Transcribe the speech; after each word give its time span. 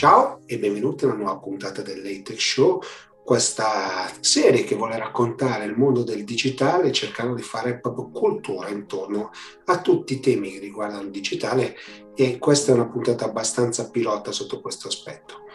Ciao 0.00 0.40
e 0.46 0.58
benvenuti 0.58 1.04
a 1.04 1.08
una 1.08 1.16
nuova 1.16 1.36
puntata 1.36 1.82
del 1.82 2.00
Late 2.02 2.34
Show, 2.38 2.80
questa 3.22 4.10
serie 4.20 4.64
che 4.64 4.74
vuole 4.74 4.96
raccontare 4.96 5.66
il 5.66 5.76
mondo 5.76 6.02
del 6.04 6.24
digitale 6.24 6.90
cercando 6.90 7.34
di 7.34 7.42
fare 7.42 7.78
proprio 7.78 8.08
cultura 8.08 8.70
intorno 8.70 9.30
a 9.66 9.78
tutti 9.82 10.14
i 10.14 10.20
temi 10.20 10.52
che 10.52 10.58
riguardano 10.58 11.02
il 11.02 11.10
digitale 11.10 11.76
e 12.22 12.38
questa 12.38 12.72
è 12.72 12.74
una 12.74 12.86
puntata 12.86 13.24
abbastanza 13.24 13.88
pilota 13.88 14.30
sotto 14.30 14.60
questo 14.60 14.88
aspetto. 14.88 15.48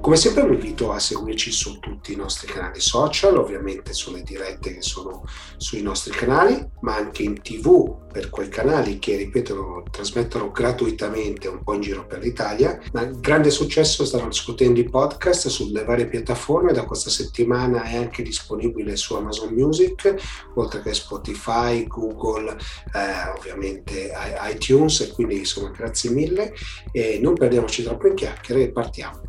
Come 0.00 0.16
sempre 0.16 0.46
vi 0.46 0.54
invito 0.54 0.92
a 0.92 0.98
seguirci 0.98 1.50
su 1.50 1.78
tutti 1.78 2.12
i 2.12 2.16
nostri 2.16 2.46
canali 2.46 2.80
social, 2.80 3.38
ovviamente 3.38 3.94
sulle 3.94 4.22
dirette 4.22 4.74
che 4.74 4.82
sono 4.82 5.24
sui 5.56 5.80
nostri 5.80 6.12
canali, 6.12 6.62
ma 6.80 6.96
anche 6.96 7.22
in 7.22 7.40
tv 7.40 8.08
per 8.10 8.28
quei 8.30 8.48
canali 8.48 8.98
che, 8.98 9.16
ripeto, 9.16 9.84
trasmettono 9.90 10.50
gratuitamente 10.50 11.48
un 11.48 11.62
po' 11.62 11.74
in 11.74 11.80
giro 11.80 12.06
per 12.06 12.18
l'Italia. 12.18 12.78
Ma 12.92 13.04
grande 13.04 13.50
successo 13.50 14.04
stanno 14.04 14.28
discutendo 14.28 14.80
i 14.80 14.88
podcast 14.88 15.48
sulle 15.48 15.84
varie 15.84 16.06
piattaforme, 16.06 16.72
da 16.72 16.84
questa 16.84 17.10
settimana 17.10 17.82
è 17.82 17.96
anche 17.96 18.22
disponibile 18.22 18.96
su 18.96 19.14
Amazon 19.14 19.52
Music, 19.52 20.14
oltre 20.54 20.82
che 20.82 20.94
Spotify, 20.94 21.86
Google, 21.86 22.56
eh, 22.94 23.38
ovviamente 23.38 24.10
iTunes, 24.50 25.00
e 25.00 25.12
quindi 25.12 25.38
insomma 25.38 25.68
grazie 25.70 26.09
mille 26.10 26.52
e 26.92 27.18
non 27.20 27.34
perdiamoci 27.34 27.82
troppo 27.82 28.06
in 28.06 28.14
chiacchiere 28.14 28.62
e 28.62 28.70
partiamo. 28.70 29.20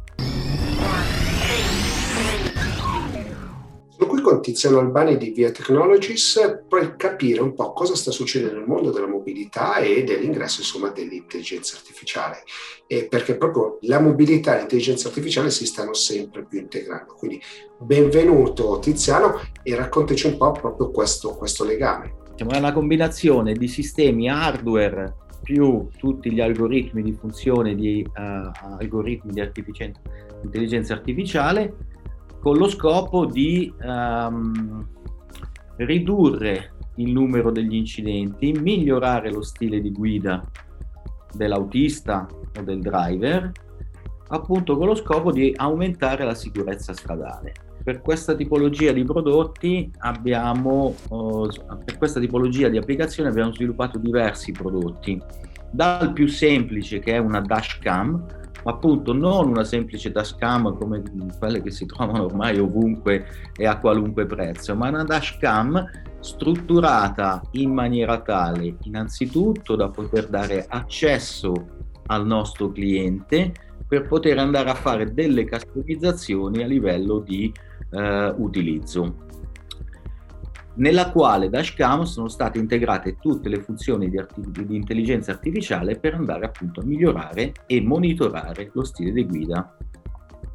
Sono 4.01 4.13
qui 4.13 4.21
con 4.21 4.41
Tiziano 4.41 4.79
Albani 4.79 5.15
di 5.15 5.29
Via 5.29 5.51
Technologies 5.51 6.63
per 6.67 6.95
capire 6.95 7.39
un 7.39 7.53
po' 7.53 7.71
cosa 7.71 7.95
sta 7.95 8.09
succedendo 8.09 8.55
nel 8.55 8.67
mondo 8.67 8.89
della 8.89 9.05
mobilità 9.05 9.77
e 9.77 10.03
dell'ingresso 10.03 10.61
insomma 10.61 10.89
dell'intelligenza 10.89 11.75
artificiale 11.75 12.43
e 12.87 13.05
perché 13.05 13.37
proprio 13.37 13.77
la 13.81 13.99
mobilità 13.99 14.55
e 14.55 14.57
l'intelligenza 14.57 15.07
artificiale 15.07 15.51
si 15.51 15.67
stanno 15.67 15.93
sempre 15.93 16.45
più 16.45 16.57
integrando. 16.57 17.13
Quindi 17.13 17.39
benvenuto 17.77 18.79
Tiziano 18.79 19.39
e 19.61 19.75
raccontaci 19.75 20.25
un 20.25 20.37
po' 20.37 20.51
proprio 20.51 20.89
questo, 20.89 21.35
questo 21.35 21.63
legame. 21.63 22.15
È 22.35 22.57
una 22.57 22.73
combinazione 22.73 23.53
di 23.53 23.67
sistemi 23.67 24.27
hardware 24.27 25.17
più 25.41 25.87
tutti 25.97 26.31
gli 26.31 26.39
algoritmi 26.39 27.01
di 27.01 27.13
funzione 27.13 27.75
di 27.75 28.05
uh, 28.07 28.51
algoritmi 28.79 29.31
di 29.31 29.41
intelligenza 30.43 30.93
artificiale 30.93 31.73
con 32.39 32.57
lo 32.57 32.67
scopo 32.67 33.25
di 33.25 33.71
um, 33.83 34.87
ridurre 35.77 36.73
il 36.95 37.11
numero 37.11 37.51
degli 37.51 37.75
incidenti, 37.75 38.51
migliorare 38.51 39.31
lo 39.31 39.43
stile 39.43 39.79
di 39.79 39.91
guida 39.91 40.43
dell'autista 41.33 42.27
o 42.57 42.61
del 42.61 42.81
driver, 42.81 43.51
appunto 44.29 44.75
con 44.75 44.87
lo 44.87 44.95
scopo 44.95 45.31
di 45.31 45.53
aumentare 45.55 46.25
la 46.25 46.35
sicurezza 46.35 46.93
stradale. 46.93 47.53
Per 47.83 48.01
questa 48.01 48.35
tipologia 48.35 48.91
di 48.91 49.03
prodotti 49.03 49.91
abbiamo, 49.99 50.95
uh, 51.09 51.47
per 51.83 51.97
questa 51.97 52.19
tipologia 52.19 52.69
di 52.69 52.77
applicazione 52.77 53.29
abbiamo 53.29 53.53
sviluppato 53.53 53.97
diversi 53.97 54.51
prodotti, 54.51 55.21
dal 55.71 56.13
più 56.13 56.27
semplice 56.27 56.99
che 56.99 57.13
è 57.13 57.17
una 57.17 57.41
dashcam, 57.41 58.25
ma 58.63 58.71
appunto 58.71 59.13
non 59.13 59.49
una 59.49 59.63
semplice 59.63 60.11
dashcam 60.11 60.77
come 60.77 61.01
quelle 61.39 61.61
che 61.61 61.71
si 61.71 61.85
trovano 61.87 62.25
ormai 62.25 62.59
ovunque 62.59 63.25
e 63.55 63.65
a 63.65 63.77
qualunque 63.77 64.25
prezzo, 64.25 64.75
ma 64.75 64.89
una 64.89 65.03
dashcam 65.03 65.83
strutturata 66.19 67.41
in 67.51 67.73
maniera 67.73 68.21
tale 68.21 68.75
innanzitutto 68.83 69.75
da 69.75 69.89
poter 69.89 70.27
dare 70.27 70.65
accesso 70.69 71.53
al 72.07 72.27
nostro 72.27 72.71
cliente 72.71 73.53
per 73.91 74.07
poter 74.07 74.37
andare 74.37 74.69
a 74.69 74.73
fare 74.73 75.13
delle 75.13 75.45
customizzazioni 75.45 76.63
a 76.63 76.65
livello 76.65 77.19
di 77.19 77.51
eh, 77.89 78.33
utilizzo 78.37 79.27
nella 80.75 81.11
quale 81.11 81.49
dashcam 81.49 82.03
sono 82.03 82.29
state 82.29 82.57
integrate 82.57 83.17
tutte 83.19 83.49
le 83.49 83.59
funzioni 83.59 84.09
di, 84.09 84.17
arti- 84.17 84.65
di, 84.65 84.77
intelligenza 84.77 85.31
artificiale 85.31 85.99
per 85.99 86.13
andare 86.13 86.45
appunto 86.45 86.79
a 86.79 86.85
migliorare 86.85 87.51
e 87.65 87.81
monitorare 87.81 88.71
lo 88.71 88.85
stile 88.85 89.11
di 89.11 89.25
guida 89.25 89.75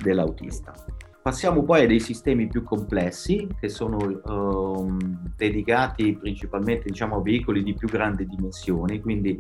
dell'autista. 0.02 0.72
Passiamo 1.20 1.62
poi 1.62 1.84
a 1.84 1.86
dei 1.86 2.00
sistemi 2.00 2.46
più 2.46 2.62
complessi 2.62 3.46
che 3.60 3.68
sono 3.68 3.98
um, 3.98 4.96
dedicati 5.36 6.16
principalmente 6.16 6.84
diciamo, 6.88 7.16
a 7.16 7.22
veicoli 7.22 7.62
di 7.62 7.74
più 7.74 7.88
grandi 7.88 8.26
dimensioni, 8.26 9.02
quindi 9.02 9.38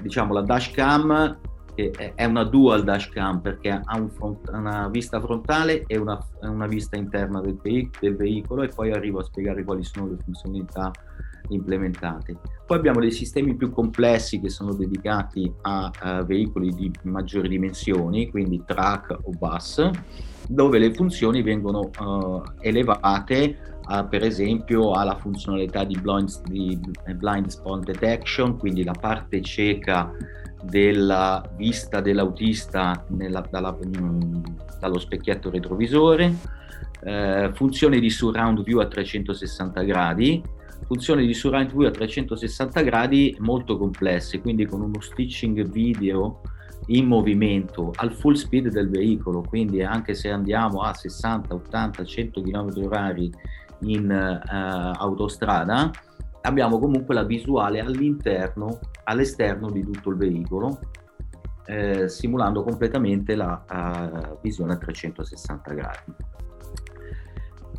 diciamo 0.00 0.32
la 0.32 0.42
dashcam 0.42 1.50
che 1.74 1.90
è 2.14 2.24
una 2.24 2.44
dual 2.44 2.84
dashcam 2.84 3.40
perché 3.40 3.70
ha 3.70 3.96
un 3.96 4.10
front, 4.10 4.48
una 4.52 4.88
vista 4.88 5.20
frontale 5.20 5.84
e 5.86 5.96
una, 5.96 6.18
una 6.40 6.66
vista 6.66 6.96
interna 6.96 7.40
del, 7.40 7.58
del, 8.00 8.16
veicolo 8.16 8.62
e 8.62 8.68
poi 8.68 8.92
arrivo 8.92 9.20
a 9.20 9.24
spiegare 9.24 9.64
quali 9.64 9.82
sono 9.82 10.08
le 10.08 10.16
funzionalità 10.22 10.90
implementate. 11.48 12.36
Poi 12.66 12.76
abbiamo 12.76 13.00
dei 13.00 13.10
sistemi 13.10 13.54
più 13.54 13.70
complessi 13.70 14.40
che 14.40 14.48
sono 14.48 14.74
dedicati 14.74 15.52
a, 15.62 15.90
a 15.98 16.22
veicoli 16.22 16.74
di 16.74 16.90
maggiori 17.02 17.48
dimensioni, 17.48 18.30
quindi 18.30 18.62
truck 18.64 19.18
o 19.22 19.30
bus, 19.30 19.90
dove 20.48 20.78
le 20.78 20.92
funzioni 20.92 21.42
vengono 21.42 21.90
uh, 21.98 22.42
elevate 22.60 23.58
uh, 23.88 24.06
per 24.08 24.22
esempio 24.24 24.92
alla 24.92 25.16
funzionalità 25.16 25.84
di 25.84 25.98
blind, 26.00 26.42
di 26.48 26.78
blind 27.16 27.46
spot 27.46 27.84
detection, 27.84 28.56
quindi 28.56 28.84
la 28.84 28.94
parte 28.98 29.40
cieca 29.42 30.12
della 30.62 31.42
vista 31.56 32.00
dell'autista 32.00 33.04
nella, 33.08 33.46
dalla, 33.50 33.72
mh, 33.72 34.42
dallo 34.78 34.98
specchietto 34.98 35.50
retrovisore, 35.50 36.34
eh, 37.04 37.50
funzioni 37.54 38.00
di 38.00 38.10
surround 38.10 38.62
view 38.62 38.78
a 38.80 38.86
360 38.86 39.82
gradi, 39.82 40.42
funzioni 40.86 41.26
di 41.26 41.34
surround 41.34 41.70
view 41.70 41.86
a 41.86 41.90
360 41.90 42.80
gradi 42.82 43.36
molto 43.40 43.76
complesse, 43.76 44.40
quindi 44.40 44.66
con 44.66 44.80
uno 44.82 45.00
stitching 45.00 45.68
video 45.68 46.40
in 46.86 47.06
movimento 47.06 47.92
al 47.96 48.12
full 48.12 48.34
speed 48.34 48.68
del 48.68 48.88
veicolo, 48.88 49.42
quindi 49.42 49.82
anche 49.82 50.14
se 50.14 50.30
andiamo 50.30 50.82
a 50.82 50.94
60, 50.94 51.54
80, 51.54 52.04
100 52.04 52.42
km 52.42 52.88
h 52.88 53.30
in 53.84 54.08
uh, 54.10 54.96
autostrada, 54.96 55.90
abbiamo 56.42 56.78
comunque 56.78 57.14
la 57.14 57.24
visuale 57.24 57.80
all'interno, 57.80 58.78
all'esterno 59.04 59.70
di 59.70 59.82
tutto 59.82 60.10
il 60.10 60.16
veicolo, 60.16 60.78
eh, 61.66 62.08
simulando 62.08 62.62
completamente 62.62 63.34
la 63.34 63.64
uh, 63.68 64.38
visione 64.40 64.74
a 64.74 64.76
360 64.76 65.74
gradi. 65.74 66.14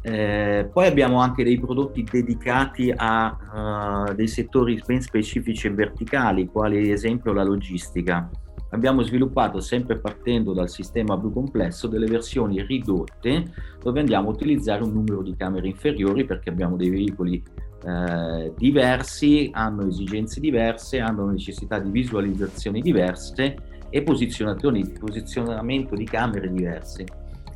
Eh, 0.05 0.69
poi 0.71 0.87
abbiamo 0.87 1.21
anche 1.21 1.45
dei 1.45 1.57
prodotti 1.57 2.03
dedicati 2.03 2.93
a 2.93 4.07
uh, 4.09 4.13
dei 4.13 4.27
settori 4.27 4.81
ben 4.85 5.01
specifici 5.01 5.67
e 5.67 5.71
verticali, 5.71 6.47
quali 6.47 6.77
ad 6.77 6.85
esempio 6.85 7.31
la 7.33 7.43
logistica. 7.43 8.29
Abbiamo 8.71 9.03
sviluppato, 9.03 9.59
sempre 9.59 9.99
partendo 9.99 10.51
dal 10.51 10.67
sistema 10.67 11.17
più 11.17 11.31
complesso, 11.31 11.87
delle 11.87 12.07
versioni 12.07 12.63
ridotte 12.63 13.53
dove 13.79 13.99
andiamo 13.99 14.29
a 14.29 14.33
utilizzare 14.33 14.83
un 14.83 14.91
numero 14.91 15.21
di 15.21 15.35
camere 15.35 15.67
inferiori 15.67 16.25
perché 16.25 16.49
abbiamo 16.49 16.75
dei 16.75 16.89
veicoli 16.89 17.43
eh, 17.85 18.53
diversi, 18.57 19.49
hanno 19.51 19.87
esigenze 19.87 20.39
diverse, 20.39 20.99
hanno 20.99 21.29
necessità 21.29 21.79
di 21.79 21.89
visualizzazioni 21.89 22.81
diverse 22.81 23.55
e 23.89 24.01
posizionamento 24.01 25.95
di 25.95 26.05
camere 26.05 26.51
diverse, 26.51 27.05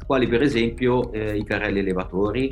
quali 0.05 0.27
per 0.27 0.41
esempio 0.41 1.11
eh, 1.11 1.35
i 1.35 1.43
carrelli 1.43 1.79
elevatori 1.79 2.51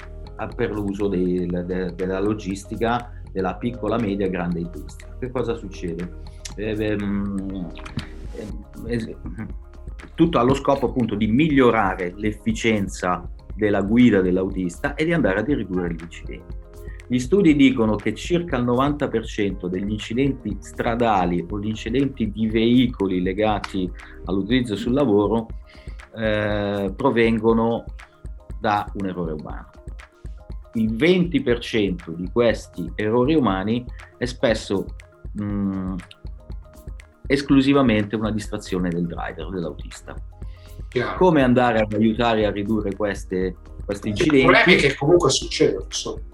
per 0.56 0.72
l'uso 0.72 1.08
de, 1.08 1.46
de, 1.46 1.94
della 1.96 2.20
logistica 2.20 3.12
della 3.32 3.56
piccola, 3.56 3.98
media, 3.98 4.28
grande 4.28 4.60
industria. 4.60 5.16
Che 5.20 5.30
cosa 5.30 5.56
succede? 5.56 6.22
Eh, 6.56 6.76
ehm, 6.78 7.72
eh, 8.88 9.18
tutto 10.14 10.40
allo 10.40 10.54
scopo 10.54 10.88
appunto 10.88 11.16
di 11.16 11.28
migliorare 11.28 12.14
l'efficienza 12.16 13.30
della 13.54 13.82
guida 13.82 14.22
dell'autista 14.22 14.96
e 14.96 15.06
di 15.06 15.14
andare 15.14 15.40
a 15.40 15.44
ridurre 15.44 15.94
gli 15.94 16.02
incidenti. 16.02 16.64
Gli 17.08 17.20
studi 17.20 17.56
dicono 17.56 17.96
che 17.96 18.16
circa 18.16 18.58
il 18.58 18.66
90% 18.66 19.68
degli 19.68 19.92
incidenti 19.92 20.58
stradali 20.60 21.46
o 21.48 21.60
gli 21.60 21.68
incidenti 21.68 22.32
di 22.32 22.48
veicoli 22.48 23.22
legati 23.22 23.90
all'utilizzo 24.26 24.76
sul 24.76 24.94
lavoro 24.94 25.48
eh, 26.16 26.92
provengono 26.96 27.84
da 28.60 28.90
un 28.94 29.06
errore 29.06 29.34
umano. 29.34 29.70
Il 30.74 30.94
20% 30.94 32.10
di 32.10 32.30
questi 32.32 32.92
errori 32.96 33.36
umani 33.36 33.86
è 34.18 34.26
spesso 34.26 34.86
mh, 35.34 35.96
esclusivamente 37.28 38.16
una 38.16 38.32
distrazione 38.32 38.90
del 38.90 39.06
driver, 39.06 39.50
dell'autista. 39.50 40.16
Chiaro. 40.90 41.18
Come 41.18 41.44
andare 41.44 41.80
ad 41.80 41.94
aiutare 41.94 42.46
a 42.46 42.52
ridurre 42.52 42.96
queste, 42.96 43.56
questi 43.86 44.10
incidenti? 44.10 44.38
Il 44.38 44.46
problema 44.46 44.72
è 44.72 44.76
che 44.82 44.96
comunque 44.96 45.30
succedono. 45.30 45.86
Insomma 45.86 46.34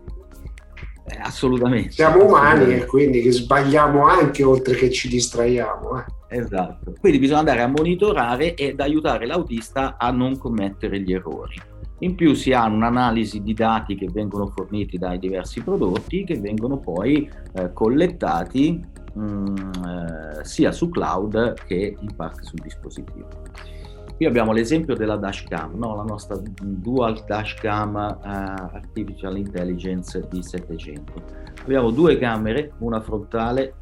assolutamente. 1.19 1.91
Siamo 1.91 2.25
umani 2.25 2.73
e 2.73 2.85
quindi 2.85 3.29
sbagliamo 3.31 4.05
anche 4.05 4.43
oltre 4.43 4.75
che 4.75 4.91
ci 4.91 5.07
distraiamo. 5.07 5.99
Eh. 5.99 6.37
Esatto, 6.37 6.93
quindi 6.99 7.19
bisogna 7.19 7.39
andare 7.39 7.61
a 7.61 7.67
monitorare 7.67 8.55
ed 8.55 8.79
aiutare 8.79 9.25
l'autista 9.25 9.97
a 9.97 10.11
non 10.11 10.37
commettere 10.37 11.01
gli 11.01 11.11
errori. 11.11 11.59
In 11.99 12.15
più 12.15 12.33
si 12.33 12.53
ha 12.53 12.65
un'analisi 12.65 13.41
di 13.41 13.53
dati 13.53 13.95
che 13.95 14.07
vengono 14.11 14.47
forniti 14.47 14.97
dai 14.97 15.19
diversi 15.19 15.61
prodotti 15.61 16.23
che 16.23 16.39
vengono 16.39 16.77
poi 16.77 17.29
eh, 17.53 17.73
collettati 17.73 18.81
mh, 19.13 19.21
mm, 19.21 19.55
eh, 19.55 20.45
sia 20.45 20.71
su 20.71 20.89
cloud 20.89 21.53
che 21.65 21.95
in 21.99 22.15
parte 22.15 22.43
sul 22.43 22.59
dispositivo. 22.63 23.27
Qui 24.21 24.29
abbiamo 24.29 24.51
l'esempio 24.51 24.95
della 24.95 25.15
dashcam, 25.15 25.79
no? 25.79 25.95
la 25.95 26.03
nostra 26.03 26.39
dual 26.61 27.23
dashcam 27.25 27.95
uh, 27.95 28.75
artificial 28.75 29.35
intelligence 29.35 30.27
d 30.29 30.41
700. 30.41 31.23
Abbiamo 31.63 31.89
due 31.89 32.19
camere, 32.19 32.73
una 32.81 33.01
frontale 33.01 33.77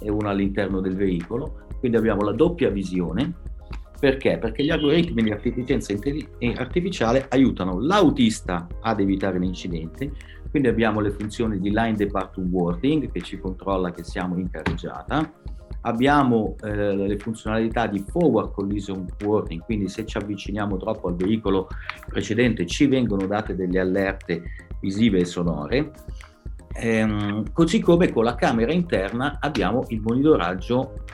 e 0.00 0.10
una 0.10 0.30
all'interno 0.30 0.80
del 0.80 0.96
veicolo, 0.96 1.66
quindi 1.80 1.98
abbiamo 1.98 2.22
la 2.22 2.32
doppia 2.32 2.70
visione. 2.70 3.30
Perché? 4.00 4.38
Perché 4.38 4.64
gli 4.64 4.70
algoritmi 4.70 5.22
di 5.22 5.32
artificienza 5.32 5.92
artificiale 6.56 7.26
aiutano 7.28 7.78
l'autista 7.78 8.66
ad 8.80 9.00
evitare 9.00 9.38
l'incidente, 9.38 10.12
quindi 10.48 10.70
abbiamo 10.70 11.00
le 11.00 11.10
funzioni 11.10 11.60
di 11.60 11.68
line 11.68 11.92
departure 11.92 12.46
warning 12.46 13.12
che 13.12 13.20
ci 13.20 13.38
controlla 13.38 13.90
che 13.90 14.02
siamo 14.02 14.38
in 14.38 14.48
carreggiata, 14.48 15.30
abbiamo 15.86 16.56
eh, 16.62 16.94
le 16.94 17.18
funzionalità 17.18 17.86
di 17.86 18.04
forward 18.06 18.52
collision 18.52 19.06
warning, 19.22 19.62
quindi 19.62 19.88
se 19.88 20.04
ci 20.04 20.16
avviciniamo 20.16 20.76
troppo 20.76 21.08
al 21.08 21.16
veicolo 21.16 21.68
precedente 22.06 22.66
ci 22.66 22.86
vengono 22.86 23.26
date 23.26 23.54
delle 23.54 23.80
allerte 23.80 24.42
visive 24.80 25.20
e 25.20 25.24
sonore. 25.24 25.90
Ehm, 26.76 27.52
così 27.52 27.80
come 27.80 28.10
con 28.10 28.24
la 28.24 28.34
camera 28.34 28.72
interna 28.72 29.38
abbiamo 29.40 29.84
il 29.88 30.00
monitoraggio 30.00 31.04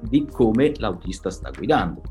di 0.00 0.26
come 0.30 0.72
l'autista 0.76 1.30
sta 1.30 1.50
guidando. 1.50 2.02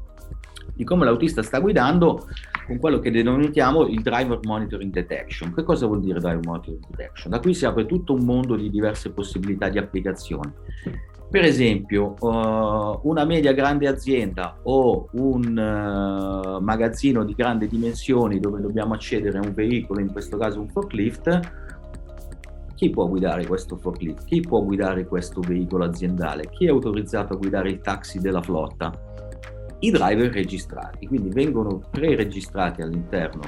Di 0.74 0.84
come 0.84 1.06
l'autista 1.06 1.42
sta 1.42 1.60
guidando 1.60 2.28
con 2.66 2.78
quello 2.78 3.00
che 3.00 3.12
denominiamo 3.12 3.88
il 3.88 4.02
Driver 4.02 4.40
Monitoring 4.44 4.92
Detection. 4.92 5.54
Che 5.54 5.64
cosa 5.64 5.88
vuol 5.88 6.02
dire 6.02 6.20
Driver 6.20 6.46
Monitoring 6.46 6.86
Detection? 6.90 7.32
Da 7.32 7.40
qui 7.40 7.54
si 7.54 7.66
apre 7.66 7.86
tutto 7.86 8.14
un 8.14 8.24
mondo 8.24 8.56
di 8.56 8.70
diverse 8.70 9.12
possibilità 9.12 9.70
di 9.70 9.78
applicazione. 9.78 10.54
Per 11.30 11.44
esempio, 11.44 12.16
uh, 12.20 13.00
una 13.04 13.24
media 13.24 13.54
grande 13.54 13.88
azienda 13.88 14.58
o 14.64 15.10
un 15.12 15.44
uh, 15.46 16.60
magazzino 16.60 17.24
di 17.24 17.36
grandi 17.36 17.68
dimensioni 17.68 18.40
dove 18.40 18.60
dobbiamo 18.60 18.96
accedere 18.96 19.38
a 19.38 19.42
un 19.42 19.54
veicolo, 19.54 20.00
in 20.00 20.12
questo 20.12 20.38
caso 20.38 20.60
un 20.60 20.70
forklift, 20.70 21.40
chi 22.74 22.90
può 22.90 23.08
guidare 23.08 23.46
questo 23.46 23.76
forklift? 23.76 24.24
Chi 24.24 24.40
può 24.40 24.64
guidare 24.64 25.06
questo 25.06 25.42
veicolo 25.42 25.84
aziendale? 25.84 26.50
Chi 26.50 26.66
è 26.66 26.70
autorizzato 26.70 27.34
a 27.34 27.36
guidare 27.36 27.70
il 27.70 27.82
taxi 27.82 28.20
della 28.20 28.42
flotta? 28.42 28.92
I 29.80 29.92
driver 29.92 30.32
registrati, 30.32 31.06
quindi 31.06 31.30
vengono 31.30 31.82
pre-registrati 31.92 32.82
all'interno 32.82 33.42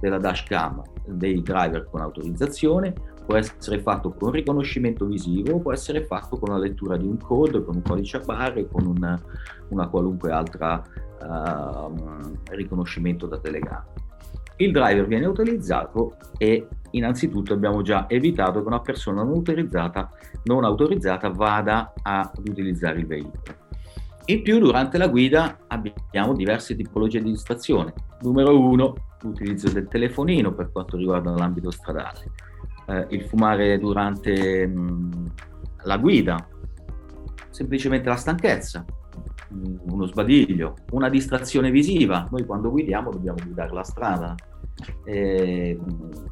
della 0.00 0.18
dashcam 0.18 0.82
dei 1.06 1.40
driver 1.42 1.88
con 1.88 2.00
autorizzazione, 2.00 2.92
può 3.24 3.36
essere 3.36 3.80
fatto 3.80 4.10
con 4.10 4.30
riconoscimento 4.30 5.06
visivo, 5.06 5.60
può 5.60 5.72
essere 5.72 6.04
fatto 6.04 6.38
con 6.38 6.50
la 6.50 6.58
lettura 6.58 6.96
di 6.96 7.06
un 7.06 7.18
code, 7.18 7.64
con 7.64 7.76
un 7.76 7.82
codice 7.82 8.18
a 8.18 8.20
barre, 8.20 8.68
con 8.68 8.86
una, 8.86 9.20
una 9.68 9.88
qualunque 9.88 10.30
altra 10.30 10.82
uh, 11.20 12.36
riconoscimento 12.50 13.26
da 13.26 13.38
telegramma. 13.38 13.86
Il 14.56 14.72
driver 14.72 15.06
viene 15.06 15.26
utilizzato 15.26 16.16
e 16.36 16.68
innanzitutto 16.90 17.52
abbiamo 17.52 17.82
già 17.82 18.08
evitato 18.08 18.60
che 18.60 18.66
una 18.66 18.80
persona 18.80 19.22
non 19.22 19.34
autorizzata, 19.34 20.10
non 20.44 20.64
autorizzata 20.64 21.30
vada 21.30 21.92
ad 22.02 22.30
utilizzare 22.46 22.98
il 22.98 23.06
veicolo. 23.06 23.60
In 24.26 24.42
più, 24.42 24.58
durante 24.60 24.98
la 24.98 25.08
guida 25.08 25.58
abbiamo 25.66 26.34
diverse 26.34 26.76
tipologie 26.76 27.20
di 27.20 27.30
distrazione. 27.30 27.92
Numero 28.20 28.56
uno, 28.56 28.94
l'utilizzo 29.22 29.68
del 29.70 29.88
telefonino 29.88 30.52
per 30.52 30.70
quanto 30.70 30.96
riguarda 30.96 31.30
l'ambito 31.32 31.72
stradale 31.72 32.50
eh, 32.92 33.06
il 33.10 33.22
fumare 33.22 33.78
durante 33.78 34.66
mh, 34.66 34.80
mm, 34.80 35.26
la 35.84 35.96
guida, 35.96 36.46
semplicemente 37.48 38.08
la 38.08 38.16
stanchezza, 38.16 38.84
mh, 39.48 39.56
mm, 39.56 39.76
uno 39.90 40.06
sbadiglio, 40.06 40.76
una 40.90 41.08
distrazione 41.08 41.70
visiva. 41.70 42.28
Noi 42.30 42.44
quando 42.44 42.70
guidiamo 42.70 43.10
dobbiamo 43.10 43.38
guidare 43.42 43.72
la 43.72 43.84
strada. 43.84 44.34
Eh, 45.04 45.78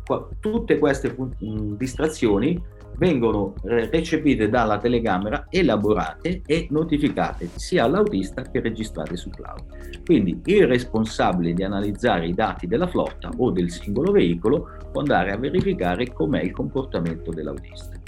qua, 0.04 0.28
tutte 0.40 0.78
queste 0.78 1.14
mh, 1.16 1.76
distrazioni 1.76 2.60
vengono 3.00 3.54
recepite 3.62 4.50
dalla 4.50 4.78
telecamera, 4.78 5.46
elaborate 5.48 6.42
e 6.44 6.66
notificate 6.70 7.48
sia 7.54 7.84
all'autista 7.84 8.42
che 8.42 8.60
registrate 8.60 9.16
su 9.16 9.30
cloud. 9.30 10.02
Quindi 10.04 10.38
il 10.44 10.66
responsabile 10.66 11.54
di 11.54 11.62
analizzare 11.62 12.26
i 12.26 12.34
dati 12.34 12.66
della 12.66 12.86
flotta 12.86 13.30
o 13.38 13.50
del 13.50 13.70
singolo 13.70 14.12
veicolo 14.12 14.68
può 14.92 15.00
andare 15.00 15.32
a 15.32 15.38
verificare 15.38 16.12
com'è 16.12 16.42
il 16.42 16.52
comportamento 16.52 17.30
dell'autista. 17.30 17.98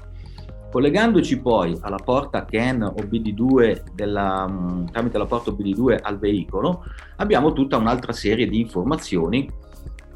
Collegandoci 0.71 1.39
poi 1.41 1.77
alla 1.81 1.99
porta 2.03 2.45
CAN 2.45 2.83
o 2.83 2.95
BD2 2.95 3.83
della, 3.95 4.47
mm, 4.49 4.87
tramite 4.87 5.19
la 5.19 5.27
porta 5.27 5.51
BD2 5.51 5.99
al 6.01 6.19
veicolo, 6.19 6.85
abbiamo 7.17 7.53
tutta 7.53 7.77
un'altra 7.77 8.13
serie 8.13 8.47
di 8.47 8.61
informazioni 8.61 9.49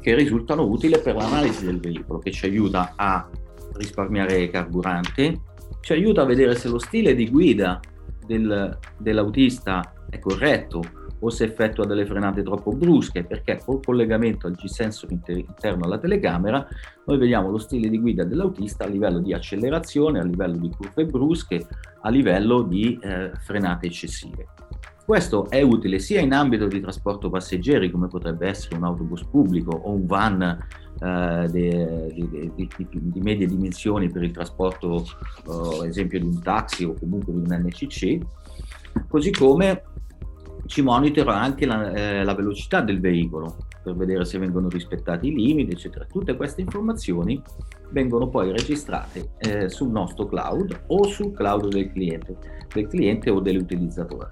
che 0.07 0.15
risultano 0.15 0.65
utili 0.65 0.97
per 1.03 1.15
l'analisi 1.15 1.65
del 1.65 1.81
veicolo, 1.81 2.19
che 2.19 2.31
ci 2.31 2.45
aiuta 2.45 2.93
a 2.95 3.29
risparmiare 3.73 4.49
carburante, 4.49 5.41
ci 5.81 5.91
aiuta 5.91 6.21
a 6.21 6.25
vedere 6.25 6.55
se 6.55 6.69
lo 6.69 6.79
stile 6.79 7.13
di 7.13 7.29
guida 7.29 7.77
del, 8.25 8.79
dell'autista 8.97 10.05
è 10.09 10.17
corretto 10.17 10.81
o 11.19 11.29
se 11.29 11.43
effettua 11.43 11.85
delle 11.85 12.05
frenate 12.05 12.41
troppo 12.41 12.71
brusche, 12.71 13.25
perché 13.25 13.59
col 13.65 13.83
collegamento 13.83 14.47
al 14.47 14.53
G-sensor 14.53 15.11
inter- 15.11 15.39
interno 15.39 15.83
alla 15.83 15.97
telecamera 15.97 16.65
noi 17.05 17.17
vediamo 17.17 17.51
lo 17.51 17.57
stile 17.57 17.89
di 17.89 17.99
guida 17.99 18.23
dell'autista 18.23 18.85
a 18.85 18.87
livello 18.87 19.19
di 19.19 19.33
accelerazione, 19.33 20.21
a 20.21 20.23
livello 20.23 20.55
di 20.55 20.69
curve 20.69 21.03
brusche, 21.03 21.67
a 21.99 22.09
livello 22.09 22.61
di 22.61 22.97
eh, 23.01 23.31
frenate 23.41 23.87
eccessive. 23.87 24.45
Questo 25.07 25.49
è 25.49 25.61
utile 25.61 25.99
sia 25.99 26.19
in 26.19 26.33
ambito 26.33 26.67
di 26.67 26.81
trasporto 26.81 27.29
passeggeri, 27.29 27.89
come 27.89 28.09
potrebbe 28.09 28.45
essere 28.49 28.75
un 28.75 28.83
autobus 28.83 29.23
pubblico 29.23 29.71
o 29.71 29.91
un 29.91 30.05
van 30.05 30.41
eh, 30.41 31.47
di, 31.49 32.27
di, 32.27 32.69
di, 32.75 32.87
di, 32.91 33.21
medie 33.21 33.47
dimensioni 33.47 34.09
per 34.09 34.23
il 34.23 34.31
trasporto, 34.31 35.05
uh, 35.45 35.83
esempio 35.83 36.19
di 36.19 36.25
un 36.25 36.41
taxi 36.41 36.83
o 36.83 36.93
comunque 36.99 37.31
di 37.31 37.39
un 37.39 37.45
NCC, 37.47 38.19
così 39.07 39.31
come 39.31 39.81
ci 40.65 40.81
monitora 40.81 41.39
anche 41.39 41.65
la, 41.65 41.89
eh, 41.93 42.25
la, 42.25 42.35
velocità 42.35 42.81
del 42.81 42.99
veicolo 42.99 43.67
per 43.81 43.95
vedere 43.95 44.25
se 44.25 44.37
vengono 44.37 44.67
rispettati 44.67 45.29
i 45.29 45.33
limiti, 45.33 45.71
eccetera. 45.71 46.03
Tutte 46.03 46.35
queste 46.35 46.59
informazioni 46.59 47.41
vengono 47.91 48.27
poi 48.27 48.51
registrate 48.51 49.29
eh, 49.37 49.69
sul 49.69 49.87
nostro 49.87 50.25
cloud 50.25 50.81
o 50.87 51.05
sul 51.05 51.31
cloud 51.31 51.69
del 51.69 51.93
cliente, 51.93 52.35
del 52.73 52.87
cliente 52.87 53.29
o 53.29 53.39
dell'utilizzatore. 53.39 54.27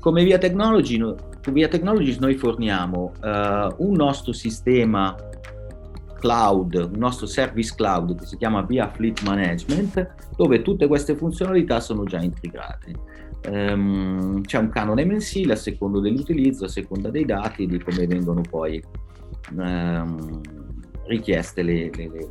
Come 0.00 0.24
Via 0.24 0.38
Technology, 0.38 0.98
Via 1.52 1.68
Technologies 1.68 2.16
noi 2.16 2.34
forniamo 2.34 3.12
uh, 3.22 3.28
un 3.84 3.92
nostro 3.92 4.32
sistema 4.32 5.14
cloud, 6.18 6.90
un 6.92 6.98
nostro 6.98 7.26
service 7.26 7.74
cloud 7.74 8.18
che 8.18 8.24
si 8.24 8.36
chiama 8.38 8.62
Via 8.62 8.88
Fleet 8.88 9.22
Management, 9.22 10.14
dove 10.36 10.62
tutte 10.62 10.86
queste 10.86 11.14
funzionalità 11.16 11.80
sono 11.80 12.04
già 12.04 12.18
integrate. 12.18 12.94
Um, 13.48 14.40
c'è 14.42 14.58
un 14.58 14.70
canone 14.70 15.04
mensile 15.04 15.52
a 15.52 15.56
seconda 15.56 16.00
dell'utilizzo, 16.00 16.64
a 16.64 16.68
seconda 16.68 17.10
dei 17.10 17.26
dati, 17.26 17.66
di 17.66 17.78
come 17.78 18.06
vengono 18.06 18.40
poi 18.40 18.82
um, 19.56 20.40
richieste 21.04 21.62
le, 21.62 21.90
le, 21.94 22.08
le, 22.08 22.28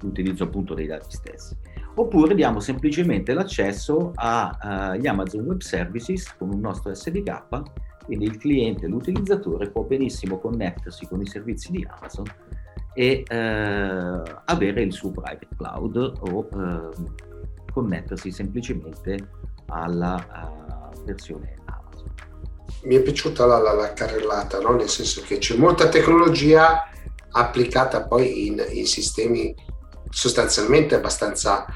l'utilizzo 0.00 0.44
appunto 0.44 0.74
dei 0.74 0.86
dati 0.86 1.10
stessi. 1.10 1.56
Oppure 1.94 2.34
diamo 2.34 2.60
semplicemente 2.60 3.34
l'accesso 3.34 4.12
agli 4.14 5.06
uh, 5.06 5.10
Amazon 5.10 5.42
Web 5.42 5.60
Services 5.60 6.34
con 6.38 6.50
un 6.50 6.60
nostro 6.60 6.94
SDK, 6.94 7.62
quindi 8.06 8.24
il 8.24 8.38
cliente, 8.38 8.86
l'utilizzatore 8.86 9.70
può 9.70 9.82
benissimo 9.82 10.38
connettersi 10.38 11.06
con 11.06 11.20
i 11.20 11.26
servizi 11.26 11.70
di 11.70 11.86
Amazon 11.88 12.24
e 12.94 13.24
eh, 13.26 14.22
avere 14.44 14.82
il 14.82 14.92
suo 14.92 15.10
private 15.10 15.48
cloud 15.56 15.96
o 16.20 16.48
eh, 16.52 16.90
connettersi 17.72 18.30
semplicemente 18.30 19.28
alla 19.68 20.92
uh, 20.94 21.04
versione 21.04 21.56
Amazon. 21.64 22.08
Mi 22.84 22.96
è 22.96 23.00
piaciuta 23.00 23.46
la, 23.46 23.58
la, 23.58 23.72
la 23.72 23.92
carrellata, 23.92 24.60
no? 24.60 24.74
nel 24.74 24.88
senso 24.88 25.22
che 25.22 25.38
c'è 25.38 25.56
molta 25.56 25.88
tecnologia 25.88 26.86
applicata 27.30 28.02
poi 28.06 28.48
in, 28.48 28.62
in 28.72 28.86
sistemi 28.86 29.54
sostanzialmente 30.12 30.94
abbastanza 30.94 31.66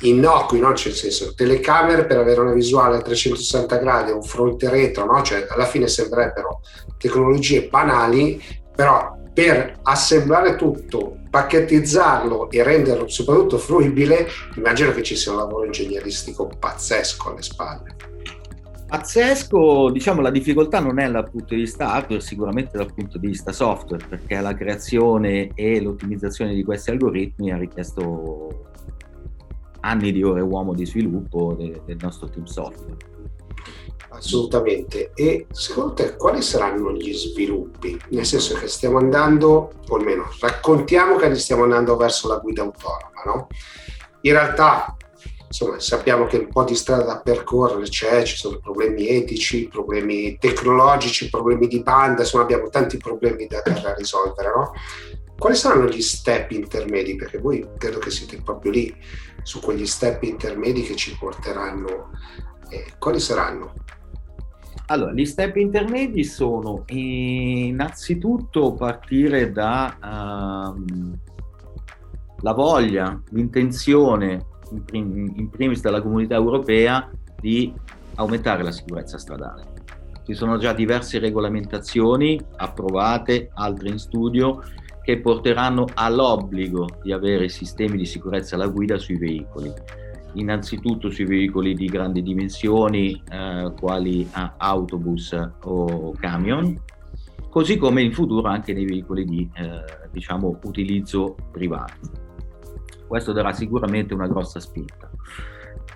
innocui, 0.00 0.60
no? 0.60 0.74
cioè 0.74 0.88
nel 0.88 0.96
senso 0.96 1.34
telecamere 1.34 2.06
per 2.06 2.18
avere 2.18 2.40
una 2.40 2.52
visuale 2.52 2.96
a 2.96 3.02
360 3.02 3.76
gradi, 3.76 4.10
un 4.10 4.22
fronte 4.22 4.68
retro, 4.68 5.04
no? 5.04 5.22
cioè 5.22 5.46
alla 5.48 5.66
fine 5.66 5.88
sembrerebbero 5.88 6.60
tecnologie 6.98 7.68
banali, 7.68 8.42
però 8.74 9.16
per 9.32 9.80
assemblare 9.82 10.56
tutto, 10.56 11.16
pacchettizzarlo 11.28 12.50
e 12.50 12.62
renderlo 12.62 13.08
soprattutto 13.08 13.58
fruibile, 13.58 14.28
immagino 14.54 14.92
che 14.92 15.02
ci 15.02 15.16
sia 15.16 15.32
un 15.32 15.38
lavoro 15.38 15.64
ingegneristico 15.64 16.48
pazzesco 16.58 17.30
alle 17.30 17.42
spalle. 17.42 18.13
Pazzesco, 18.94 19.90
diciamo 19.90 20.20
la 20.20 20.30
difficoltà 20.30 20.78
non 20.78 21.00
è 21.00 21.10
dal 21.10 21.28
punto 21.28 21.54
di 21.54 21.62
vista 21.62 21.94
hardware, 21.94 22.20
sicuramente 22.20 22.78
dal 22.78 22.94
punto 22.94 23.18
di 23.18 23.26
vista 23.26 23.50
software, 23.50 24.06
perché 24.08 24.40
la 24.40 24.54
creazione 24.54 25.50
e 25.56 25.80
l'ottimizzazione 25.80 26.54
di 26.54 26.62
questi 26.62 26.90
algoritmi 26.90 27.50
ha 27.50 27.56
richiesto 27.56 28.70
anni 29.80 30.12
di 30.12 30.22
ore 30.22 30.42
uomo 30.42 30.74
di 30.74 30.86
sviluppo 30.86 31.56
del, 31.58 31.96
nostro 32.00 32.28
team 32.28 32.44
software. 32.44 32.96
Assolutamente. 34.10 35.10
E 35.14 35.48
secondo 35.50 35.94
te 35.94 36.14
quali 36.14 36.40
saranno 36.40 36.92
gli 36.92 37.12
sviluppi? 37.12 38.00
Nel 38.10 38.24
senso 38.24 38.54
che 38.54 38.68
stiamo 38.68 38.98
andando, 38.98 39.72
o 39.88 39.96
almeno 39.96 40.30
raccontiamo 40.38 41.16
che 41.16 41.34
stiamo 41.34 41.64
andando 41.64 41.96
verso 41.96 42.28
la 42.28 42.36
guida 42.36 42.62
autonoma, 42.62 43.22
no? 43.24 43.48
In 44.20 44.32
realtà, 44.32 44.96
insomma, 45.54 45.78
sappiamo 45.78 46.26
che 46.26 46.38
un 46.38 46.48
po' 46.48 46.64
di 46.64 46.74
strada 46.74 47.04
da 47.04 47.20
percorrere 47.20 47.84
c'è, 47.84 48.24
ci 48.24 48.36
sono 48.36 48.58
problemi 48.58 49.06
etici, 49.06 49.68
problemi 49.68 50.36
tecnologici, 50.36 51.30
problemi 51.30 51.68
di 51.68 51.80
banda, 51.80 52.22
insomma 52.22 52.42
abbiamo 52.42 52.68
tanti 52.68 52.96
problemi 52.96 53.46
da, 53.46 53.62
da 53.62 53.94
risolvere, 53.94 54.48
no? 54.48 54.72
Quali 55.38 55.54
saranno 55.54 55.86
gli 55.86 56.02
step 56.02 56.50
intermedi? 56.50 57.14
Perché 57.14 57.38
voi 57.38 57.64
credo 57.78 58.00
che 58.00 58.10
siete 58.10 58.40
proprio 58.42 58.72
lì, 58.72 58.94
su 59.44 59.60
quegli 59.60 59.86
step 59.86 60.24
intermedi 60.24 60.82
che 60.82 60.96
ci 60.96 61.16
porteranno. 61.16 62.10
Eh, 62.70 62.94
quali 62.98 63.20
saranno? 63.20 63.74
Allora, 64.86 65.12
gli 65.12 65.24
step 65.24 65.56
intermedi 65.56 66.24
sono 66.24 66.82
innanzitutto 66.86 68.74
partire 68.74 69.52
da 69.52 70.72
um, 70.74 71.16
la 72.40 72.52
voglia, 72.52 73.20
l'intenzione, 73.30 74.46
in, 74.74 74.84
prim- 74.84 75.32
in 75.36 75.50
primis 75.50 75.80
dalla 75.80 76.02
comunità 76.02 76.34
europea, 76.34 77.10
di 77.40 77.72
aumentare 78.16 78.62
la 78.62 78.72
sicurezza 78.72 79.18
stradale. 79.18 79.72
Ci 80.24 80.34
sono 80.34 80.56
già 80.56 80.72
diverse 80.72 81.18
regolamentazioni 81.18 82.40
approvate, 82.56 83.50
altre 83.54 83.90
in 83.90 83.98
studio, 83.98 84.62
che 85.02 85.20
porteranno 85.20 85.86
all'obbligo 85.92 86.88
di 87.02 87.12
avere 87.12 87.48
sistemi 87.50 87.98
di 87.98 88.06
sicurezza 88.06 88.54
alla 88.54 88.68
guida 88.68 88.96
sui 88.96 89.18
veicoli 89.18 89.72
innanzitutto 90.34 91.10
sui 91.10 91.26
veicoli 91.26 91.74
di 91.74 91.86
grandi 91.86 92.22
dimensioni, 92.22 93.22
eh, 93.30 93.72
quali 93.78 94.28
autobus 94.56 95.36
o 95.62 96.12
camion, 96.18 96.76
così 97.50 97.76
come 97.76 98.02
in 98.02 98.12
futuro 98.12 98.48
anche 98.48 98.72
nei 98.72 98.84
veicoli 98.84 99.24
di 99.24 99.48
eh, 99.54 100.08
diciamo, 100.10 100.58
utilizzo 100.64 101.36
privato. 101.52 102.23
Questo 103.06 103.32
darà 103.32 103.52
sicuramente 103.52 104.14
una 104.14 104.26
grossa 104.26 104.60
spinta. 104.60 105.10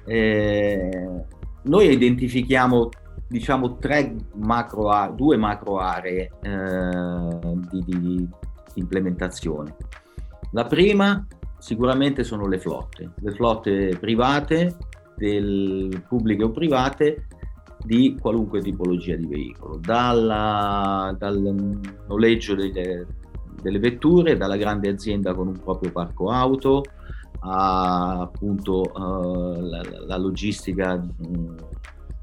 Eh, 0.04 1.24
noi 1.62 1.90
identifichiamo 1.90 2.88
diciamo 3.28 3.76
tre 3.76 4.14
macro, 4.36 5.12
due 5.14 5.36
macro 5.36 5.78
aree 5.78 6.30
eh, 6.40 7.56
di, 7.70 7.84
di, 7.86 8.28
implementazione. 8.74 9.76
La 10.52 10.64
prima 10.64 11.26
sicuramente 11.58 12.24
sono 12.24 12.46
le 12.46 12.58
flotte, 12.58 13.10
le 13.16 13.32
flotte 13.32 13.96
private, 14.00 14.76
del, 15.16 16.02
pubbliche 16.08 16.44
o 16.44 16.50
private, 16.50 17.26
di 17.84 18.16
qualunque 18.20 18.60
tipologia 18.62 19.14
di 19.16 19.26
veicolo, 19.26 19.76
Dalla, 19.76 21.14
dal 21.18 21.80
noleggio 22.08 22.54
delle, 22.54 23.06
delle, 23.60 23.78
vetture, 23.78 24.36
dalla 24.36 24.56
grande 24.56 24.88
azienda 24.88 25.34
con 25.34 25.48
un 25.48 25.60
proprio 25.60 25.90
parco 25.92 26.30
auto, 26.30 26.82
a 27.40 28.20
appunto 28.20 28.82
uh, 28.82 29.60
la, 29.60 29.82
la, 30.06 30.16
logistica 30.16 30.94
uh, 30.94 31.54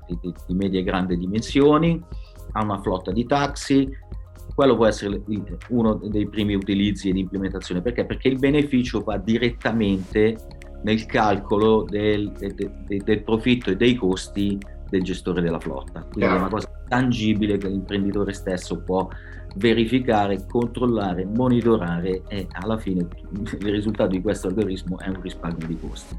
di, 0.08 0.34
di 0.46 0.54
medie 0.54 0.82
e 0.82 0.84
grandi 0.84 1.18
dimensioni, 1.18 2.02
a 2.54 2.64
una 2.64 2.82
flotta 2.82 3.12
di 3.12 3.26
taxi, 3.26 3.90
quello 4.54 4.76
può 4.76 4.86
essere 4.86 5.22
uno 5.70 5.96
dei 5.96 6.28
primi 6.28 6.56
utilizzi 6.56 7.12
di 7.12 7.20
implementazione. 7.20 7.82
Perché? 7.82 8.06
Perché 8.06 8.30
il 8.30 8.40
beneficio 8.40 9.02
va 9.02 9.18
direttamente 9.18 10.38
nel 10.84 11.06
calcolo 11.06 11.84
del, 11.84 12.32
del, 12.32 13.02
del 13.04 13.24
profitto 13.24 13.72
e 13.72 13.76
dei 13.76 13.96
costi 13.96 14.58
del 14.90 15.04
gestore 15.04 15.42
della 15.42 15.60
flotta. 15.60 16.02
Quindi 16.02 16.34
è 16.34 16.38
una 16.38 16.48
cosa 16.48 16.70
tangibile 16.88 17.58
che 17.58 17.68
l'imprenditore 17.68 18.34
stesso 18.34 18.82
può 18.82 19.08
verificare, 19.56 20.46
controllare, 20.48 21.26
monitorare 21.26 22.24
e 22.28 22.48
alla 22.52 22.78
fine 22.78 23.08
il 23.32 23.72
risultato 23.72 24.10
di 24.10 24.22
questo 24.22 24.48
algoritmo 24.48 25.00
è 25.00 25.08
un 25.08 25.22
risparmio 25.22 25.68
di 25.68 25.78
costi. 25.80 26.18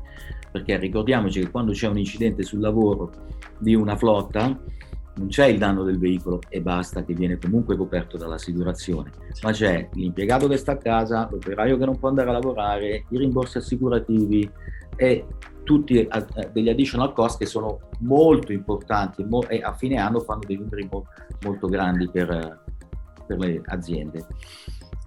Perché 0.51 0.79
ricordiamoci 0.79 1.41
che 1.41 1.51
quando 1.51 1.73
c'è 1.73 1.89
un 1.89 1.99
incidente 1.99 2.43
sul 2.43 2.61
lavoro 2.61 3.11
di 3.59 3.75
una 3.75 3.97
flotta, 3.97 4.59
non 5.17 5.29
c'è 5.29 5.47
il 5.47 5.59
danno 5.59 5.83
del 5.83 5.99
veicolo 5.99 6.41
e 6.49 6.61
basta, 6.61 7.05
che 7.05 7.15
viene 7.15 7.39
comunque 7.39 7.77
coperto 7.77 8.17
dall'assicurazione, 8.17 9.11
ma 9.43 9.51
c'è 9.51 9.89
l'impiegato 9.95 10.47
che 10.47 10.57
sta 10.57 10.73
a 10.73 10.77
casa, 10.77 11.29
l'operaio 11.31 11.79
che 11.79 11.85
non 11.85 11.99
può 11.99 12.09
andare 12.09 12.29
a 12.31 12.33
lavorare, 12.33 13.05
i 13.09 13.17
rimborsi 13.17 13.59
assicurativi 13.59 14.51
e 14.97 15.27
tutti 15.63 15.99
eh, 15.99 16.27
degli 16.53 16.69
additional 16.69 17.13
cost 17.13 17.39
che 17.39 17.47
sono 17.47 17.81
molto 18.01 18.53
importanti 18.53 19.27
e 19.49 19.61
a 19.61 19.73
fine 19.73 19.99
anno 19.99 20.21
fanno 20.21 20.43
dei 20.47 20.57
numeri 20.57 20.89
molto 21.43 21.67
grandi 21.67 22.09
per, 22.09 22.63
per 23.27 23.39
le 23.39 23.61
aziende. 23.67 24.27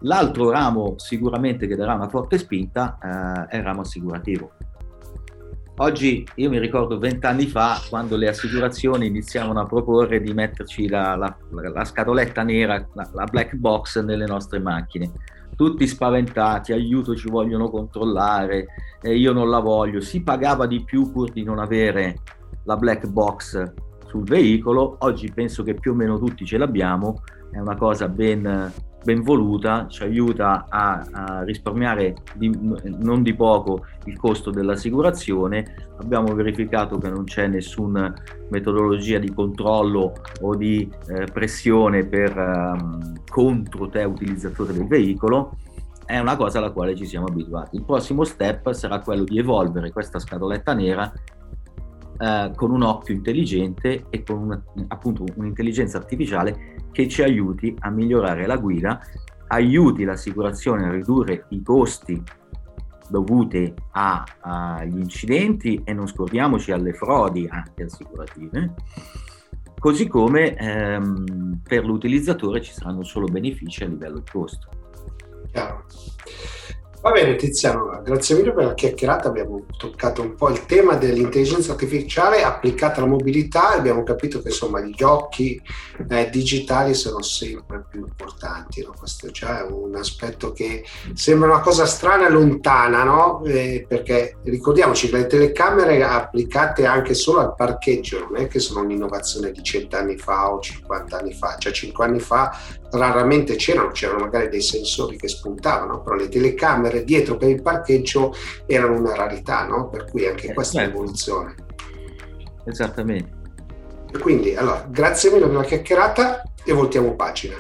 L'altro 0.02 0.50
ramo 0.50 0.96
sicuramente 0.98 1.68
che 1.68 1.76
darà 1.76 1.94
una 1.94 2.08
forte 2.08 2.38
spinta 2.38 2.98
eh, 3.02 3.56
è 3.56 3.58
il 3.58 3.64
ramo 3.64 3.82
assicurativo 3.82 4.52
Oggi 5.82 6.28
io 6.36 6.50
mi 6.50 6.60
ricordo 6.60 7.00
vent'anni 7.00 7.48
fa 7.48 7.80
quando 7.88 8.18
le 8.18 8.28
assicurazioni 8.28 9.08
iniziavano 9.08 9.62
a 9.62 9.66
proporre 9.66 10.20
di 10.20 10.34
metterci 10.34 10.90
la, 10.90 11.16
la, 11.16 11.34
la 11.74 11.86
scatoletta 11.86 12.44
nera, 12.44 12.86
la, 12.96 13.10
la, 13.14 13.24
black 13.24 13.56
box 13.56 14.04
nelle 14.04 14.26
nostre 14.26 14.60
macchine. 14.60 15.10
Tutti 15.60 15.86
spaventati, 15.88 16.72
aiuto 16.72 17.18
ci 17.18 17.28
vogliono 17.28 17.70
controllare, 17.70 18.68
eh, 19.02 19.18
io 19.18 19.34
non 19.34 19.50
la 19.50 19.60
voglio. 19.60 20.00
Si 20.00 20.24
pagava 20.24 20.66
di 20.66 20.86
più 20.86 21.12
pur 21.12 21.34
di 21.34 21.44
non 21.44 21.60
avere 21.60 22.22
la 22.64 22.78
black 22.78 23.08
box 23.08 23.74
sul 24.08 24.24
veicolo. 24.24 24.96
Oggi 25.00 25.30
penso 25.34 25.62
che 25.64 25.74
più 25.74 25.92
o 25.92 25.96
meno 25.96 26.18
tutti 26.18 26.46
ce 26.46 26.58
l'abbiamo, 26.58 27.24
è 27.52 27.60
una 27.60 27.76
cosa 27.76 28.08
ben 28.08 28.72
ben 29.04 29.22
voluta 29.22 29.88
ci 29.88 30.04
aiuta 30.04 30.66
a, 30.70 31.06
a 31.12 31.44
risparmiare 31.44 32.16
di, 32.34 32.52
non 32.98 33.24
di 33.24 33.34
poco 33.34 33.86
il 34.06 34.18
costo 34.18 34.52
dell'assicurazione. 34.52 35.90
Abbiamo 35.98 36.34
verificato 36.34 36.98
che 36.98 37.10
non 37.10 37.24
c'è 37.24 37.48
nessuna 37.48 38.14
metodologia 38.50 39.20
di 39.20 39.34
controllo 39.34 40.14
o 40.42 40.56
di 40.56 40.90
eh, 41.08 41.26
pressione 41.32 42.06
per, 42.06 42.38
um, 42.38 43.14
contro 43.30 43.90
te 43.90 44.04
utilizzatore 44.04 44.74
del 44.74 44.88
veicolo. 44.88 45.58
È 46.06 46.18
una 46.18 46.36
cosa 46.36 46.58
alla 46.58 46.72
quale 46.72 46.96
ci 46.96 47.06
siamo 47.06 47.28
abituati. 47.28 47.76
Il 47.76 47.84
prossimo 47.84 48.24
step 48.24 48.72
sarà 48.72 49.00
quello 49.00 49.24
di 49.24 49.38
evolvere 49.38 49.92
questa 49.92 50.18
scatoletta 50.18 50.74
nera 50.74 51.12
eh, 52.20 52.52
con 52.54 52.72
un 52.72 52.84
occhio 52.84 53.14
intelligente 53.14 54.06
e 54.10 54.24
con 54.24 54.38
una, 54.38 54.64
appunto 54.88 55.24
un'intelligenza 55.36 55.98
artificiale 55.98 56.76
che 56.92 57.08
ci 57.08 57.24
aiuti 57.24 57.74
a 57.80 57.90
migliorare 57.90 58.46
la 58.46 58.58
guida, 58.58 59.02
aiuti 59.48 60.04
l'assicurazione 60.04 60.86
a 60.86 60.92
ridurre 60.92 61.46
i 61.50 61.62
costi 61.64 62.22
dovuti 63.10 63.74
agli 63.92 65.00
incidenti 65.00 65.82
e 65.84 65.94
non 65.94 66.08
scordiamoci 66.08 66.72
alle 66.72 66.94
frodi 66.94 67.48
anche 67.50 67.84
assicurative, 67.84 68.74
così 69.80 70.08
come 70.08 70.56
ehm, 70.56 71.62
per 71.64 71.86
l'utilizzatore 71.86 72.62
ci 72.62 72.74
saranno 72.74 73.04
solo 73.04 73.28
benefici 73.28 73.84
a 73.84 73.88
livello 73.88 74.20
di 74.20 74.30
costo. 74.30 74.68
Chiaro. 75.52 75.86
Va 77.02 77.12
bene 77.12 77.38
Tiziano, 77.38 78.02
grazie 78.04 78.36
mille 78.36 78.52
per 78.52 78.66
la 78.66 78.74
chiacchierata, 78.74 79.30
abbiamo 79.30 79.64
toccato 79.78 80.22
un 80.22 80.36
po' 80.36 80.50
il 80.50 80.66
tema 80.66 80.96
dell'intelligenza 80.96 81.72
artificiale 81.72 82.44
applicata 82.44 83.00
alla 83.00 83.08
mobilità 83.08 83.74
e 83.74 83.78
abbiamo 83.78 84.04
capito 84.04 84.42
che 84.42 84.50
insomma 84.50 84.82
gli 84.82 85.02
occhi 85.02 85.62
eh, 86.10 86.30
digitali 86.30 86.94
sono 86.94 87.22
sempre 87.22 87.86
più 87.90 88.02
importanti, 88.02 88.84
no? 88.84 88.94
questo 89.00 89.28
è 89.28 89.32
già 89.32 89.66
un 89.70 89.96
aspetto 89.96 90.52
che 90.52 90.84
sembra 91.14 91.48
una 91.48 91.62
cosa 91.62 91.86
strana 91.86 92.28
e 92.28 92.32
lontana, 92.32 93.06
no? 93.06 93.46
eh, 93.46 93.86
perché 93.88 94.36
ricordiamoci 94.44 95.10
che 95.10 95.20
le 95.20 95.28
telecamere 95.28 96.04
applicate 96.04 96.86
anche 96.86 97.14
solo 97.14 97.40
al 97.40 97.56
parcheggio 97.56 98.20
non 98.20 98.42
è 98.42 98.48
che 98.48 98.60
sono 98.60 98.82
un'innovazione 98.82 99.54
di 99.54 99.64
cent'anni 99.64 100.18
fa 100.18 100.52
o 100.52 100.60
50 100.60 101.18
anni 101.18 101.34
fa, 101.34 101.56
cioè 101.58 101.72
5 101.72 102.04
anni 102.04 102.20
fa 102.20 102.54
raramente 102.92 103.56
c'erano, 103.56 103.92
c'erano 103.92 104.20
magari 104.20 104.50
dei 104.50 104.62
sensori 104.62 105.18
che 105.18 105.28
spuntavano, 105.28 106.02
però 106.02 106.16
le 106.16 106.30
telecamere 106.30 107.04
dietro 107.04 107.38
per 107.38 107.50
il 107.50 107.62
parcheggio 107.62 108.34
erano 108.66 108.98
una 108.98 109.16
rarità, 109.16 109.66
no? 109.66 109.90
per 109.90 110.06
cui 110.10 110.26
anche 110.26 110.48
eh, 110.48 110.54
questa 110.54 110.80
è 110.80 110.84
certo. 110.84 110.98
un'evoluzione. 110.98 111.56
Esattamente. 112.66 113.38
Quindi, 114.20 114.56
allora, 114.56 114.86
grazie 114.90 115.32
mille 115.32 115.46
per 115.46 115.56
la 115.56 115.64
chiacchierata 115.64 116.44
e 116.64 116.74
voltiamo 116.74 117.16
pagina. 117.16 117.56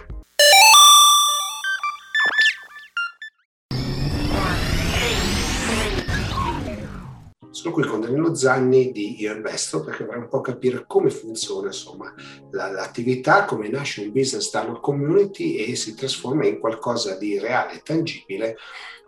Sono 7.59 7.73
qui 7.73 7.83
con 7.83 7.99
Danilo 7.99 8.33
Zanni 8.33 8.93
di 8.93 9.25
Investo 9.25 9.83
perché 9.83 10.05
vorrei 10.05 10.21
un 10.21 10.29
po' 10.29 10.39
capire 10.39 10.85
come 10.87 11.09
funziona 11.09 11.67
insomma, 11.67 12.13
la, 12.51 12.71
l'attività, 12.71 13.43
come 13.43 13.67
nasce 13.67 14.01
un 14.01 14.13
business 14.13 14.49
dalla 14.49 14.79
community 14.79 15.55
e 15.55 15.75
si 15.75 15.93
trasforma 15.93 16.45
in 16.45 16.57
qualcosa 16.57 17.17
di 17.17 17.37
reale 17.37 17.73
e 17.73 17.81
tangibile 17.83 18.55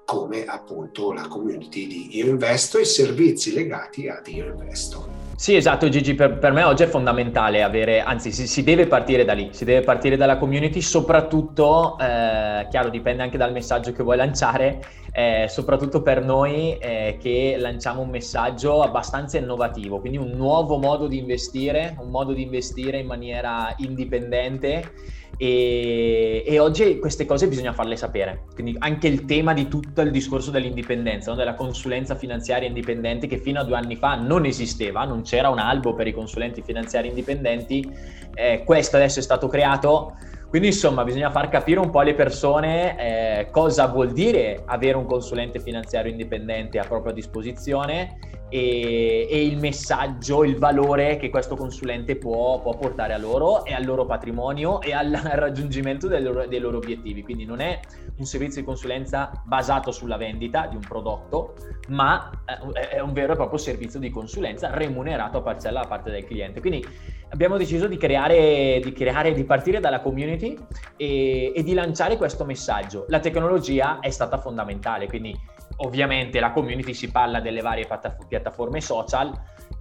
come 0.03 0.43
appunto 0.43 1.13
la 1.13 1.29
community 1.29 1.87
di 1.87 2.17
Io 2.17 2.25
Investo 2.25 2.77
e 2.77 2.81
i 2.81 2.85
servizi 2.85 3.53
legati 3.53 4.09
ad 4.09 4.27
Io 4.27 4.47
Investo. 4.47 5.07
Sì, 5.37 5.55
esatto, 5.55 5.87
Gigi, 5.87 6.13
per, 6.13 6.37
per, 6.37 6.51
me 6.51 6.63
oggi 6.63 6.83
è 6.83 6.87
fondamentale 6.87 7.63
avere, 7.63 8.01
anzi 8.01 8.33
si, 8.33 8.45
si, 8.47 8.63
deve 8.63 8.85
partire 8.85 9.23
da 9.23 9.31
lì, 9.31 9.47
si 9.53 9.63
deve 9.63 9.79
partire 9.79 10.17
dalla 10.17 10.37
community, 10.37 10.81
soprattutto, 10.81 11.97
eh, 11.97 12.67
chiaro, 12.69 12.89
dipende 12.89 13.23
anche 13.23 13.37
dal 13.37 13.53
messaggio 13.53 13.93
che 13.93 14.03
vuoi 14.03 14.17
lanciare, 14.17 14.81
eh, 15.11 15.47
soprattutto 15.49 16.01
per 16.01 16.23
noi 16.23 16.77
eh, 16.77 17.17
che 17.19 17.55
lanciamo 17.57 18.01
un 18.01 18.09
messaggio 18.09 18.81
abbastanza 18.81 19.37
innovativo, 19.37 19.99
quindi 19.99 20.17
un 20.17 20.31
nuovo 20.31 20.77
modo 20.77 21.07
di 21.07 21.17
investire, 21.17 21.95
un 21.99 22.09
modo 22.09 22.33
di 22.33 22.41
investire 22.41 22.99
in 22.99 23.07
maniera 23.07 23.73
indipendente 23.77 25.19
e, 25.37 26.43
e, 26.45 26.59
oggi 26.59 26.99
queste 26.99 27.25
cose 27.25 27.47
bisogna 27.47 27.73
farle 27.73 27.95
sapere. 27.97 28.43
Quindi 28.53 28.75
anche 28.79 29.07
il 29.07 29.25
tema 29.25 29.53
di 29.53 29.67
tutto 29.67 30.01
il 30.01 30.11
discorso 30.11 30.51
dell'indipendenza, 30.51 31.31
no? 31.31 31.37
della 31.37 31.55
consulenza 31.55 32.15
finanziaria 32.15 32.67
indipendente 32.67 33.27
che 33.27 33.37
fino 33.37 33.59
a 33.59 33.63
due 33.63 33.75
anni 33.75 33.95
fa 33.95 34.15
non 34.15 34.45
esisteva, 34.45 35.03
non 35.03 35.23
c'era 35.23 35.49
un 35.49 35.59
albo 35.59 35.93
per 35.93 36.07
i 36.07 36.13
consulenti 36.13 36.61
finanziari 36.61 37.07
indipendenti, 37.07 37.89
eh, 38.33 38.63
questo 38.63 38.97
adesso 38.97 39.19
è 39.19 39.23
stato 39.23 39.47
creato. 39.47 40.15
Quindi 40.51 40.67
insomma 40.67 41.05
bisogna 41.05 41.29
far 41.29 41.47
capire 41.47 41.79
un 41.79 41.89
po' 41.89 42.01
alle 42.01 42.13
persone 42.13 42.97
eh, 42.99 43.49
cosa 43.51 43.87
vuol 43.87 44.11
dire 44.11 44.61
avere 44.65 44.97
un 44.97 45.05
consulente 45.05 45.61
finanziario 45.61 46.11
indipendente 46.11 46.77
a 46.77 46.83
propria 46.83 47.13
disposizione 47.13 48.17
e, 48.51 49.27
e, 49.29 49.45
il 49.45 49.57
messaggio, 49.57 50.43
il 50.43 50.57
valore 50.57 51.15
che 51.15 51.29
questo 51.29 51.55
consulente 51.55 52.17
può, 52.17 52.59
può, 52.59 52.75
portare 52.75 53.13
a 53.13 53.17
loro 53.17 53.63
e 53.63 53.73
al 53.73 53.85
loro 53.85 54.05
patrimonio 54.05 54.81
e 54.81 54.93
al 54.93 55.09
raggiungimento 55.23 56.09
dei 56.09 56.21
loro, 56.21 56.45
dei 56.45 56.59
loro, 56.59 56.77
obiettivi. 56.77 57.23
Quindi 57.23 57.45
non 57.45 57.61
è 57.61 57.79
un 58.17 58.25
servizio 58.25 58.59
di 58.59 58.67
consulenza 58.67 59.31
basato 59.45 59.91
sulla 59.91 60.17
vendita 60.17 60.67
di 60.67 60.75
un 60.75 60.81
prodotto, 60.81 61.55
ma 61.87 62.29
eh, 62.45 62.89
è 62.89 62.99
un 62.99 63.13
vero 63.13 63.33
e 63.33 63.35
proprio 63.37 63.57
servizio 63.57 63.99
di 64.01 64.09
consulenza 64.09 64.69
remunerato 64.69 65.37
a 65.37 65.41
parcella 65.41 65.81
da 65.81 65.87
parte 65.87 66.11
del 66.11 66.25
cliente. 66.25 66.59
Quindi 66.59 66.85
abbiamo 67.29 67.55
deciso 67.55 67.87
di 67.87 67.95
creare, 67.95 68.81
di, 68.83 68.91
creare, 68.91 69.31
di 69.31 69.45
partire 69.45 69.79
dalla 69.79 70.01
community 70.01 70.57
e, 70.97 71.53
e 71.55 71.63
di 71.63 71.73
lanciare 71.73 72.17
questo 72.17 72.43
messaggio. 72.43 73.05
La 73.07 73.19
tecnologia 73.19 73.99
è 74.01 74.09
stata 74.09 74.37
fondamentale, 74.37 75.07
quindi 75.07 75.33
ovviamente 75.77 76.39
la 76.39 76.51
community 76.51 76.93
si 76.93 77.09
parla 77.09 77.39
delle 77.39 77.61
varie 77.61 77.87
piattaforme 78.27 78.81
social, 78.81 79.31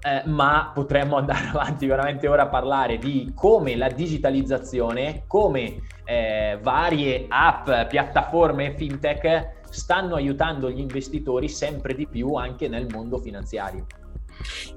eh, 0.03 0.23
ma 0.27 0.71
potremmo 0.75 1.17
andare 1.17 1.49
avanti 1.53 1.87
veramente 1.87 2.29
ora 2.29 2.43
a 2.43 2.49
parlare 2.49 2.99
di 2.99 3.33
come 3.35 3.77
la 3.77 3.89
digitalizzazione, 3.89 5.25
come 5.27 5.77
eh, 6.05 6.59
varie 6.61 7.27
app, 7.29 7.89
piattaforme 7.89 8.75
fintech 8.77 9.59
stanno 9.71 10.17
aiutando 10.17 10.71
gli 10.71 10.81
investitori 10.81 11.49
sempre 11.49 11.95
di 11.95 12.07
più 12.07 12.35
anche 12.35 12.69
nel 12.69 12.87
mondo 12.91 13.19
finanziario. 13.19 13.87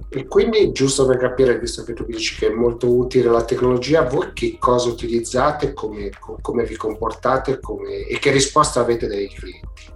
E 0.10 0.27
quindi, 0.27 0.72
giusto 0.72 1.08
per 1.08 1.17
capire, 1.17 1.58
visto 1.58 1.84
che 1.84 1.93
tu 1.93 2.03
dici 2.05 2.38
che 2.38 2.48
è 2.48 2.53
molto 2.53 2.93
utile 2.93 3.29
la 3.29 3.46
tecnologia, 3.46 4.03
voi 4.03 4.34
che 4.34 4.58
cosa 4.60 4.89
utilizzate, 4.89 5.74
come, 5.74 6.12
come 6.41 6.65
vi 6.65 6.75
comportate 6.75 7.60
come, 7.60 8.05
e 8.05 8.20
che 8.20 8.32
risposta 8.32 8.82
avete 8.82 9.08
dai 9.08 9.27
clienti? 9.29 9.92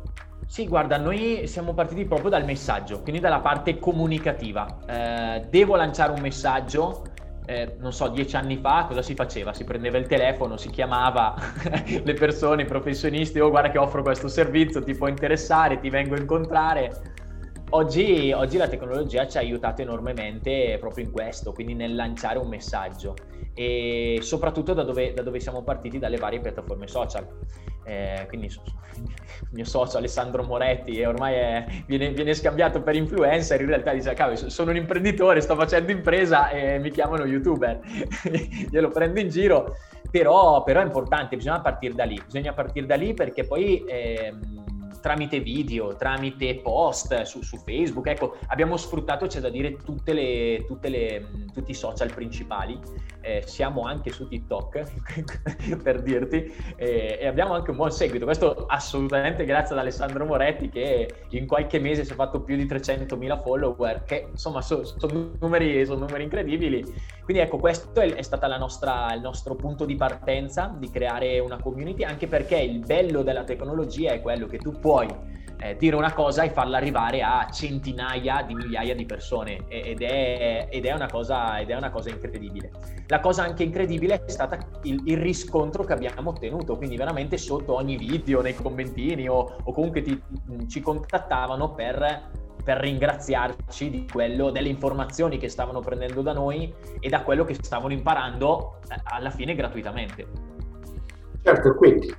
Sì, 0.57 0.67
guarda, 0.67 0.97
noi 0.97 1.45
siamo 1.45 1.75
partiti 1.75 2.05
proprio 2.05 2.31
dal 2.31 2.43
messaggio, 2.43 3.03
quindi 3.03 3.21
dalla 3.21 3.41
parte 3.41 3.77
comunicativa. 3.77 4.65
Eh, 4.87 5.45
devo 5.51 5.75
lanciare 5.75 6.13
un 6.13 6.19
messaggio, 6.19 7.03
eh, 7.45 7.75
non 7.77 7.93
so, 7.93 8.07
dieci 8.07 8.35
anni 8.35 8.57
fa 8.57 8.85
cosa 8.87 9.03
si 9.03 9.13
faceva? 9.13 9.53
Si 9.53 9.63
prendeva 9.65 9.99
il 9.99 10.07
telefono, 10.07 10.57
si 10.57 10.71
chiamava 10.71 11.35
le 12.03 12.13
persone, 12.15 12.63
i 12.63 12.65
professionisti, 12.65 13.39
oh 13.39 13.51
guarda 13.51 13.69
che 13.69 13.77
offro 13.77 14.01
questo 14.01 14.27
servizio, 14.27 14.83
ti 14.83 14.95
può 14.95 15.07
interessare, 15.07 15.79
ti 15.79 15.91
vengo 15.91 16.15
a 16.15 16.17
incontrare. 16.17 17.01
Oggi, 17.71 18.31
oggi 18.31 18.55
la 18.55 18.69
tecnologia 18.69 19.27
ci 19.27 19.35
ha 19.35 19.41
aiutato 19.41 19.81
enormemente 19.81 20.77
proprio 20.79 21.03
in 21.03 21.11
questo, 21.11 21.51
quindi 21.51 21.73
nel 21.73 21.95
lanciare 21.95 22.37
un 22.37 22.47
messaggio 22.47 23.13
e 23.53 24.19
soprattutto 24.21 24.73
da 24.73 24.83
dove, 24.83 25.13
da 25.13 25.21
dove 25.21 25.41
siamo 25.41 25.63
partiti 25.63 25.99
dalle 25.99 26.15
varie 26.15 26.39
piattaforme 26.39 26.87
social. 26.87 27.27
Eh, 27.83 28.23
quindi 28.29 28.47
il 28.47 29.47
mio 29.51 29.65
socio 29.65 29.97
Alessandro 29.97 30.43
Moretti 30.43 31.03
ormai 31.03 31.33
è, 31.35 31.65
viene, 31.85 32.11
viene, 32.11 32.33
scambiato 32.33 32.81
per 32.81 32.95
influencer, 32.95 33.59
in 33.59 33.67
realtà 33.67 33.91
dice 33.91 34.13
cavolo 34.13 34.49
sono 34.49 34.71
un 34.71 34.77
imprenditore, 34.77 35.41
sto 35.41 35.55
facendo 35.55 35.91
impresa 35.91 36.49
e 36.49 36.79
mi 36.79 36.89
chiamano 36.89 37.25
youtuber, 37.25 37.81
glielo 38.71 38.87
prendo 38.89 39.19
in 39.19 39.27
giro, 39.27 39.75
però, 40.09 40.63
però, 40.63 40.79
è 40.79 40.85
importante, 40.85 41.35
bisogna 41.35 41.59
partire 41.59 41.93
da 41.93 42.05
lì, 42.05 42.21
bisogna 42.23 42.53
partire 42.53 42.85
da 42.85 42.95
lì 42.95 43.13
perché 43.13 43.43
poi... 43.43 43.83
Ehm, 43.85 44.56
tramite 45.07 45.39
video, 45.39 45.95
tramite 45.95 46.55
post 46.55 47.21
su, 47.21 47.41
su, 47.41 47.55
Facebook. 47.55 48.07
Ecco, 48.07 48.35
abbiamo 48.47 48.75
sfruttato, 48.75 49.25
c'è 49.25 49.39
da 49.39 49.47
dire, 49.47 49.77
tutte 49.77 50.11
le, 50.11 50.65
tutte 50.67 50.89
le, 50.89 51.27
tutti 51.53 51.71
i 51.71 51.73
social 51.73 52.11
principali. 52.13 52.77
Eh, 53.21 53.41
siamo 53.45 53.83
anche 53.83 54.11
su 54.11 54.27
TikTok, 54.27 55.79
per 55.81 56.01
dirti, 56.01 56.53
eh, 56.75 57.19
e 57.21 57.25
abbiamo 57.25 57.53
anche 57.53 57.69
un 57.69 57.77
buon 57.77 57.91
seguito. 57.91 58.25
Questo 58.25 58.65
assolutamente 58.67 59.45
grazie 59.45 59.75
ad 59.75 59.79
Alessandro 59.79 60.25
Moretti 60.25 60.67
che 60.67 61.09
in 61.29 61.47
qualche 61.47 61.79
mese 61.79 62.03
si 62.03 62.11
è 62.11 62.15
fatto 62.15 62.41
più 62.41 62.57
di 62.57 62.65
300.000 62.65 63.41
follower, 63.41 64.03
che 64.03 64.27
insomma 64.29 64.61
sono 64.61 64.83
so 64.83 65.35
numeri, 65.39 65.85
son 65.85 65.99
numeri, 65.99 66.23
incredibili. 66.23 66.83
Quindi 67.23 67.43
ecco, 67.43 67.57
questo 67.57 67.99
è, 68.01 68.13
è 68.13 68.21
stato 68.21 68.45
il 68.45 69.21
nostro 69.21 69.55
punto 69.55 69.85
di 69.85 69.95
partenza, 69.95 70.73
di 70.77 70.89
creare 70.89 71.39
una 71.39 71.61
community, 71.61 72.03
anche 72.03 72.27
perché 72.27 72.57
il 72.57 72.79
bello 72.79 73.21
della 73.23 73.43
tecnologia 73.43 74.11
è 74.11 74.21
quello 74.21 74.47
che 74.47 74.57
tu 74.57 74.71
puoi 74.71 74.96
puoi 74.97 75.25
eh, 75.59 75.75
dire 75.77 75.95
una 75.95 76.13
cosa 76.13 76.43
e 76.43 76.49
farla 76.49 76.77
arrivare 76.77 77.21
a 77.21 77.47
centinaia 77.51 78.43
di 78.43 78.55
migliaia 78.55 78.95
di 78.95 79.05
persone 79.05 79.65
ed 79.67 80.01
è, 80.01 80.67
ed 80.71 80.85
è, 80.85 80.93
una, 80.93 81.07
cosa, 81.07 81.59
ed 81.59 81.69
è 81.69 81.75
una 81.75 81.89
cosa 81.89 82.09
incredibile. 82.09 82.71
La 83.07 83.19
cosa 83.19 83.43
anche 83.43 83.63
incredibile 83.63 84.23
è 84.23 84.29
stata 84.29 84.57
il, 84.83 85.01
il, 85.05 85.17
riscontro 85.17 85.83
che 85.83 85.93
abbiamo 85.93 86.31
ottenuto, 86.31 86.77
quindi 86.77 86.95
veramente 86.95 87.37
sotto 87.37 87.75
ogni 87.75 87.97
video, 87.97 88.41
nei 88.41 88.55
commentini 88.55 89.27
o, 89.27 89.57
o 89.63 89.71
comunque 89.71 90.01
ti, 90.01 90.19
ci 90.67 90.79
contattavano 90.81 91.73
per, 91.73 92.29
per 92.63 92.77
ringraziarci 92.77 93.89
di 93.89 94.07
quello, 94.11 94.51
delle 94.51 94.69
informazioni 94.69 95.37
che 95.37 95.49
stavano 95.49 95.79
prendendo 95.79 96.21
da 96.21 96.33
noi 96.33 96.73
e 96.99 97.09
da 97.09 97.21
quello 97.21 97.43
che 97.45 97.55
stavano 97.55 97.93
imparando 97.93 98.79
eh, 98.89 98.99
alla 99.03 99.31
fine 99.31 99.55
gratuitamente. 99.55 100.27
Certo, 101.41 101.75
quindi 101.75 102.13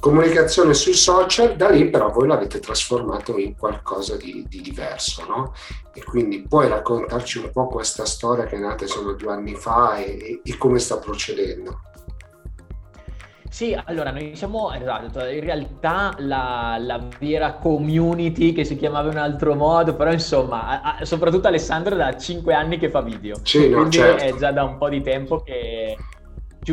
comunicazione 0.00 0.74
sui 0.74 0.94
social, 0.94 1.56
da 1.56 1.68
lì 1.70 1.90
però 1.90 2.10
voi 2.10 2.28
l'avete 2.28 2.60
trasformato 2.60 3.36
in 3.38 3.56
qualcosa 3.56 4.16
di, 4.16 4.44
di, 4.48 4.60
diverso, 4.60 5.24
no? 5.26 5.54
E 5.92 6.04
quindi 6.04 6.42
puoi 6.42 6.68
raccontarci 6.68 7.38
un 7.38 7.50
po' 7.50 7.66
questa 7.66 8.04
storia 8.04 8.44
che 8.44 8.56
è 8.56 8.60
nata 8.60 8.86
solo 8.86 9.14
due 9.14 9.32
anni 9.32 9.54
fa 9.54 9.96
e, 9.96 10.40
e 10.44 10.56
come 10.56 10.78
sta 10.78 10.98
procedendo? 10.98 11.80
Sì, 13.50 13.76
allora 13.86 14.10
noi 14.10 14.36
siamo, 14.36 14.72
esatto, 14.72 15.24
in 15.24 15.40
realtà 15.40 16.14
la, 16.18 16.76
la, 16.78 17.02
vera 17.18 17.54
community 17.54 18.52
che 18.52 18.62
si 18.62 18.76
chiamava 18.76 19.08
in 19.08 19.16
un 19.16 19.22
altro 19.22 19.54
modo, 19.54 19.94
però 19.94 20.12
insomma, 20.12 20.80
a, 20.82 20.96
a, 20.98 21.04
soprattutto 21.04 21.48
Alessandro 21.48 21.96
da 21.96 22.16
cinque 22.16 22.52
anni 22.52 22.78
che 22.78 22.90
fa 22.90 23.00
video, 23.00 23.36
sì, 23.42 23.70
no, 23.70 23.78
quindi 23.78 23.96
certo. 23.96 24.22
è 24.22 24.34
già 24.34 24.52
da 24.52 24.64
un 24.64 24.76
po' 24.76 24.90
di 24.90 25.00
tempo 25.00 25.40
che, 25.40 25.96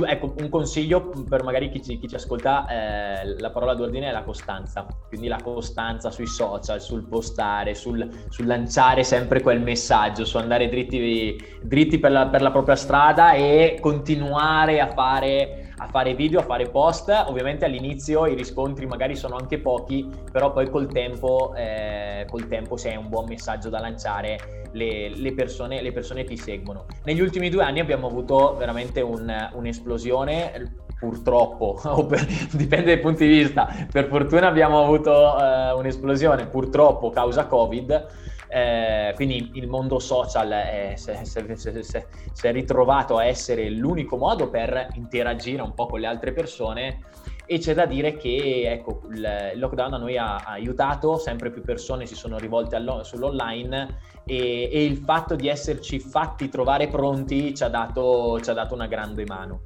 ecco, 0.03 0.33
un 0.37 0.49
consiglio 0.49 1.11
per 1.27 1.43
magari 1.43 1.69
chi 1.69 1.81
ci, 1.81 1.97
chi 1.99 2.07
ci 2.07 2.15
ascolta, 2.15 2.67
eh, 2.67 3.39
la 3.39 3.51
parola 3.51 3.73
d'ordine 3.73 4.09
è 4.09 4.11
la 4.11 4.23
costanza, 4.23 4.85
quindi 5.07 5.27
la 5.27 5.39
costanza 5.41 6.11
sui 6.11 6.27
social, 6.27 6.81
sul 6.81 7.07
postare, 7.07 7.75
sul, 7.75 8.07
sul 8.29 8.45
lanciare 8.45 9.03
sempre 9.03 9.41
quel 9.41 9.61
messaggio, 9.61 10.25
su 10.25 10.37
andare 10.37 10.69
dritti, 10.69 11.37
dritti 11.61 11.99
per, 11.99 12.11
la, 12.11 12.27
per 12.27 12.41
la 12.41 12.51
propria 12.51 12.75
strada 12.75 13.33
e 13.33 13.77
continuare 13.79 14.79
a 14.79 14.87
fare 14.87 15.64
a 15.77 15.87
fare 15.87 16.13
video, 16.13 16.39
a 16.39 16.43
fare 16.43 16.69
post. 16.69 17.09
Ovviamente 17.27 17.65
all'inizio 17.65 18.25
i 18.25 18.35
riscontri 18.35 18.85
magari 18.85 19.15
sono 19.15 19.35
anche 19.35 19.59
pochi, 19.59 20.09
però 20.31 20.51
poi 20.51 20.69
col 20.69 20.87
tempo, 20.91 21.53
eh, 21.55 22.25
col 22.29 22.47
tempo 22.47 22.77
se 22.77 22.91
hai 22.91 22.97
un 22.97 23.09
buon 23.09 23.25
messaggio 23.27 23.69
da 23.69 23.79
lanciare 23.79 24.69
le, 24.71 25.09
le, 25.09 25.33
persone, 25.33 25.81
le 25.81 25.91
persone 25.91 26.23
ti 26.23 26.37
seguono. 26.37 26.85
Negli 27.03 27.21
ultimi 27.21 27.49
due 27.49 27.63
anni 27.63 27.79
abbiamo 27.79 28.07
avuto 28.07 28.55
veramente 28.57 29.01
un, 29.01 29.49
un'esplosione 29.53 30.83
purtroppo, 30.97 31.79
dipende 32.51 32.85
dai 32.85 32.99
punti 32.99 33.27
di 33.27 33.37
vista, 33.37 33.67
per 33.91 34.07
fortuna 34.07 34.47
abbiamo 34.47 34.81
avuto 34.81 35.11
uh, 35.11 35.77
un'esplosione, 35.77 36.47
purtroppo 36.47 37.09
causa 37.09 37.45
Covid, 37.45 38.33
eh, 38.55 39.11
quindi 39.15 39.51
il 39.55 39.67
mondo 39.67 39.99
social 39.99 40.93
si, 40.95 41.11
è 41.11 42.51
ritrovato 42.53 43.17
a 43.17 43.25
essere 43.25 43.69
l'unico 43.69 44.15
modo 44.15 44.49
per 44.49 44.87
interagire 44.93 45.61
un 45.61 45.73
po' 45.73 45.87
con 45.87 45.99
le 45.99 46.07
altre 46.07 46.31
persone 46.31 47.01
e 47.45 47.59
c'è 47.59 47.73
da 47.73 47.85
dire 47.85 48.15
che 48.15 48.63
ecco, 48.71 49.01
il 49.11 49.51
lockdown 49.55 49.95
a 49.95 49.97
noi 49.97 50.17
ha, 50.17 50.37
ha 50.37 50.51
aiutato, 50.51 51.17
sempre 51.17 51.51
più 51.51 51.63
persone 51.63 52.05
si 52.05 52.15
sono 52.15 52.37
rivolte 52.37 52.81
sull'online 53.01 53.99
e, 54.23 54.69
e, 54.71 54.85
il 54.85 54.99
fatto 54.99 55.35
di 55.35 55.49
esserci 55.49 55.99
fatti 55.99 56.47
trovare 56.47 56.87
pronti 56.87 57.53
ci 57.53 57.61
ha 57.61 57.67
dato, 57.67 58.39
ci 58.39 58.49
ha 58.49 58.53
dato 58.53 58.73
una 58.73 58.87
grande 58.87 59.25
mano. 59.25 59.63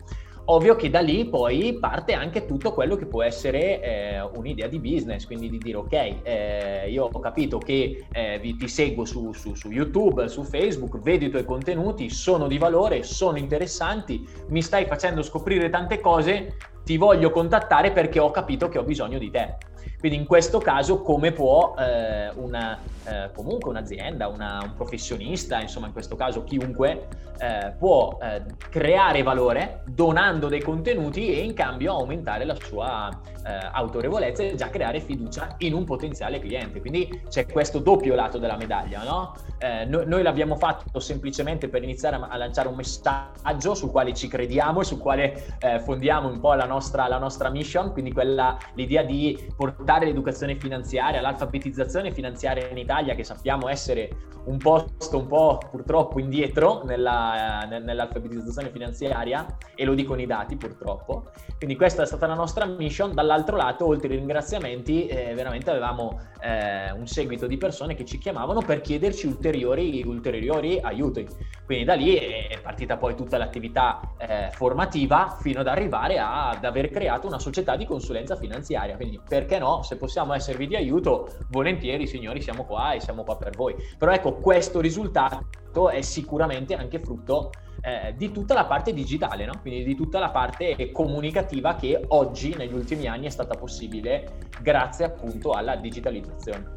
Ovvio 0.51 0.75
che 0.75 0.89
da 0.89 0.99
lì 0.99 1.29
poi 1.29 1.77
parte 1.79 2.13
anche 2.13 2.47
tutto 2.47 2.73
quello 2.73 2.95
che 2.95 3.05
può 3.05 3.21
essere 3.21 3.81
eh, 3.81 4.19
un'idea 4.19 4.67
di 4.67 4.79
business, 4.79 5.27
quindi 5.27 5.47
di 5.47 5.59
dire 5.59 5.77
ok, 5.77 5.93
eh, 6.23 6.89
io 6.89 7.07
ho 7.11 7.19
capito 7.19 7.59
che 7.59 8.07
eh, 8.11 8.39
vi, 8.41 8.55
ti 8.55 8.67
seguo 8.67 9.05
su, 9.05 9.31
su, 9.31 9.53
su, 9.53 9.69
YouTube, 9.69 10.27
su 10.27 10.41
Facebook, 10.41 10.99
vedo 11.01 11.25
i 11.25 11.29
tuoi 11.29 11.45
contenuti, 11.45 12.09
sono 12.09 12.47
di 12.47 12.57
valore, 12.57 13.03
sono 13.03 13.37
interessanti, 13.37 14.27
mi 14.47 14.63
stai 14.63 14.85
facendo 14.85 15.21
scoprire 15.21 15.69
tante 15.69 15.99
cose, 15.99 16.57
ti 16.83 16.97
voglio 16.97 17.29
contattare 17.29 17.91
perché 17.91 18.17
ho 18.17 18.31
capito 18.31 18.69
che 18.69 18.79
ho 18.79 18.83
bisogno 18.83 19.19
di 19.19 19.29
te. 19.29 19.55
Quindi 19.99 20.17
in 20.17 20.25
questo 20.25 20.59
caso 20.59 21.01
come 21.01 21.33
può 21.33 21.75
eh, 21.77 22.29
una, 22.35 22.79
eh, 23.03 23.31
comunque 23.35 23.69
un'azienda, 23.69 24.29
una, 24.29 24.59
un 24.63 24.73
professionista, 24.73 25.59
insomma 25.59 25.87
in 25.87 25.91
questo 25.91 26.15
caso 26.15 26.45
chiunque, 26.45 27.07
eh, 27.37 27.73
può 27.77 28.17
eh, 28.21 28.43
creare 28.69 29.23
valore 29.23 29.83
donando 29.87 30.47
dei 30.47 30.61
contenuti 30.61 31.33
e 31.33 31.43
in 31.43 31.53
cambio 31.53 31.93
aumentare 31.93 32.45
la 32.45 32.55
sua 32.55 33.09
eh, 33.45 33.69
autorevolezza 33.73 34.43
e 34.43 34.55
già 34.55 34.69
creare 34.69 35.01
fiducia 35.01 35.55
in 35.59 35.73
un 35.73 35.83
potenziale 35.83 36.39
cliente. 36.39 36.79
Quindi 36.79 37.23
c'è 37.27 37.45
questo 37.45 37.79
doppio 37.79 38.15
lato 38.15 38.37
della 38.37 38.55
medaglia, 38.55 39.03
no? 39.03 39.35
Eh, 39.57 39.83
no 39.83 40.03
noi 40.05 40.23
l'abbiamo 40.23 40.55
fatto 40.55 41.01
semplicemente 41.01 41.67
per 41.67 41.83
iniziare 41.83 42.15
a, 42.15 42.27
a, 42.29 42.37
lanciare 42.37 42.69
un 42.69 42.75
messaggio 42.75 43.75
sul 43.75 43.91
quale 43.91 44.13
ci 44.13 44.29
crediamo 44.29 44.79
e 44.79 44.83
sul 44.85 44.97
quale 44.99 45.57
fondiamo 45.83 46.29
un 46.29 46.39
po' 46.39 46.53
la 46.53 46.65
nostra, 46.65 47.07
la 47.07 47.17
nostra 47.17 47.49
mission, 47.49 47.91
quindi 47.91 48.13
quella, 48.13 48.57
l'idea 48.73 49.03
di 49.03 49.51
portare 49.55 49.88
l'educazione 49.97 50.55
finanziaria, 50.55 51.21
l'alfabetizzazione 51.21 52.11
finanziaria 52.11 52.67
in 52.69 52.77
Italia, 52.77 53.15
che 53.15 53.23
sappiamo 53.23 53.67
essere 53.67 54.27
un 54.45 54.57
posto 54.57 55.17
un 55.17 55.27
po' 55.27 55.59
purtroppo 55.69 56.19
indietro 56.19 56.81
nella, 56.83 57.67
nell'alfabetizzazione 57.67 58.69
finanziaria, 58.69 59.45
e 59.75 59.85
lo 59.85 59.93
dicono 59.93 60.21
i 60.21 60.25
dati 60.25 60.55
purtroppo. 60.55 61.31
Quindi 61.57 61.75
questa 61.75 62.03
è 62.03 62.05
stata 62.05 62.25
la 62.27 62.35
nostra 62.35 62.65
mission. 62.65 63.13
Dall'altro 63.13 63.57
lato, 63.57 63.85
oltre 63.85 64.09
ai 64.09 64.17
ringraziamenti, 64.17 65.07
eh, 65.07 65.33
veramente 65.33 65.69
avevamo 65.69 66.19
eh, 66.41 66.91
un 66.91 67.05
seguito 67.05 67.47
di 67.47 67.57
persone 67.57 67.95
che 67.95 68.05
ci 68.05 68.17
chiamavano 68.17 68.61
per 68.61 68.81
chiederci 68.81 69.27
ulteriori, 69.27 70.03
ulteriori 70.05 70.79
aiuti. 70.79 71.27
Quindi 71.65 71.85
da 71.85 71.93
lì 71.93 72.15
è 72.15 72.59
partita 72.61 72.97
poi 72.97 73.15
tutta 73.15 73.37
l'attività 73.37 73.99
eh, 74.17 74.49
formativa 74.51 75.37
fino 75.39 75.59
ad 75.59 75.67
arrivare 75.67 76.17
a, 76.17 76.49
ad 76.49 76.63
aver 76.63 76.89
creato 76.89 77.27
una 77.27 77.39
società 77.39 77.75
di 77.75 77.85
consulenza 77.85 78.35
finanziaria. 78.35 78.95
Quindi 78.95 79.19
perché 79.27 79.59
no, 79.59 79.78
se 79.83 79.97
possiamo 79.97 80.33
esservi 80.33 80.67
di 80.67 80.75
aiuto, 80.75 81.29
volentieri 81.49 82.07
signori 82.07 82.41
siamo 82.41 82.65
qua 82.65 82.93
e 82.93 82.99
siamo 82.99 83.23
qua 83.23 83.37
per 83.37 83.55
voi. 83.55 83.75
Però 83.97 84.11
ecco, 84.11 84.33
questo 84.35 84.79
risultato 84.79 85.89
è 85.89 86.01
sicuramente 86.01 86.75
anche 86.75 86.99
frutto 86.99 87.51
eh, 87.81 88.13
di 88.17 88.31
tutta 88.31 88.53
la 88.53 88.65
parte 88.65 88.93
digitale, 88.93 89.45
no? 89.45 89.53
quindi 89.61 89.83
di 89.83 89.95
tutta 89.95 90.19
la 90.19 90.29
parte 90.29 90.91
comunicativa 90.91 91.75
che 91.75 92.03
oggi, 92.09 92.53
negli 92.55 92.73
ultimi 92.73 93.07
anni, 93.07 93.27
è 93.27 93.29
stata 93.29 93.55
possibile 93.55 94.49
grazie 94.61 95.05
appunto 95.05 95.51
alla 95.51 95.75
digitalizzazione. 95.75 96.75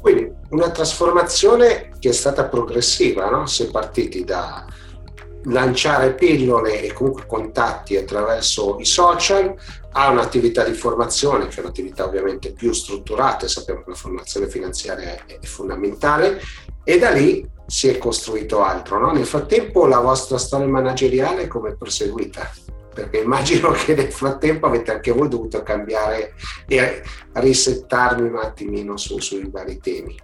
Quindi 0.00 0.30
una 0.50 0.70
trasformazione 0.70 1.92
che 1.98 2.10
è 2.10 2.12
stata 2.12 2.44
progressiva, 2.44 3.30
no? 3.30 3.46
si 3.46 3.62
è 3.62 3.70
partiti 3.70 4.22
da 4.24 4.66
lanciare 5.44 6.14
pillole 6.14 6.82
e 6.82 6.92
comunque 6.92 7.26
contatti 7.26 7.96
attraverso 7.96 8.78
i 8.78 8.84
social 8.84 9.54
a 9.92 10.10
un'attività 10.10 10.64
di 10.64 10.74
formazione 10.74 11.46
che 11.48 11.56
è 11.56 11.60
un'attività 11.60 12.04
ovviamente 12.04 12.52
più 12.52 12.72
strutturata, 12.72 13.46
sappiamo 13.46 13.82
che 13.82 13.90
la 13.90 13.96
formazione 13.96 14.48
finanziaria 14.48 15.24
è 15.26 15.38
fondamentale 15.44 16.40
e 16.82 16.98
da 16.98 17.10
lì 17.10 17.48
si 17.66 17.88
è 17.88 17.98
costruito 17.98 18.62
altro. 18.62 18.98
No? 18.98 19.12
Nel 19.12 19.26
frattempo 19.26 19.86
la 19.86 20.00
vostra 20.00 20.38
storia 20.38 20.66
manageriale 20.66 21.46
come 21.46 21.70
è 21.70 21.76
proseguita? 21.76 22.50
Perché 22.92 23.18
immagino 23.18 23.70
che 23.72 23.94
nel 23.94 24.12
frattempo 24.12 24.66
avete 24.66 24.92
anche 24.92 25.12
voi 25.12 25.28
dovuto 25.28 25.62
cambiare 25.62 26.34
e 26.66 27.02
risettarvi 27.32 28.22
un 28.22 28.36
attimino 28.36 28.96
su, 28.96 29.18
sui 29.18 29.48
vari 29.50 29.78
temi. 29.78 30.16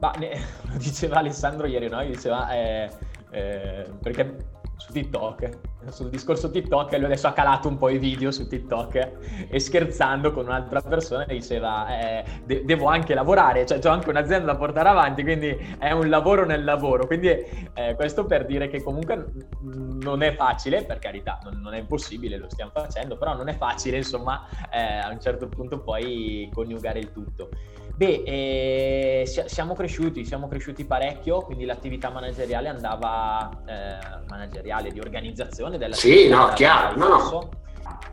Ma 0.00 0.12
ne, 0.18 0.30
lo 0.70 0.76
diceva 0.76 1.16
Alessandro 1.16 1.66
ieri, 1.66 1.88
no? 1.88 2.02
Diceva, 2.04 2.50
eh, 2.50 2.90
eh, 3.30 3.86
perché 4.02 4.58
su 4.80 4.92
TikTok, 4.92 5.58
sul 5.90 6.08
discorso 6.08 6.50
TikTok, 6.50 6.92
lui 6.92 7.04
adesso 7.04 7.26
ha 7.26 7.32
calato 7.32 7.68
un 7.68 7.76
po' 7.76 7.90
i 7.90 7.98
video 7.98 8.30
su 8.30 8.48
TikTok 8.48 9.48
e 9.50 9.60
scherzando 9.60 10.32
con 10.32 10.46
un'altra 10.46 10.80
persona 10.80 11.24
diceva 11.26 12.00
eh, 12.00 12.24
de- 12.44 12.64
devo 12.64 12.86
anche 12.86 13.12
lavorare, 13.12 13.66
cioè 13.66 13.78
ho 13.84 13.90
anche 13.90 14.08
un'azienda 14.08 14.46
da 14.46 14.56
portare 14.56 14.88
avanti, 14.88 15.22
quindi 15.22 15.54
è 15.78 15.90
un 15.92 16.08
lavoro 16.08 16.46
nel 16.46 16.64
lavoro. 16.64 17.06
Quindi 17.06 17.28
eh, 17.28 17.94
questo 17.94 18.24
per 18.24 18.46
dire 18.46 18.68
che 18.68 18.82
comunque 18.82 19.32
non 19.60 20.22
è 20.22 20.34
facile, 20.34 20.82
per 20.84 20.98
carità, 20.98 21.38
non, 21.44 21.60
non, 21.60 21.74
è 21.74 21.78
impossibile, 21.78 22.38
lo 22.38 22.48
stiamo 22.48 22.70
facendo, 22.72 23.18
però 23.18 23.36
non 23.36 23.48
è 23.48 23.56
facile 23.56 23.98
insomma 23.98 24.46
eh, 24.72 24.96
a 24.96 25.10
un 25.10 25.20
certo 25.20 25.46
punto 25.46 25.80
poi 25.80 26.48
coniugare 26.52 26.98
il 27.00 27.12
tutto. 27.12 27.50
Beh, 27.96 28.22
eh, 28.24 29.24
siamo 29.26 29.74
cresciuti, 29.74 30.24
siamo 30.24 30.48
cresciuti 30.48 30.84
parecchio, 30.84 31.42
quindi 31.42 31.64
l'attività 31.64 32.10
manageriale 32.10 32.68
andava, 32.68 33.50
eh, 33.66 34.24
manageriale 34.28 34.90
di 34.90 35.00
organizzazione 35.00 35.76
della 35.76 35.94
Sì, 35.94 36.28
no, 36.28 36.52
chiaro, 36.54 36.96
no, 36.96 37.08
no. 37.08 37.48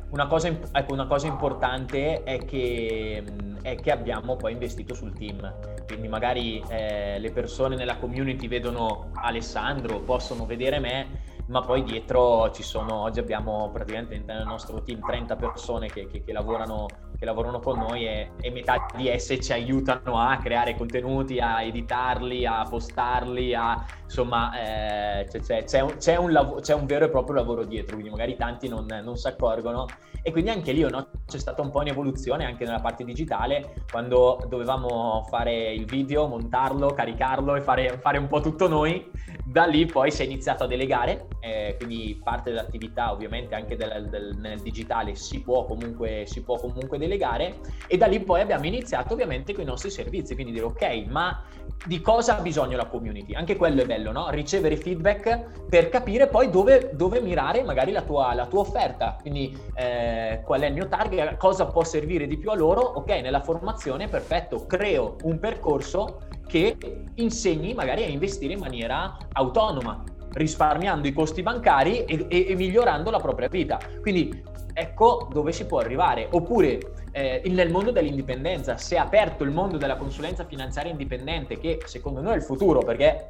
Una 0.09 0.27
cosa, 0.27 0.47
ecco, 0.47 0.93
una 0.93 1.05
cosa 1.05 1.27
importante 1.27 2.23
è 2.23 2.43
che, 2.45 3.23
è 3.61 3.75
che, 3.75 3.91
abbiamo 3.91 4.37
poi 4.37 4.53
investito 4.53 4.93
sul 4.93 5.13
team, 5.13 5.53
quindi 5.85 6.07
magari 6.07 6.63
eh, 6.69 7.19
le 7.19 7.31
persone 7.31 7.75
nella 7.75 7.97
community 7.97 8.47
vedono 8.47 9.09
Alessandro, 9.13 9.99
possono 9.99 10.45
vedere 10.45 10.79
me, 10.79 11.07
ma 11.47 11.61
poi 11.61 11.83
dietro 11.83 12.51
ci 12.51 12.63
sono, 12.63 12.95
oggi 12.95 13.19
abbiamo 13.19 13.69
praticamente 13.71 14.21
nel 14.25 14.45
nostro 14.45 14.81
team 14.81 14.99
30 14.99 15.35
persone 15.37 15.87
che, 15.87 16.07
che, 16.07 16.21
che, 16.23 16.33
lavorano, 16.33 16.87
che 17.17 17.25
lavorano, 17.25 17.59
con 17.59 17.79
noi 17.79 18.05
e, 18.05 18.31
e, 18.41 18.51
metà 18.51 18.85
di 18.95 19.07
esse 19.07 19.39
ci 19.39 19.53
aiutano 19.53 20.19
a 20.19 20.37
creare 20.37 20.75
contenuti, 20.75 21.39
a 21.39 21.63
editarli, 21.63 22.45
a 22.45 22.65
postarli, 22.69 23.53
a, 23.53 23.85
insomma 24.03 25.21
eh, 25.21 25.25
c'è, 25.25 25.63
c'è, 25.63 25.79
un, 25.79 25.95
c'è, 25.97 26.17
un 26.17 26.31
lav- 26.31 26.59
c'è, 26.59 26.73
un, 26.73 26.85
vero 26.85 27.05
e 27.05 27.09
proprio 27.09 27.35
lavoro 27.35 27.63
dietro, 27.63 27.93
quindi 27.93 28.11
magari 28.11 28.35
tanti 28.35 28.67
non, 28.67 28.85
non 29.03 29.15
si 29.15 29.27
accorgono 29.27 29.85
e 30.21 30.31
quindi 30.31 30.49
anche 30.49 30.73
lì 30.73 30.81
no, 30.81 31.07
c'è 31.25 31.39
stata 31.39 31.61
un 31.61 31.69
po' 31.69 31.79
un'evoluzione 31.79 32.43
anche 32.43 32.65
nella 32.65 32.81
parte 32.81 33.05
digitale 33.05 33.85
quando 33.89 34.45
dovevamo 34.49 35.25
fare 35.29 35.71
il 35.71 35.85
video, 35.85 36.27
montarlo, 36.27 36.89
caricarlo 36.89 37.55
e 37.55 37.61
fare, 37.61 37.97
fare 37.99 38.17
un 38.17 38.27
po' 38.27 38.41
tutto 38.41 38.67
noi, 38.67 39.09
da 39.49 39.65
lì 39.65 39.85
poi 39.85 40.11
si 40.11 40.23
è 40.23 40.25
iniziato 40.25 40.65
a 40.65 40.67
delegare 40.67 41.27
eh, 41.39 41.75
quindi 41.77 42.19
parte 42.21 42.49
dell'attività 42.49 43.13
ovviamente 43.13 43.55
anche 43.55 43.77
del, 43.77 44.07
del, 44.09 44.35
nel 44.37 44.59
digitale 44.59 45.15
si 45.15 45.41
può, 45.41 45.63
comunque, 45.63 46.25
si 46.25 46.43
può 46.43 46.57
comunque 46.57 46.97
delegare 46.97 47.59
e 47.87 47.95
da 47.95 48.07
lì 48.07 48.19
poi 48.19 48.41
abbiamo 48.41 48.65
iniziato 48.65 49.13
ovviamente 49.13 49.53
con 49.53 49.63
i 49.63 49.67
nostri 49.67 49.89
servizi, 49.89 50.33
quindi 50.33 50.51
dire 50.51 50.65
ok, 50.65 51.05
ma 51.07 51.43
di 51.85 52.01
cosa 52.01 52.37
ha 52.37 52.41
bisogno 52.41 52.75
la 52.75 52.85
community? 52.85 53.33
Anche 53.33 53.55
quello 53.55 53.81
è 53.81 53.85
bello, 53.85 54.11
no? 54.11 54.29
Ricevere 54.29 54.77
feedback 54.77 55.65
per 55.69 55.89
capire 55.89 56.27
poi 56.27 56.49
dove, 56.49 56.91
dove 56.93 57.21
mirare 57.21 57.63
magari 57.63 57.91
la 57.91 58.01
tua, 58.01 58.33
la 58.33 58.47
tua 58.47 58.61
offerta, 58.61 59.17
quindi 59.21 59.57
eh, 59.75 60.41
qual 60.43 60.61
è 60.61 60.67
il 60.67 60.73
mio 60.73 60.87
target, 60.87 61.37
cosa 61.37 61.65
può 61.67 61.83
servire 61.83 62.27
di 62.27 62.37
più 62.37 62.49
a 62.49 62.55
loro, 62.55 62.81
ok, 62.81 63.09
nella 63.21 63.41
formazione, 63.41 64.07
perfetto, 64.07 64.65
creo 64.65 65.15
un 65.23 65.39
percorso 65.39 66.21
che 66.47 66.77
insegni 67.15 67.73
magari 67.73 68.03
a 68.03 68.07
investire 68.07 68.53
in 68.53 68.59
maniera 68.59 69.17
autonoma, 69.33 70.03
risparmiando 70.33 71.07
i 71.07 71.13
costi 71.13 71.41
bancari 71.41 72.05
e, 72.05 72.25
e, 72.29 72.45
e 72.49 72.55
migliorando 72.55 73.09
la 73.09 73.19
propria 73.19 73.47
vita. 73.47 73.79
Quindi 74.01 74.43
ecco 74.73 75.27
dove 75.31 75.51
si 75.51 75.65
può 75.65 75.79
arrivare. 75.79 76.27
Oppure 76.31 76.79
eh, 77.17 77.49
nel 77.49 77.71
mondo 77.71 77.89
dell'indipendenza, 77.89 78.77
se 78.77 78.95
è 78.95 78.99
aperto 78.99 79.43
il 79.43 79.49
mondo 79.49 79.77
della 79.77 79.95
consulenza 79.95 80.45
finanziaria 80.45 80.91
indipendente, 80.91 81.57
che 81.57 81.79
secondo 81.85 82.21
noi 82.21 82.33
è 82.33 82.35
il 82.35 82.43
futuro, 82.43 82.79
perché 82.81 83.27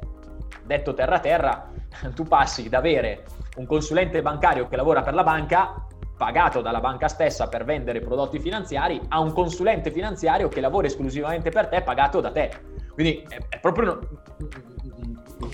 detto 0.62 0.92
terra 0.92 1.20
terra, 1.20 1.70
tu 2.14 2.24
passi 2.24 2.68
da 2.68 2.78
avere 2.78 3.24
un 3.56 3.64
consulente 3.64 4.20
bancario 4.20 4.68
che 4.68 4.76
lavora 4.76 5.00
per 5.00 5.14
la 5.14 5.22
banca 5.22 5.86
pagato 6.18 6.60
dalla 6.60 6.80
banca 6.80 7.08
stessa 7.08 7.48
per 7.48 7.64
vendere 7.64 8.00
prodotti 8.00 8.40
finanziari 8.40 9.00
a 9.08 9.20
un 9.20 9.32
consulente 9.32 9.90
finanziario 9.90 10.48
che 10.48 10.60
lavora 10.60 10.88
esclusivamente 10.88 11.48
per 11.50 11.68
te 11.68 11.80
pagato 11.80 12.20
da 12.20 12.30
te. 12.30 12.50
Quindi 12.92 13.24
è, 13.28 13.38
è 13.48 13.60
proprio 13.60 14.00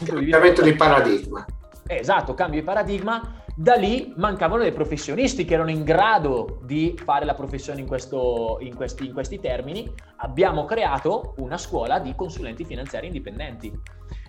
cambiamento 0.04 0.62
di 0.62 0.74
paradigma. 0.74 1.44
Esatto, 1.86 2.34
cambio 2.34 2.60
di 2.60 2.66
paradigma. 2.66 3.43
Da 3.56 3.76
lì 3.76 4.12
mancavano 4.16 4.62
dei 4.62 4.72
professionisti 4.72 5.44
che 5.44 5.54
erano 5.54 5.70
in 5.70 5.84
grado 5.84 6.58
di 6.64 6.98
fare 7.00 7.24
la 7.24 7.34
professione 7.34 7.80
in, 7.80 7.86
questo, 7.86 8.58
in, 8.60 8.74
questi, 8.74 9.06
in 9.06 9.12
questi 9.12 9.38
termini. 9.38 9.88
Abbiamo 10.16 10.64
creato 10.64 11.34
una 11.36 11.56
scuola 11.56 12.00
di 12.00 12.16
consulenti 12.16 12.64
finanziari 12.64 13.06
indipendenti. 13.06 13.72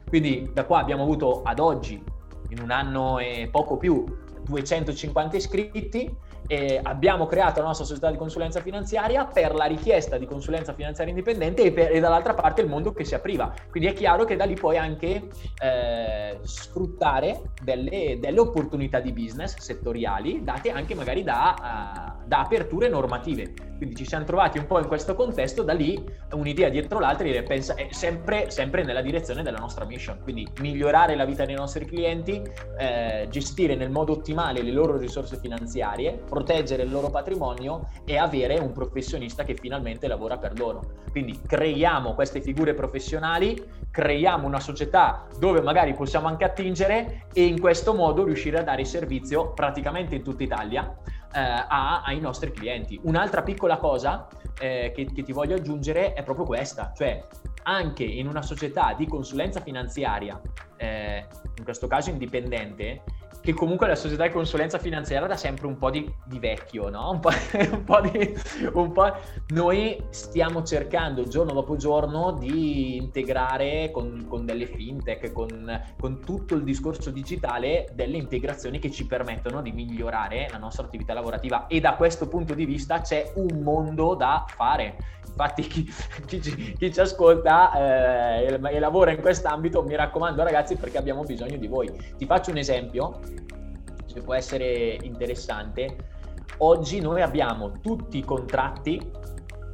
Quindi 0.07 0.51
da 0.53 0.65
qua 0.65 0.79
abbiamo 0.79 1.01
avuto 1.01 1.41
ad 1.41 1.57
oggi, 1.57 2.01
in 2.49 2.61
un 2.61 2.69
anno 2.69 3.17
e 3.17 3.49
poco 3.51 3.77
più, 3.77 4.05
250 4.43 5.35
iscritti 5.38 6.15
e 6.47 6.79
abbiamo 6.81 7.25
creato 7.25 7.60
la 7.60 7.67
nostra 7.67 7.86
società 7.86 8.12
di 8.12 8.17
consulenza 8.17 8.62
finanziaria 8.62 9.25
per 9.25 9.53
la 9.53 9.65
richiesta 9.65 10.17
di 10.17 10.25
consulenza 10.25 10.73
finanziaria 10.73 11.13
indipendente 11.13 11.63
e, 11.63 11.71
per, 11.71 11.91
e 11.91 11.99
dall'altra 11.99 12.34
parte 12.34 12.62
il 12.62 12.67
mondo 12.67 12.93
che 12.93 13.03
si 13.03 13.15
apriva. 13.15 13.53
Quindi 13.69 13.89
è 13.89 13.93
chiaro 13.93 14.25
che 14.25 14.36
da 14.36 14.45
lì 14.45 14.55
puoi 14.55 14.77
anche 14.77 15.27
eh, 15.62 16.39
sfruttare 16.43 17.41
delle, 17.63 18.17
delle, 18.19 18.39
opportunità 18.39 18.99
di 18.99 19.12
business 19.12 19.58
settoriali 19.58 20.43
date 20.43 20.69
anche 20.69 20.93
magari 20.93 21.23
da, 21.23 22.17
uh, 22.19 22.27
da, 22.27 22.39
aperture 22.39 22.89
normative. 22.89 23.53
Quindi 23.77 23.95
ci 23.95 24.05
siamo 24.05 24.23
trovati 24.23 24.58
un 24.58 24.67
po' 24.67 24.79
in 24.79 24.88
questo 24.88 25.15
contesto, 25.15 25.63
da 25.63 25.73
lì 25.73 26.01
un'idea 26.31 26.69
dietro 26.69 26.99
l'altra 26.99 27.27
e 27.27 27.43
pensa, 27.43 27.75
è 27.75 27.88
sempre, 27.91 28.49
sempre, 28.49 28.84
nella 28.84 29.01
direzione 29.01 29.43
della 29.43 29.58
nostra 29.58 29.86
mission. 29.86 30.19
Quindi 30.21 30.47
migliorare 30.60 31.15
la 31.15 31.25
vita 31.25 31.45
dei 31.45 31.55
nostri 31.55 31.86
clienti, 31.86 32.41
eh, 32.77 33.27
gestire 33.29 33.75
nel 33.75 33.89
modo 33.89 34.13
ottimale 34.13 34.62
le 34.62 34.71
loro 34.71 34.97
risorse 34.97 35.38
finanziarie, 35.38 36.21
proteggere 36.35 36.83
il 36.83 36.91
loro 36.91 37.09
patrimonio 37.09 37.87
e 38.03 38.17
avere 38.17 38.57
un 38.59 38.73
professionista 38.73 39.45
che 39.45 39.55
finalmente 39.55 40.05
lavora 40.07 40.37
per 40.37 40.59
loro. 40.59 40.81
Quindi 41.11 41.39
creiamo 41.39 42.13
queste 42.13 42.41
figure 42.41 42.73
professionali, 42.73 43.63
creiamo 43.89 44.45
una 44.45 44.59
società 44.59 45.27
dove 45.39 45.61
magari 45.61 45.93
possiamo 45.93 46.27
anche 46.27 46.43
attingere 46.43 47.27
e 47.31 47.45
in 47.45 47.61
questo 47.61 47.93
modo 47.93 48.25
riuscire 48.25 48.59
a 48.59 48.63
dare 48.63 48.83
servizio 48.83 49.53
praticamente 49.53 50.15
in 50.15 50.23
tutta 50.23 50.43
Italia 50.43 50.93
eh, 51.33 51.39
a, 51.39 52.01
ai 52.03 52.19
nostri 52.19 52.51
clienti. 52.51 52.99
Un'altra 53.03 53.41
piccola 53.41 53.77
cosa 53.77 54.27
eh, 54.59 54.91
che, 54.93 55.05
che 55.05 55.23
ti 55.23 55.31
voglio 55.31 55.55
aggiungere 55.55 56.11
è 56.11 56.23
proprio 56.23 56.45
questa, 56.45 56.91
cioè 56.93 57.25
anche 57.63 58.03
in 58.03 58.27
una 58.27 58.41
società 58.41 58.93
di 58.97 59.07
consulenza 59.07 59.61
finanziaria, 59.61 60.39
eh, 60.75 61.25
in 61.57 61.63
questo 61.63 61.87
caso 61.87 62.09
indipendente, 62.09 63.03
che 63.45 63.53
comunque 63.53 63.86
la 63.88 63.95
società 63.95 64.23
di 64.23 64.31
consulenza 64.31 64.79
finanziaria 64.79 65.27
da 65.27 65.38
sempre 65.38 65.67
un 65.67 65.77
po' 65.77 65.91
di, 65.91 66.12
di 66.25 66.39
vecchio, 66.39 66.89
no? 66.89 67.12
Un 67.12 67.19
po', 67.19 67.29
un 67.71 67.84
po', 67.84 68.01
di... 68.01 68.36
Un 68.73 68.91
po'... 68.91 69.13
Noi 69.49 70.03
stiamo 70.10 70.63
cercando 70.63 71.27
giorno 71.27 71.53
dopo 71.53 71.75
giorno 71.75 72.31
di 72.31 72.95
integrare 72.95 73.91
con, 73.91 74.25
con 74.27 74.45
delle 74.45 74.65
fintech, 74.65 75.31
con, 75.31 75.79
con, 75.99 76.21
tutto 76.21 76.55
il 76.55 76.63
discorso 76.63 77.12
digitale, 77.12 77.88
delle 77.93 78.17
integrazioni 78.17 78.79
che 78.79 78.89
ci 78.89 79.05
permettono 79.05 79.62
di 79.62 79.71
migliorare 79.71 80.47
la 80.49 80.58
nostra 80.58 80.86
attività 80.86 81.13
lavorativa 81.13 81.67
e 81.67 81.79
da 81.79 81.93
questo 81.93 82.27
punto 82.27 82.55
di 82.55 82.65
vista 82.65 83.01
c'è 83.01 83.31
un 83.36 83.62
mondo 83.62 84.15
da 84.15 84.43
fare. 84.47 85.13
Infatti 85.27 85.62
chi, 85.63 85.93
chi, 86.25 86.39
chi 86.39 86.93
ci 86.93 86.99
ascolta 86.99 88.39
eh, 88.39 88.53
e 88.53 88.79
lavora 88.79 89.12
in 89.12 89.21
quest'ambito, 89.21 89.84
mi 89.84 89.95
raccomando 89.95 90.41
ragazzi 90.41 90.77
perché 90.77 90.97
abbiamo 90.97 91.23
bisogno 91.23 91.58
di 91.58 91.67
voi. 91.67 91.91
Ti 92.17 92.25
faccio 92.25 92.51
un 92.51 92.58
esempio 92.58 93.19
che 94.15 94.21
può 94.21 94.34
essere 94.34 94.97
interessante. 95.01 95.97
Oggi 96.60 97.01
noi 97.01 97.21
abbiamo 97.21 97.82
tutti 97.82 98.17
i 98.17 98.23
contratti, 98.23 99.12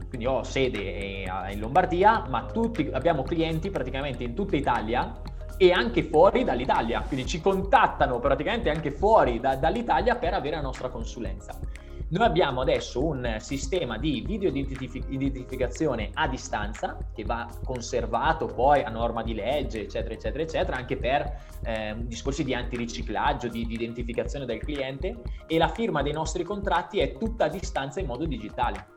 quindi 0.09 0.25
ho 0.25 0.41
sede 0.41 0.79
eh, 0.79 1.25
in 1.51 1.59
Lombardia, 1.59 2.25
ma 2.27 2.45
tutti, 2.45 2.89
abbiamo 2.91 3.21
clienti 3.21 3.69
praticamente 3.69 4.23
in 4.23 4.33
tutta 4.33 4.55
Italia 4.55 5.21
e 5.57 5.71
anche 5.71 6.01
fuori 6.01 6.43
dall'Italia, 6.43 7.01
quindi 7.01 7.27
ci 7.27 7.39
contattano 7.39 8.19
praticamente 8.19 8.71
anche 8.71 8.89
fuori 8.89 9.39
da, 9.39 9.55
dall'Italia 9.55 10.15
per 10.15 10.33
avere 10.33 10.55
la 10.55 10.63
nostra 10.63 10.89
consulenza. 10.89 11.59
Noi 12.09 12.25
abbiamo 12.25 12.61
adesso 12.61 13.03
un 13.03 13.37
sistema 13.39 13.97
di 13.97 14.23
video 14.25 14.49
identificazione 14.49 16.09
a 16.13 16.27
distanza 16.27 16.97
che 17.13 17.23
va 17.23 17.47
conservato 17.63 18.47
poi 18.47 18.83
a 18.83 18.89
norma 18.89 19.23
di 19.23 19.33
legge, 19.33 19.81
eccetera, 19.81 20.13
eccetera, 20.13 20.43
eccetera, 20.43 20.77
anche 20.77 20.97
per 20.97 21.39
eh, 21.63 21.95
discorsi 21.97 22.43
di 22.43 22.53
antiriciclaggio, 22.53 23.47
di, 23.47 23.65
di 23.65 23.73
identificazione 23.75 24.45
del 24.45 24.59
cliente 24.59 25.21
e 25.47 25.57
la 25.57 25.69
firma 25.69 26.01
dei 26.01 26.13
nostri 26.13 26.43
contratti 26.43 26.99
è 26.99 27.17
tutta 27.17 27.45
a 27.45 27.49
distanza 27.49 27.99
in 27.99 28.07
modo 28.07 28.25
digitale. 28.25 28.87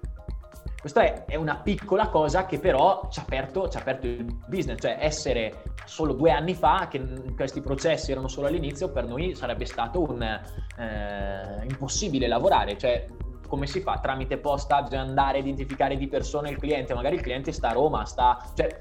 Questa 0.85 1.03
è, 1.03 1.25
è, 1.25 1.37
una 1.37 1.57
piccola 1.57 2.09
cosa 2.09 2.45
che 2.45 2.59
però 2.59 3.09
ci 3.11 3.19
ha, 3.19 3.23
aperto, 3.23 3.71
ci 3.71 3.79
ha 3.79 3.81
aperto 3.81 4.05
il 4.07 4.23
business, 4.47 4.83
cioè 4.83 4.99
essere 5.01 5.63
solo 5.87 6.13
due 6.13 6.31
anni 6.31 6.53
fa 6.53 6.89
che 6.91 7.03
questi 7.35 7.63
processi 7.63 8.13
erano 8.13 8.29
solo 8.29 8.49
all'inizio, 8.49 8.91
per 8.93 9.07
noi 9.07 9.35
sarebbe 9.35 9.65
stato 9.65 10.03
un, 10.03 10.21
eh, 10.21 11.67
impossibile 11.67 12.27
lavorare, 12.27 12.77
cioè 12.77 13.07
come 13.49 13.67
si 13.67 13.81
fa 13.81 13.99
tramite 13.99 14.37
posta 14.37 14.87
andare 14.91 15.39
a 15.39 15.41
identificare 15.41 15.97
di 15.97 16.07
persona 16.07 16.51
il 16.51 16.59
cliente, 16.59 16.93
magari 16.93 17.15
il 17.15 17.23
cliente 17.23 17.51
sta 17.51 17.71
a 17.71 17.73
Roma, 17.73 18.05
sta, 18.05 18.53
cioè 18.55 18.79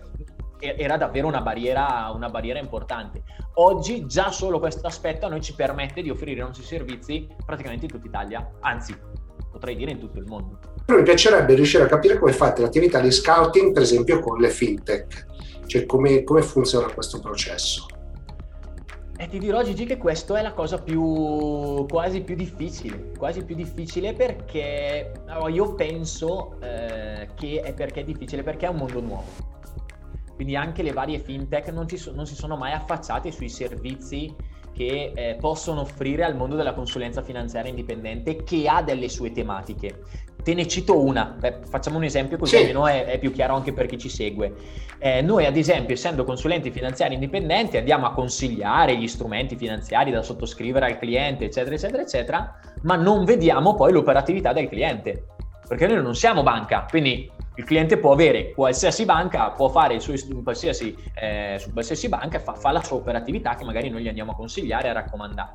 era 0.60 0.98
davvero 0.98 1.28
una 1.28 1.40
barriera, 1.40 2.12
una 2.14 2.28
barriera 2.28 2.60
importante. 2.60 3.24
Oggi 3.54 4.06
già 4.08 4.30
solo 4.30 4.60
questo 4.60 4.88
aspetto 4.88 5.26
a 5.26 5.30
noi 5.30 5.40
ci 5.40 5.56
permette 5.56 6.02
di 6.02 6.10
offrire 6.10 6.42
i 6.42 6.44
nostri 6.44 6.66
servizi 6.66 7.30
praticamente 7.46 7.86
in 7.86 7.92
tutta 7.92 8.08
Italia, 8.08 8.52
anzi 8.60 8.94
potrei 9.50 9.78
dire 9.78 9.92
in 9.92 10.00
tutto 10.00 10.20
il 10.20 10.26
mondo. 10.26 10.73
Però 10.86 10.98
mi 10.98 11.04
piacerebbe 11.04 11.54
riuscire 11.56 11.84
a 11.84 11.88
capire 11.88 12.18
come 12.20 12.34
fate 12.34 12.62
l'attività 12.62 13.00
di 13.00 13.12
scouting, 13.12 13.72
per 13.74 13.84
esempio, 13.84 14.20
con 14.20 14.40
le 14.40 14.50
fintech, 14.50 15.26
cioè 15.66 15.86
come, 15.86 16.24
come 16.24 16.42
funziona 16.42 16.92
questo 16.92 17.20
processo. 17.20 17.88
E 19.16 19.28
ti 19.28 19.40
dirò 19.40 19.64
Gigi 19.64 19.86
che 19.86 19.98
questa 19.98 20.38
è 20.38 20.42
la 20.42 20.52
cosa 20.52 20.80
più 20.80 21.86
quasi 21.88 22.22
più 22.22 22.36
difficile, 22.36 23.12
quasi 23.18 23.46
più 23.46 23.56
difficile 23.56 24.12
perché 24.12 25.12
allora, 25.28 25.50
io 25.50 25.76
penso 25.76 26.60
eh, 26.60 27.30
che 27.36 27.62
è 27.62 27.74
perché 27.74 28.02
è 28.02 28.04
difficile, 28.04 28.44
perché 28.44 28.66
è 28.66 28.70
un 28.70 28.78
mondo 28.78 29.00
nuovo. 29.00 29.52
Quindi 30.36 30.58
anche 30.58 30.84
le 30.84 30.92
varie 30.92 31.20
fintech 31.20 31.70
non, 31.70 31.88
so, 31.88 32.12
non 32.12 32.26
si 32.26 32.36
sono 32.36 32.58
mai 32.58 32.74
affacciate 32.74 33.32
sui 33.32 33.48
servizi 33.48 34.36
che 34.74 35.12
eh, 35.16 35.38
possono 35.40 35.82
offrire 35.82 36.24
al 36.24 36.36
mondo 36.36 36.56
della 36.56 36.74
consulenza 36.74 37.22
finanziaria 37.22 37.70
indipendente 37.70 38.44
che 38.44 38.68
ha 38.68 38.82
delle 38.82 39.10
sue 39.10 39.32
tematiche. 39.32 40.02
Te 40.44 40.54
ne 40.54 40.68
cito 40.68 41.02
una, 41.02 41.36
Beh, 41.40 41.60
facciamo 41.70 41.98
un 41.98 42.04
esempio 42.04 42.38
così 42.38 42.58
sì. 42.58 42.62
almeno 42.62 42.86
è, 42.86 43.06
è, 43.06 43.18
più 43.18 43.32
chiaro 43.32 43.56
anche 43.56 43.72
per 43.72 43.86
chi 43.86 43.98
ci 43.98 44.10
segue. 44.10 44.54
Eh, 45.00 45.22
noi 45.22 45.46
ad 45.46 45.56
esempio, 45.56 45.94
essendo 45.94 46.26
consulenti 46.26 46.70
finanziari 46.70 47.14
indipendenti, 47.14 47.78
andiamo 47.78 48.08
a 48.08 48.14
consigliare 48.14 48.98
gli 48.98 49.08
strumenti 49.08 49.56
finanziari 49.56 50.12
da 50.12 50.22
sottoscrivere 50.22 50.86
al 50.88 50.98
cliente, 50.98 51.46
eccetera, 51.46 51.76
eccetera, 51.76 52.02
eccetera, 52.02 52.60
ma 52.82 52.96
non 52.96 53.24
vediamo 53.24 53.76
poi 53.76 53.94
l'operatività 53.94 54.52
del 54.52 54.68
cliente, 54.68 55.28
perché 55.66 55.88
noi 55.88 56.02
non 56.04 56.16
siamo 56.16 56.44
banca, 56.44 56.86
quindi 56.90 57.32
il 57.56 57.64
cliente 57.64 57.98
può 57.98 58.12
avere 58.12 58.52
qualsiasi 58.52 59.06
banca, 59.06 59.52
può 59.52 59.70
fare 59.70 60.00
suo 60.00 60.16
qualsiasi, 60.44 60.96
eh, 61.14 61.58
su 61.60 61.72
qualsiasi 61.72 62.10
banca, 62.10 62.40
fa, 62.40 62.54
fa 62.54 62.72
la 62.72 62.82
sua 62.82 62.98
operatività 62.98 63.56
che 63.56 63.64
magari 63.64 63.90
noi 63.90 64.04
gli 64.04 64.08
andiamo 64.08 64.32
a 64.32 64.36
consigliare 64.36 64.88
e 64.88 64.90
a 64.90 64.94
raccomandare. 64.94 65.52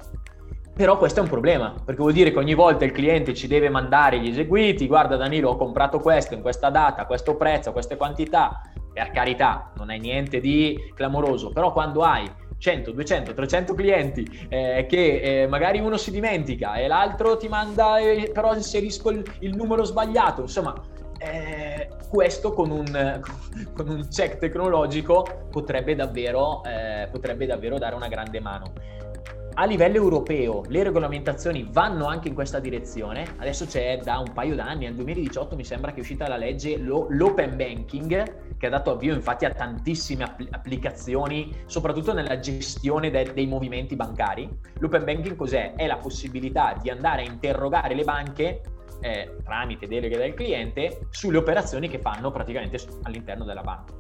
Però 0.75 0.97
questo 0.97 1.19
è 1.19 1.23
un 1.25 1.29
problema, 1.29 1.75
perché 1.85 2.01
vuol 2.01 2.13
dire 2.13 2.31
che 2.31 2.39
ogni 2.39 2.55
volta 2.55 2.85
il 2.85 2.93
cliente 2.93 3.35
ci 3.35 3.49
deve 3.49 3.69
mandare 3.69 4.21
gli 4.21 4.29
eseguiti, 4.29 4.87
guarda 4.87 5.17
Danilo 5.17 5.51
ho 5.51 5.57
comprato 5.57 5.99
questo 5.99 6.35
in 6.35 6.41
questa 6.41 6.71
data, 6.71 7.05
questo 7.05 7.37
prezzo, 7.37 7.73
queste 7.73 7.97
quantità, 7.97 8.63
per 8.93 9.11
carità, 9.11 9.73
non 9.77 9.91
è 9.91 9.99
niente 9.99 10.39
di 10.39 10.93
clamoroso, 10.95 11.51
però 11.51 11.73
quando 11.73 12.03
hai 12.03 12.31
100, 12.59 12.93
200, 12.93 13.35
300 13.35 13.75
clienti 13.75 14.47
eh, 14.49 14.87
che 14.89 15.43
eh, 15.43 15.47
magari 15.49 15.81
uno 15.81 15.97
si 15.97 16.11
dimentica 16.11 16.75
e 16.75 16.87
l'altro 16.89 17.37
ti 17.37 17.49
manda 17.49 17.99
eh, 17.99 18.31
però 18.33 18.55
inserisco 18.55 19.11
il, 19.11 19.25
il 19.41 19.57
numero 19.57 19.85
sbagliato, 19.85 20.43
insomma 20.43 20.75
eh, 21.19 21.89
questo 22.09 22.53
con 22.53 22.71
un, 22.71 23.21
con 23.75 23.89
un, 23.89 24.09
check 24.09 24.39
tecnologico 24.39 25.47
potrebbe 25.51 25.95
davvero, 25.95 26.63
eh, 26.65 27.09
potrebbe 27.11 27.47
davvero 27.47 27.79
dare 27.79 27.95
una 27.95 28.09
grande 28.09 28.41
mano. 28.41 28.73
A 29.61 29.65
livello 29.65 29.97
europeo 29.97 30.63
le 30.69 30.85
regolamentazioni 30.85 31.69
vanno 31.69 32.07
anche 32.07 32.29
in 32.29 32.35
questa 32.35 32.61
direzione, 32.61 33.27
adesso 33.39 33.67
c'è 33.67 33.99
da 33.99 34.19
un 34.19 34.33
paio 34.33 34.55
d'anni, 34.55 34.85
nel 34.85 34.95
2018 34.95 35.57
mi 35.57 35.65
sembra 35.65 35.91
che 35.91 35.97
è 35.97 36.01
uscita 36.01 36.29
la 36.29 36.37
legge 36.37 36.77
lo, 36.77 37.07
l'open 37.11 37.57
banking, 37.57 38.57
che 38.57 38.67
ha 38.67 38.71
dato 38.71 38.93
avvio 38.93 39.15
infatti 39.15 39.47
a 39.47 39.51
tantissime 39.51 40.23
app- 40.23 40.43
applicazioni, 40.51 41.53
soprattutto 41.67 42.13
nella 42.13 42.39
gestione 42.39 43.11
de- 43.11 43.33
dei 43.35 43.47
movimenti 43.49 43.97
bancari. 43.97 44.49
L'open 44.79 45.05
banking 45.05 45.35
cos'è? 45.35 45.75
È 45.75 45.89
la 45.89 45.97
possibilità 45.97 46.79
di 46.81 46.89
andare 46.89 47.23
a 47.23 47.25
interrogare 47.25 47.97
le 47.97 48.05
banche 48.05 48.61
eh, 49.01 49.37
tramite 49.45 49.87
deleghe 49.87 50.17
del 50.17 50.35
cliente 50.35 51.07
sulle 51.11 51.39
operazioni 51.39 51.89
che 51.89 51.99
fanno 51.99 52.31
praticamente 52.31 52.79
all'interno 53.03 53.45
della 53.45 53.63
banca. 53.63 53.95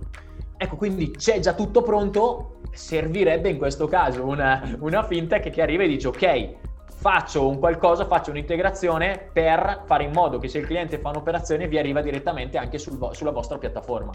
Ecco, 0.57 0.77
quindi 0.77 1.13
c'è 1.13 1.39
già 1.39 1.55
tutto 1.55 1.83
pronto, 1.83 2.61
servirebbe 2.73 3.49
in 3.49 3.59
questo 3.59 3.87
caso 3.87 4.25
una, 4.25 4.77
una 4.81 5.05
fintech 5.05 5.51
che 5.51 5.63
arriva 5.63 5.85
e 5.85 5.89
dice 5.89 6.09
ok, 6.09 6.57
faccio 6.99 7.49
un 7.49 7.61
qualcosa, 7.61 8.07
faccio 8.07 8.31
un'integrazione 8.31 9.31
per 9.33 9.85
fare 9.87 10.03
in 10.03 10.11
modo 10.13 10.39
che 10.39 10.49
se 10.49 10.59
il 10.59 10.67
cliente 10.67 10.99
fa 10.99 11.11
un'operazione 11.11 11.69
vi 11.69 11.79
arriva 11.79 12.03
direttamente 12.03 12.59
anche 12.59 12.79
sul, 12.79 12.99
sulla 13.13 13.31
vostra 13.31 13.57
piattaforma. 13.57 14.11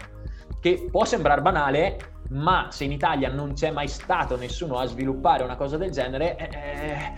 Che 0.60 0.88
può 0.90 1.06
sembrare 1.06 1.40
banale, 1.40 1.96
ma 2.28 2.68
se 2.70 2.84
in 2.84 2.92
Italia 2.92 3.30
non 3.30 3.54
c'è 3.54 3.70
mai 3.70 3.88
stato 3.88 4.36
nessuno 4.36 4.76
a 4.76 4.84
sviluppare 4.84 5.44
una 5.44 5.56
cosa 5.56 5.78
del 5.78 5.92
genere, 5.92 6.36
eh, 6.36 7.12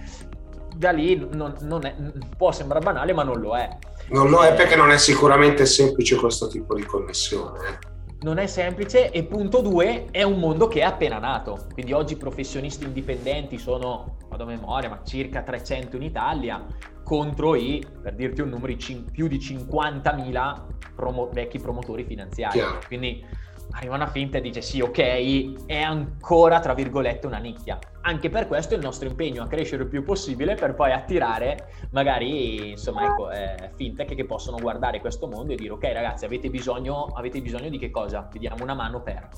da 0.76 0.90
lì 0.90 1.26
non, 1.32 1.54
non 1.60 1.84
è, 1.84 1.94
può 2.36 2.52
sembrare 2.52 2.84
banale, 2.84 3.12
ma 3.12 3.22
non 3.22 3.40
lo 3.40 3.56
è. 3.56 3.76
Non 4.10 4.28
lo 4.28 4.42
è 4.42 4.54
perché 4.54 4.76
non 4.76 4.90
è 4.90 4.98
sicuramente 4.98 5.66
semplice 5.66 6.16
questo 6.16 6.48
tipo 6.48 6.74
di 6.74 6.84
connessione. 6.84 7.58
Eh. 7.68 7.94
Non 8.20 8.38
è 8.38 8.46
semplice 8.46 9.10
e 9.10 9.24
punto 9.24 9.60
due 9.60 10.06
è 10.10 10.22
un 10.22 10.38
mondo 10.38 10.68
che 10.68 10.80
è 10.80 10.84
appena 10.84 11.18
nato, 11.18 11.66
quindi 11.72 11.92
oggi 11.92 12.14
i 12.14 12.16
professionisti 12.16 12.84
indipendenti 12.84 13.58
sono 13.58 14.16
vado 14.28 14.44
a 14.44 14.46
memoria, 14.46 14.88
ma 14.88 15.02
circa 15.04 15.42
300 15.42 15.96
in 15.96 16.02
Italia, 16.02 16.64
contro 17.04 17.54
i, 17.54 17.84
per 18.02 18.14
dirti 18.14 18.40
un 18.40 18.48
numero, 18.48 18.74
più 19.12 19.28
di 19.28 19.38
50.000 19.38 20.62
promo- 20.94 21.28
vecchi 21.32 21.58
promotori 21.58 22.04
finanziari. 22.04 22.58
Chiaro. 22.58 22.80
Quindi 22.86 23.24
arriva 23.72 23.94
una 23.94 24.06
finta 24.06 24.38
e 24.38 24.40
dice 24.40 24.62
sì, 24.62 24.80
ok, 24.80 25.66
è 25.66 25.80
ancora 25.80 26.60
tra 26.60 26.74
virgolette 26.74 27.26
una 27.26 27.38
nicchia. 27.38 27.78
Anche 28.02 28.30
per 28.30 28.46
questo 28.46 28.74
il 28.74 28.80
nostro 28.80 29.08
impegno 29.08 29.42
a 29.42 29.46
crescere 29.46 29.82
il 29.82 29.88
più 29.88 30.02
possibile 30.02 30.54
per 30.54 30.74
poi 30.74 30.92
attirare 30.92 31.88
magari 31.90 32.70
insomma 32.70 33.06
ecco 33.06 33.30
eh, 33.30 33.72
fintech 33.74 34.14
che 34.14 34.24
possono 34.24 34.58
guardare 34.58 35.00
questo 35.00 35.26
mondo 35.26 35.52
e 35.52 35.56
dire 35.56 35.72
ok 35.72 35.84
ragazzi 35.92 36.24
avete 36.24 36.48
bisogno, 36.48 37.06
avete 37.14 37.40
bisogno 37.40 37.68
di 37.68 37.78
che 37.78 37.90
cosa? 37.90 38.28
Vi 38.30 38.38
diamo 38.38 38.62
una 38.62 38.74
mano 38.74 39.02
per. 39.02 39.28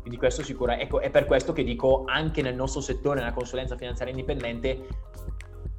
Quindi 0.00 0.18
questo 0.18 0.42
sicuro, 0.42 0.72
ecco 0.72 1.00
è 1.00 1.10
per 1.10 1.26
questo 1.26 1.52
che 1.52 1.64
dico 1.64 2.04
anche 2.06 2.40
nel 2.40 2.54
nostro 2.54 2.80
settore, 2.80 3.20
nella 3.20 3.32
consulenza 3.32 3.76
finanziaria 3.76 4.14
indipendente, 4.14 4.86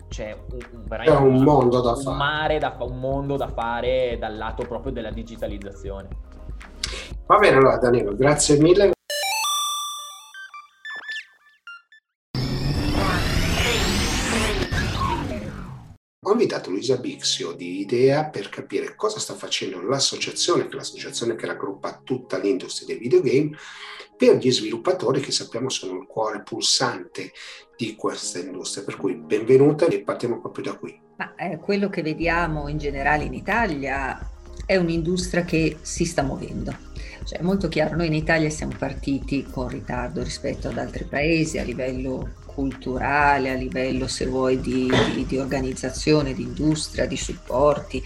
c'è 0.07 0.35
un, 0.51 0.85
un, 0.89 1.33
un 1.35 1.43
mondo 1.43 1.81
da 1.81 1.91
un 1.91 2.01
fare. 2.01 2.17
Mare 2.17 2.57
da, 2.57 2.75
un 2.79 2.99
mondo 2.99 3.37
da 3.37 3.47
fare 3.47 4.17
dal 4.19 4.35
lato 4.35 4.65
proprio 4.65 4.91
della 4.91 5.11
digitalizzazione. 5.11 6.07
Va 7.25 7.37
bene, 7.37 7.57
allora 7.57 7.77
Danilo, 7.77 8.15
grazie 8.15 8.57
mille. 8.57 8.91
Ho 16.29 16.31
invitato 16.33 16.69
Luisa 16.69 16.97
Bixio 16.97 17.53
di 17.53 17.79
Idea 17.79 18.25
per 18.25 18.49
capire 18.49 18.93
cosa 18.95 19.19
sta 19.19 19.33
facendo 19.33 19.81
l'associazione, 19.81 20.67
che 20.67 20.73
è 20.73 20.75
l'associazione 20.75 21.35
che 21.35 21.47
raggruppa 21.47 22.01
tutta 22.03 22.37
l'industria 22.37 22.87
dei 22.87 22.97
videogame, 22.97 23.57
per 24.15 24.35
gli 24.37 24.51
sviluppatori 24.51 25.21
che 25.21 25.31
sappiamo 25.31 25.69
sono 25.69 25.99
il 25.99 26.05
cuore 26.05 26.43
pulsante 26.43 27.31
di 27.75 27.95
questa 27.95 28.37
industria. 28.39 28.83
Per 28.83 28.97
cui 28.97 29.15
benvenuta 29.15 29.85
e 29.85 30.01
partiamo 30.01 30.39
proprio 30.39 30.65
da 30.65 30.77
qui. 30.77 31.01
Ma 31.15 31.33
eh, 31.35 31.57
quello 31.57 31.89
che 31.89 32.01
vediamo 32.01 32.67
in 32.67 32.77
generale 32.77 33.23
in 33.23 33.33
Italia 33.33 34.19
è 34.65 34.75
un'industria 34.75 35.43
che 35.45 35.77
si 35.81 36.05
sta 36.05 36.21
muovendo 36.21 36.88
cioè, 37.29 37.37
è 37.37 37.43
molto 37.43 37.67
chiaro, 37.67 37.95
noi 37.95 38.07
in 38.07 38.15
Italia 38.15 38.49
siamo 38.49 38.73
partiti 38.75 39.43
con 39.43 39.67
ritardo 39.67 40.23
rispetto 40.23 40.67
ad 40.67 40.79
altri 40.79 41.03
paesi 41.03 41.59
a 41.59 41.63
livello 41.63 42.29
culturale, 42.43 43.51
a 43.51 43.53
livello, 43.53 44.07
se 44.07 44.25
vuoi, 44.25 44.59
di, 44.59 44.89
di, 45.13 45.27
di 45.27 45.37
organizzazione, 45.37 46.33
di 46.33 46.41
industria, 46.41 47.05
di 47.05 47.15
supporti. 47.15 48.01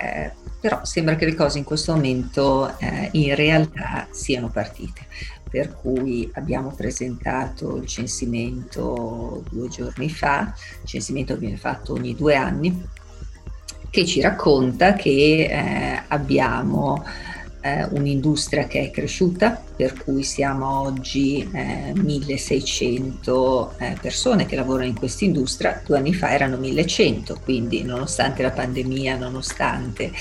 Eh, 0.00 0.30
però 0.60 0.84
sembra 0.84 1.16
che 1.16 1.24
le 1.24 1.34
cose 1.34 1.58
in 1.58 1.64
questo 1.64 1.94
momento 1.94 2.78
eh, 2.78 3.08
in 3.14 3.34
realtà 3.34 4.06
siano 4.12 4.48
partite. 4.50 5.06
Per 5.50 5.74
cui 5.74 6.30
abbiamo 6.34 6.72
presentato 6.76 7.78
il 7.78 7.86
censimento 7.86 9.42
due 9.50 9.66
giorni 9.66 10.08
fa, 10.08 10.54
il 10.82 10.88
censimento 10.88 11.36
viene 11.36 11.56
fatto 11.56 11.94
ogni 11.94 12.14
due 12.14 12.36
anni, 12.36 12.86
che 13.90 14.06
ci 14.06 14.20
racconta 14.20 14.92
che 14.92 15.48
eh, 15.50 16.02
abbiamo 16.06 17.02
eh, 17.64 17.82
un'industria 17.92 18.66
che 18.66 18.82
è 18.82 18.90
cresciuta, 18.90 19.58
per 19.74 19.94
cui 20.04 20.22
siamo 20.22 20.80
oggi 20.80 21.48
eh, 21.50 21.92
1600 21.94 23.74
eh, 23.78 23.96
persone 23.98 24.44
che 24.44 24.54
lavorano 24.54 24.88
in 24.88 24.94
questa 24.94 25.24
industria, 25.24 25.80
due 25.82 25.96
anni 25.96 26.12
fa 26.12 26.30
erano 26.30 26.58
1100, 26.58 27.40
quindi 27.42 27.82
nonostante 27.82 28.42
la 28.42 28.50
pandemia, 28.50 29.16
nonostante 29.16 30.12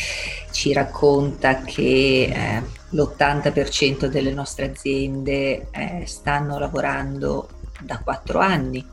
ci 0.52 0.72
racconta 0.72 1.64
che 1.64 2.32
eh, 2.32 2.64
l'80% 2.92 4.06
delle 4.06 4.32
nostre 4.32 4.70
aziende 4.70 5.68
eh, 5.72 6.04
stanno 6.06 6.58
lavorando 6.58 7.50
da 7.82 8.00
quattro 8.02 8.40
anni. 8.40 8.86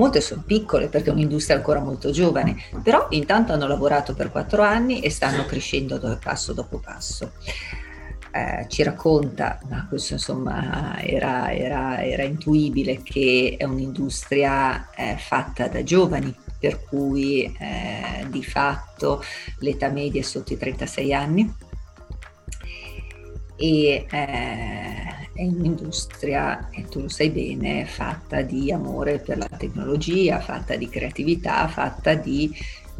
Molte 0.00 0.22
sono 0.22 0.42
piccole 0.46 0.88
perché 0.88 1.10
è 1.10 1.12
un'industria 1.12 1.56
ancora 1.56 1.80
molto 1.80 2.10
giovane, 2.10 2.56
però 2.82 3.08
intanto 3.10 3.52
hanno 3.52 3.66
lavorato 3.66 4.14
per 4.14 4.30
quattro 4.30 4.62
anni 4.62 5.00
e 5.00 5.10
stanno 5.10 5.44
crescendo 5.44 6.18
passo 6.24 6.54
dopo 6.54 6.78
passo. 6.78 7.32
Eh, 8.32 8.64
ci 8.68 8.82
racconta, 8.82 9.60
ma 9.68 9.86
questo 9.86 10.14
insomma 10.14 10.98
era, 11.02 11.52
era, 11.52 12.02
era 12.02 12.22
intuibile, 12.22 13.02
che 13.02 13.56
è 13.58 13.64
un'industria 13.64 14.88
eh, 14.94 15.16
fatta 15.18 15.68
da 15.68 15.82
giovani, 15.82 16.34
per 16.58 16.82
cui 16.82 17.54
eh, 17.58 18.26
di 18.30 18.42
fatto 18.42 19.22
l'età 19.58 19.90
media 19.90 20.22
è 20.22 20.24
sotto 20.24 20.54
i 20.54 20.56
36 20.56 21.12
anni 21.12 21.54
e 23.54 24.06
eh, 24.10 25.29
è 25.40 25.44
un'industria, 25.44 26.68
e 26.70 26.84
tu 26.90 27.00
lo 27.00 27.08
sai 27.08 27.30
bene, 27.30 27.86
fatta 27.86 28.42
di 28.42 28.70
amore 28.70 29.20
per 29.20 29.38
la 29.38 29.48
tecnologia, 29.48 30.38
fatta 30.38 30.76
di 30.76 30.86
creatività, 30.86 31.66
fatta 31.66 32.12
di 32.12 32.54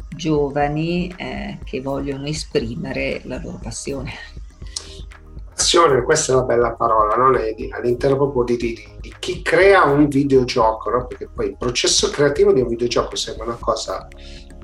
giovani 0.09 1.13
eh, 1.15 1.59
che 1.63 1.81
vogliono 1.81 2.25
esprimere 2.25 3.21
la 3.25 3.39
loro 3.39 3.59
passione 3.61 4.11
passione, 5.61 6.01
questa 6.01 6.33
è 6.33 6.35
una 6.35 6.45
bella 6.45 6.71
parola, 6.73 7.15
non 7.15 7.35
è 7.35 7.53
all'interno 7.69 8.15
proprio 8.15 8.43
di, 8.43 8.57
di, 8.57 8.87
di, 8.99 9.13
chi 9.19 9.43
crea 9.43 9.83
un 9.83 10.07
videogioco, 10.07 10.89
no? 10.89 11.05
perché 11.05 11.29
poi 11.33 11.49
il 11.49 11.55
processo 11.55 12.09
creativo 12.09 12.51
di 12.51 12.61
un 12.61 12.67
videogioco 12.67 13.15
sembra 13.15 13.45
una 13.45 13.57
cosa 13.59 14.07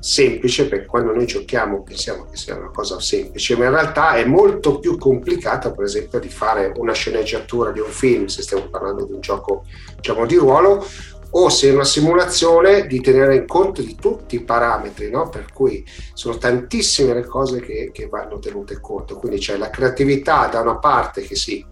semplice, 0.00 0.68
perché 0.68 0.86
quando 0.86 1.12
noi 1.12 1.26
giochiamo 1.26 1.82
pensiamo 1.82 2.26
che 2.30 2.36
sia 2.36 2.56
una 2.56 2.70
cosa 2.70 3.00
semplice, 3.00 3.56
ma 3.56 3.64
in 3.64 3.70
realtà 3.70 4.14
è 4.14 4.24
molto 4.24 4.78
più 4.78 4.96
complicata, 4.96 5.72
per 5.72 5.84
esempio, 5.84 6.18
di 6.18 6.28
fare 6.28 6.72
una 6.76 6.92
sceneggiatura 6.92 7.72
di 7.72 7.80
un 7.80 7.90
film, 7.90 8.26
se 8.26 8.42
stiamo 8.42 8.68
parlando 8.68 9.04
di 9.04 9.12
un 9.12 9.20
gioco 9.20 9.64
diciamo, 9.96 10.26
di 10.26 10.36
ruolo, 10.36 10.84
o 11.30 11.48
se 11.50 11.68
è 11.68 11.74
una 11.74 11.84
simulazione 11.84 12.86
di 12.86 13.00
tenere 13.00 13.36
in 13.36 13.46
conto 13.46 13.82
di 13.82 13.94
tutti 13.94 14.36
i 14.36 14.44
parametri, 14.44 15.10
no? 15.10 15.28
per 15.28 15.52
cui 15.52 15.84
sono 16.14 16.38
tantissime 16.38 17.12
le 17.12 17.26
cose 17.26 17.60
che, 17.60 17.90
che 17.92 18.06
vanno 18.06 18.38
tenute 18.38 18.80
conto, 18.80 19.16
quindi 19.16 19.38
c'è 19.38 19.58
la 19.58 19.68
creatività 19.68 20.46
da 20.46 20.60
una 20.60 20.78
parte 20.78 21.20
che 21.22 21.36
sì, 21.36 21.64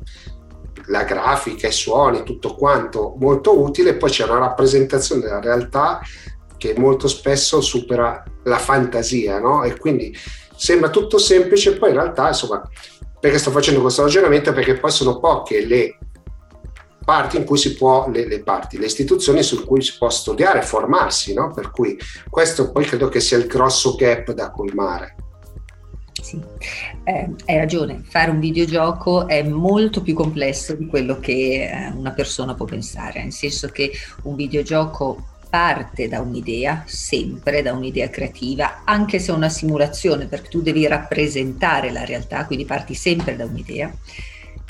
la 0.89 1.05
grafica, 1.05 1.69
i 1.69 1.73
suoni, 1.73 2.23
tutto 2.23 2.55
quanto 2.55 3.15
molto 3.19 3.59
utile, 3.59 3.95
poi 3.95 4.11
c'è 4.11 4.25
una 4.25 4.39
rappresentazione 4.39 5.23
della 5.23 5.41
realtà 5.41 6.01
che 6.57 6.75
molto 6.77 7.09
spesso 7.09 7.61
supera 7.61 8.23
la 8.45 8.59
fantasia, 8.59 9.39
no? 9.39 9.63
E 9.63 9.77
quindi 9.79 10.17
sembra 10.55 10.91
tutto 10.91 11.19
semplice, 11.19 11.77
poi 11.77 11.91
in 11.91 11.97
realtà, 11.97 12.29
insomma, 12.29 12.69
perché 13.21 13.39
sto 13.39 13.51
facendo 13.51 13.81
questo 13.81 14.03
ragionamento? 14.03 14.53
Perché 14.53 14.79
poi 14.79 14.91
sono 14.91 15.19
poche 15.19 15.65
le 15.65 15.99
parti 17.05 17.37
in 17.37 17.45
cui 17.45 17.57
si 17.57 17.75
può, 17.75 18.09
le, 18.11 18.27
le, 18.27 18.43
parti, 18.43 18.79
le 18.79 18.87
istituzioni 18.87 19.43
su 19.43 19.65
cui 19.65 19.81
si 19.81 19.97
può 19.97 20.11
studiare, 20.11 20.63
formarsi, 20.63 21.33
no? 21.35 21.53
Per 21.53 21.71
cui 21.71 21.99
questo 22.29 22.73
poi 22.73 22.85
credo 22.85 23.09
che 23.09 23.21
sia 23.21 23.39
il 23.39 23.47
grosso 23.47 23.95
gap 23.95 24.33
da 24.33 24.51
colmare. 24.51 25.15
Sì, 26.21 26.41
eh, 27.05 27.31
hai 27.47 27.57
ragione, 27.57 28.03
fare 28.03 28.31
un 28.31 28.41
videogioco 28.41 29.29
è 29.29 29.45
molto 29.45 30.03
più 30.03 30.15
complesso 30.15 30.75
di 30.75 30.87
quello 30.87 31.21
che 31.21 31.69
eh, 31.71 31.93
una 31.95 32.11
persona 32.11 32.55
può 32.55 32.67
pensare, 32.67 33.23
nel 33.23 33.33
senso 33.33 33.69
che 33.69 33.93
un 34.23 34.35
videogioco 34.35 35.36
parte 35.57 36.07
da 36.07 36.21
un'idea, 36.21 36.83
sempre 36.85 37.63
da 37.63 37.73
un'idea 37.73 38.11
creativa, 38.11 38.83
anche 38.85 39.19
se 39.19 39.33
è 39.33 39.35
una 39.35 39.49
simulazione, 39.49 40.27
perché 40.27 40.51
tu 40.51 40.61
devi 40.61 40.87
rappresentare 40.87 41.91
la 41.91 42.05
realtà, 42.05 42.45
quindi 42.45 42.67
parti 42.67 42.93
sempre 42.93 43.37
da 43.37 43.47
un'idea. 43.47 43.91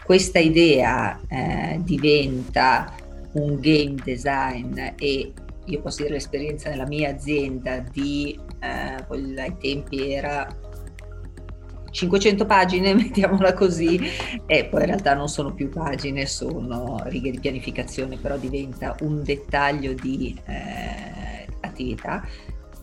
Questa 0.04 0.38
idea 0.38 1.20
eh, 1.28 1.80
diventa 1.82 2.94
un 3.32 3.58
game 3.58 3.96
design 4.04 4.78
e 4.96 5.32
io 5.64 5.80
posso 5.80 6.02
dire 6.02 6.14
l'esperienza 6.14 6.70
nella 6.70 6.86
mia 6.86 7.10
azienda 7.10 7.84
di 7.90 8.38
eh, 8.60 9.40
ai 9.40 9.56
tempi 9.58 10.12
era 10.12 10.46
500 11.96 12.44
pagine, 12.44 12.92
mettiamola 12.94 13.54
così, 13.54 13.98
e 14.46 14.66
poi 14.66 14.80
in 14.80 14.86
realtà 14.86 15.14
non 15.14 15.28
sono 15.28 15.54
più 15.54 15.70
pagine, 15.70 16.26
sono 16.26 17.00
righe 17.04 17.30
di 17.30 17.40
pianificazione, 17.40 18.18
però 18.18 18.36
diventa 18.36 18.94
un 19.00 19.22
dettaglio 19.22 19.94
di 19.94 20.38
eh, 20.44 21.46
attività. 21.60 22.22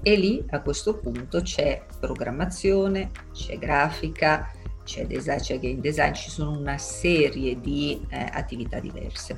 E 0.01 0.15
lì 0.15 0.43
a 0.49 0.61
questo 0.61 0.97
punto 0.97 1.41
c'è 1.41 1.85
programmazione, 1.99 3.11
c'è 3.31 3.57
grafica, 3.57 4.51
c'è 4.83 5.05
design, 5.05 5.37
c'è 5.37 5.59
game 5.59 5.79
design, 5.79 6.13
ci 6.13 6.29
sono 6.29 6.57
una 6.57 6.77
serie 6.77 7.59
di 7.61 8.05
eh, 8.09 8.27
attività 8.31 8.79
diverse. 8.79 9.37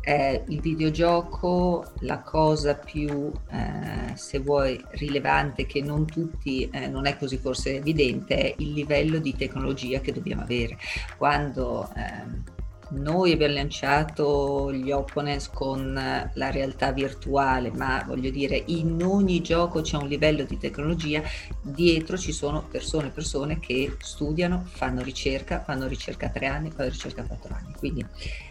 Eh, 0.00 0.44
il 0.48 0.60
videogioco, 0.60 1.84
la 2.00 2.20
cosa 2.20 2.74
più, 2.74 3.32
eh, 3.50 4.16
se 4.16 4.38
vuoi, 4.38 4.82
rilevante 4.90 5.66
che 5.66 5.82
non 5.82 6.06
tutti, 6.06 6.68
eh, 6.70 6.86
non 6.86 7.06
è 7.06 7.16
così 7.16 7.38
forse 7.38 7.76
evidente, 7.76 8.36
è 8.36 8.54
il 8.58 8.72
livello 8.72 9.18
di 9.18 9.34
tecnologia 9.34 10.00
che 10.00 10.12
dobbiamo 10.12 10.42
avere. 10.42 10.78
Quando 11.16 11.88
ehm, 11.96 12.42
noi 12.90 13.32
abbiamo 13.32 13.54
lanciato 13.54 14.72
gli 14.72 14.90
opponents 14.90 15.50
con 15.50 15.92
la 15.92 16.50
realtà 16.50 16.92
virtuale, 16.92 17.70
ma 17.72 18.04
voglio 18.06 18.30
dire, 18.30 18.62
in 18.66 19.02
ogni 19.02 19.42
gioco 19.42 19.80
c'è 19.80 19.96
un 19.96 20.08
livello 20.08 20.44
di 20.44 20.56
tecnologia, 20.58 21.22
dietro 21.60 22.16
ci 22.16 22.32
sono 22.32 22.64
persone, 22.70 23.10
persone 23.10 23.58
che 23.58 23.96
studiano, 23.98 24.64
fanno 24.66 25.02
ricerca, 25.02 25.62
fanno 25.62 25.86
ricerca 25.86 26.28
tre 26.28 26.46
anni, 26.46 26.70
fanno 26.70 26.90
ricerca 26.90 27.24
quattro 27.24 27.54
anni. 27.54 27.72
Quindi 27.76 28.06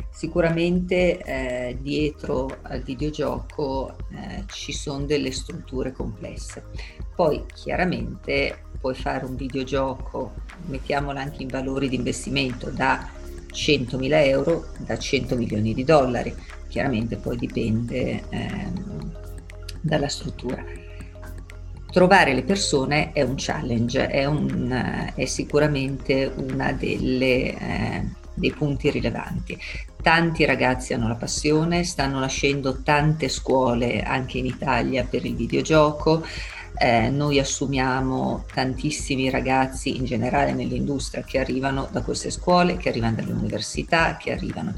sicuramente 0.09 1.17
eh, 1.19 1.77
dietro 1.79 2.57
al 2.63 2.81
videogioco 2.81 3.95
eh, 4.11 4.43
ci 4.47 4.73
sono 4.73 5.05
delle 5.05 5.31
strutture 5.31 5.91
complesse. 5.91 6.63
Poi 7.15 7.45
chiaramente 7.53 8.63
puoi 8.79 8.95
fare 8.95 9.25
un 9.25 9.35
videogioco, 9.35 10.33
mettiamola 10.65 11.21
anche 11.21 11.41
in 11.41 11.47
valori 11.47 11.87
di 11.87 11.95
investimento, 11.95 12.69
da 12.69 13.23
100.000 13.55 14.25
euro 14.27 14.67
da 14.79 14.97
100 14.97 15.35
milioni 15.35 15.73
di 15.73 15.83
dollari. 15.83 16.35
Chiaramente 16.67 17.15
poi 17.15 17.37
dipende 17.37 18.23
ehm, 18.29 19.11
dalla 19.81 20.09
struttura. 20.09 20.63
Trovare 21.89 22.33
le 22.33 22.43
persone 22.43 23.13
è 23.13 23.21
un 23.21 23.35
challenge, 23.37 24.07
è, 24.07 24.25
un, 24.25 25.11
è 25.15 25.25
sicuramente 25.25 26.29
uno 26.35 26.77
eh, 26.77 28.05
dei 28.33 28.51
punti 28.51 28.89
rilevanti. 28.89 29.57
Tanti 30.01 30.43
ragazzi 30.45 30.93
hanno 30.93 31.07
la 31.07 31.15
passione, 31.15 31.85
stanno 31.85 32.19
nascendo 32.19 32.83
tante 32.83 33.29
scuole 33.29 34.03
anche 34.03 34.37
in 34.37 34.45
Italia 34.45 35.05
per 35.09 35.25
il 35.25 35.35
videogioco, 35.35 36.23
eh, 36.77 37.09
noi 37.09 37.39
assumiamo 37.39 38.45
tantissimi 38.53 39.29
ragazzi 39.29 39.97
in 39.97 40.05
generale 40.05 40.53
nell'industria 40.53 41.23
che 41.23 41.39
arrivano 41.39 41.87
da 41.91 42.01
queste 42.01 42.29
scuole, 42.29 42.77
che 42.77 42.89
arrivano 42.89 43.15
dalle 43.15 43.31
università, 43.31 44.17
che 44.17 44.31
arrivano 44.31 44.75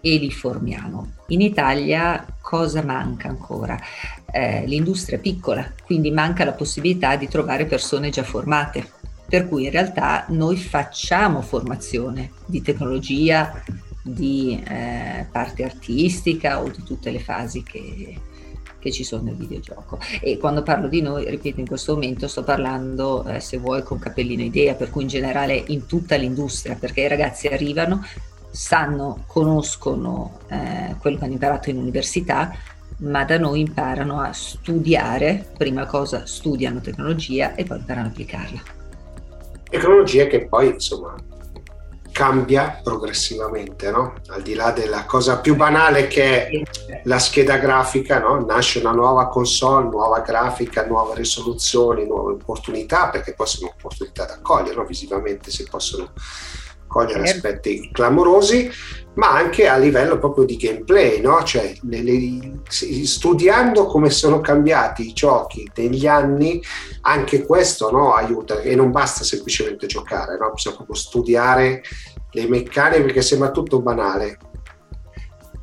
e 0.00 0.16
li 0.16 0.30
formiamo. 0.30 1.12
In 1.28 1.40
Italia 1.40 2.26
cosa 2.40 2.82
manca 2.82 3.28
ancora? 3.28 3.78
Eh, 4.30 4.66
l'industria 4.66 5.16
è 5.16 5.20
piccola, 5.20 5.72
quindi 5.84 6.10
manca 6.10 6.44
la 6.44 6.52
possibilità 6.52 7.16
di 7.16 7.28
trovare 7.28 7.64
persone 7.64 8.10
già 8.10 8.22
formate. 8.22 8.90
Per 9.26 9.48
cui 9.48 9.64
in 9.64 9.70
realtà 9.70 10.26
noi 10.28 10.56
facciamo 10.58 11.40
formazione 11.40 12.32
di 12.44 12.60
tecnologia, 12.60 13.62
di 14.02 14.62
eh, 14.68 15.26
parte 15.32 15.64
artistica 15.64 16.60
o 16.60 16.68
di 16.68 16.82
tutte 16.82 17.10
le 17.10 17.20
fasi 17.20 17.62
che, 17.62 18.20
che 18.84 18.92
ci 18.92 19.02
sono 19.02 19.22
nel 19.22 19.34
videogioco. 19.34 19.98
E 20.20 20.36
quando 20.36 20.62
parlo 20.62 20.88
di 20.88 21.00
noi, 21.00 21.28
ripeto, 21.28 21.60
in 21.60 21.66
questo 21.66 21.94
momento 21.94 22.28
sto 22.28 22.44
parlando, 22.44 23.24
eh, 23.26 23.40
se 23.40 23.56
vuoi, 23.56 23.82
con 23.82 23.98
Cappellino 23.98 24.42
Idea, 24.42 24.74
per 24.74 24.90
cui 24.90 25.02
in 25.02 25.08
generale 25.08 25.64
in 25.68 25.86
tutta 25.86 26.16
l'industria, 26.16 26.76
perché 26.78 27.00
i 27.00 27.08
ragazzi 27.08 27.46
arrivano, 27.46 28.04
sanno, 28.50 29.24
conoscono 29.26 30.40
eh, 30.48 30.96
quello 30.98 31.16
che 31.16 31.24
hanno 31.24 31.32
imparato 31.32 31.70
in 31.70 31.78
università, 31.78 32.54
ma 32.98 33.24
da 33.24 33.38
noi 33.38 33.60
imparano 33.60 34.20
a 34.20 34.32
studiare, 34.34 35.46
prima 35.56 35.86
cosa 35.86 36.26
studiano 36.26 36.80
tecnologia 36.80 37.54
e 37.54 37.64
poi 37.64 37.78
imparano 37.78 38.08
a 38.08 38.10
applicarla. 38.10 38.62
Tecnologia 39.70 40.26
che 40.26 40.46
poi, 40.46 40.68
insomma, 40.68 41.16
cambia 42.14 42.78
progressivamente, 42.80 43.90
no? 43.90 44.14
al 44.28 44.42
di 44.42 44.54
là 44.54 44.70
della 44.70 45.04
cosa 45.04 45.40
più 45.40 45.56
banale 45.56 46.06
che 46.06 46.46
è 46.46 46.62
la 47.02 47.18
scheda 47.18 47.56
grafica, 47.56 48.20
no? 48.20 48.44
nasce 48.44 48.78
una 48.78 48.92
nuova 48.92 49.26
console, 49.26 49.88
nuova 49.88 50.20
grafica, 50.20 50.86
nuove 50.86 51.16
risoluzioni, 51.16 52.06
nuove 52.06 52.34
opportunità, 52.34 53.08
perché 53.08 53.34
poi 53.34 53.48
sono 53.48 53.72
opportunità 53.76 54.26
da 54.26 54.38
cogliere, 54.40 54.76
no? 54.76 54.84
visivamente 54.84 55.50
si 55.50 55.66
possono 55.68 56.12
cogliere 56.86 57.26
certo. 57.26 57.48
aspetti 57.48 57.90
clamorosi, 57.92 58.70
ma 59.14 59.30
anche 59.30 59.68
a 59.68 59.76
livello 59.76 60.18
proprio 60.18 60.44
di 60.44 60.56
gameplay, 60.56 61.20
no? 61.20 61.42
cioè, 61.44 61.74
le, 61.82 62.02
le, 62.02 62.60
studiando 63.04 63.86
come 63.86 64.10
sono 64.10 64.40
cambiati 64.40 65.08
i 65.08 65.12
giochi 65.12 65.70
negli 65.76 66.06
anni, 66.06 66.62
anche 67.02 67.44
questo 67.44 67.90
no, 67.90 68.14
aiuta 68.14 68.60
e 68.60 68.74
non 68.74 68.90
basta 68.90 69.24
semplicemente 69.24 69.86
giocare, 69.86 70.36
no? 70.36 70.50
bisogna 70.52 70.76
proprio 70.76 70.96
studiare 70.96 71.82
le 72.32 72.48
meccaniche 72.48 73.02
perché 73.02 73.22
sembra 73.22 73.50
tutto 73.50 73.80
banale, 73.80 74.38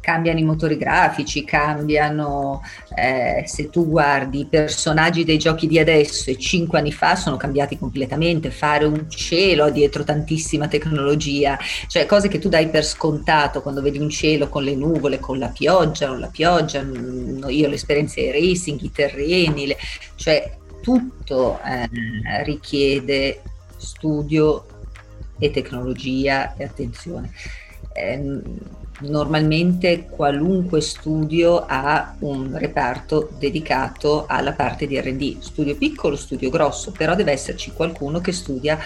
cambiano 0.02 0.40
i 0.40 0.44
motori 0.44 0.76
grafici, 0.76 1.46
cambiano, 1.46 2.62
eh, 2.96 3.44
se 3.46 3.70
tu 3.70 3.88
guardi 3.88 4.42
i 4.42 4.46
personaggi 4.46 5.24
dei 5.24 5.38
giochi 5.38 5.68
di 5.68 5.80
adesso 5.80 6.30
e 6.30 6.38
cinque 6.38 6.80
anni 6.80 6.92
fa 6.92 7.16
sono 7.16 7.38
cambiati 7.38 7.78
completamente, 7.78 8.52
fare 8.52 8.84
un 8.86 9.10
cielo 9.10 9.70
dietro 9.70 10.04
tantissima 10.04 10.68
tecnologia, 10.68 11.58
cioè 11.88 12.06
cose 12.06 12.28
che 12.28 12.40
tu 12.40 12.50
dai 12.50 12.68
per 12.68 12.84
scontato 12.84 13.62
quando 13.62 13.82
vedi 13.82 14.00
un 14.00 14.10
cielo 14.10 14.50
con 14.50 14.64
le 14.64 14.76
nuvole, 14.76 15.20
con 15.20 15.38
la 15.38 15.50
pioggia, 15.50 16.08
non 16.08 16.20
la 16.20 16.28
pioggia, 16.28 16.82
mm, 16.82 17.44
io 17.48 17.70
l'esperienza 17.70 18.20
dei 18.20 18.32
racing, 18.32 18.82
i 18.82 18.92
terreni, 18.92 19.68
le, 19.68 19.78
cioè 20.16 20.58
tutto 20.82 21.60
eh, 21.64 21.88
richiede 22.44 23.42
studio 23.78 24.66
e 25.40 25.52
tecnologia 25.52 26.56
e 26.56 26.64
attenzione. 26.64 27.32
Eh, 27.94 28.42
Normalmente 29.02 30.06
qualunque 30.08 30.80
studio 30.80 31.66
ha 31.66 32.16
un 32.20 32.56
reparto 32.56 33.30
dedicato 33.40 34.26
alla 34.28 34.54
parte 34.54 34.86
di 34.86 35.00
RD, 35.00 35.40
studio 35.40 35.76
piccolo, 35.76 36.16
studio 36.16 36.52
grosso, 36.52 36.92
però 36.92 37.16
deve 37.16 37.32
esserci 37.32 37.72
qualcuno 37.72 38.20
che 38.20 38.32
studia 38.32 38.78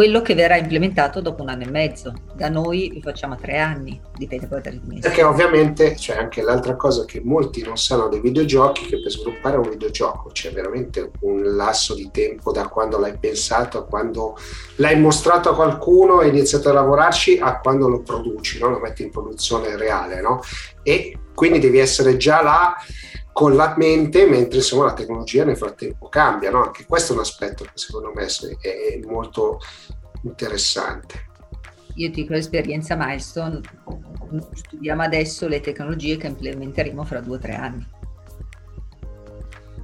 quello 0.00 0.22
che 0.22 0.34
verrà 0.34 0.56
implementato 0.56 1.20
dopo 1.20 1.42
un 1.42 1.50
anno 1.50 1.64
e 1.64 1.70
mezzo. 1.70 2.14
Da 2.32 2.48
noi 2.48 2.90
lo 2.94 3.00
facciamo 3.02 3.34
a 3.34 3.36
tre 3.36 3.58
anni, 3.58 4.00
dipende 4.16 4.46
poi 4.46 4.62
dal 4.62 4.80
mese. 4.82 5.02
Perché 5.02 5.22
ovviamente 5.22 5.92
c'è 5.92 6.16
anche 6.16 6.40
l'altra 6.40 6.74
cosa 6.74 7.04
che 7.04 7.20
molti 7.22 7.62
non 7.62 7.76
sanno 7.76 8.08
dei 8.08 8.22
videogiochi, 8.22 8.86
che 8.86 8.98
per 8.98 9.10
sviluppare 9.10 9.58
un 9.58 9.68
videogioco 9.68 10.30
c'è 10.32 10.52
veramente 10.52 11.10
un 11.20 11.54
lasso 11.54 11.94
di 11.94 12.08
tempo 12.10 12.50
da 12.50 12.66
quando 12.68 12.98
l'hai 12.98 13.18
pensato 13.18 13.76
a 13.76 13.84
quando 13.84 14.38
l'hai 14.76 14.98
mostrato 14.98 15.50
a 15.50 15.54
qualcuno 15.54 16.20
hai 16.20 16.30
iniziato 16.30 16.70
a 16.70 16.72
lavorarci 16.72 17.38
a 17.38 17.60
quando 17.60 17.86
lo 17.86 18.00
produci, 18.00 18.58
no? 18.58 18.70
lo 18.70 18.78
metti 18.78 19.02
in 19.02 19.10
produzione 19.10 19.76
reale. 19.76 20.22
No? 20.22 20.40
E 20.82 21.18
quindi 21.34 21.58
devi 21.58 21.76
essere 21.76 22.16
già 22.16 22.40
là 22.40 22.74
con 23.32 23.54
la 23.54 23.74
mente, 23.76 24.26
mentre 24.26 24.58
insomma 24.58 24.86
la 24.86 24.94
tecnologia 24.94 25.44
nel 25.44 25.56
frattempo 25.56 26.08
cambia. 26.08 26.50
No? 26.50 26.64
Anche 26.64 26.84
questo 26.86 27.12
è 27.12 27.16
un 27.16 27.22
aspetto 27.22 27.64
che 27.64 27.70
secondo 27.74 28.12
me 28.14 28.26
è 28.26 29.00
molto 29.06 29.58
interessante. 30.22 31.28
Io 31.94 32.10
dico 32.10 32.32
l'esperienza 32.32 32.96
milestone, 32.96 33.60
studiamo 34.52 35.02
adesso 35.02 35.48
le 35.48 35.60
tecnologie 35.60 36.16
che 36.16 36.28
implementeremo 36.28 37.04
fra 37.04 37.20
due 37.20 37.36
o 37.36 37.38
tre 37.38 37.54
anni. 37.54 37.86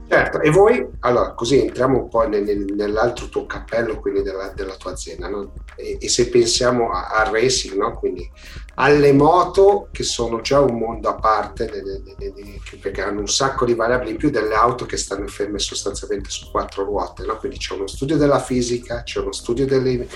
Certo, 0.08 0.40
e 0.40 0.50
voi, 0.50 0.86
allora 1.00 1.32
così 1.32 1.60
entriamo 1.60 1.98
un 2.02 2.08
po' 2.08 2.28
nel, 2.28 2.44
nell'altro 2.44 3.28
tuo 3.28 3.44
cappello, 3.44 3.98
quindi 3.98 4.22
della, 4.22 4.52
della 4.54 4.76
tua 4.76 4.92
azienda, 4.92 5.28
no? 5.28 5.52
e, 5.74 5.98
e, 6.00 6.08
se 6.08 6.28
pensiamo 6.28 6.92
al 6.92 7.26
racing, 7.32 7.74
no? 7.74 7.98
quindi 7.98 8.30
alle 8.76 9.12
moto 9.12 9.88
che 9.90 10.04
sono 10.04 10.40
già 10.42 10.60
un 10.60 10.78
mondo 10.78 11.08
a 11.08 11.16
parte, 11.16 11.66
de, 11.66 11.82
de, 11.82 12.32
de, 12.32 12.60
perché 12.80 13.02
hanno 13.02 13.18
un 13.18 13.26
sacco 13.26 13.64
di 13.64 13.74
variabili 13.74 14.12
in 14.12 14.16
più 14.16 14.30
delle 14.30 14.54
auto 14.54 14.86
che 14.86 14.96
stanno 14.96 15.26
ferme 15.26 15.58
sostanzialmente 15.58 16.30
su 16.30 16.52
quattro 16.52 16.84
ruote, 16.84 17.24
no? 17.24 17.36
quindi 17.38 17.58
c'è 17.58 17.74
uno 17.74 17.88
studio 17.88 18.16
della 18.16 18.38
fisica, 18.38 19.02
c'è 19.02 19.18
uno 19.18 19.32
studio 19.32 19.66
delle, 19.66 20.06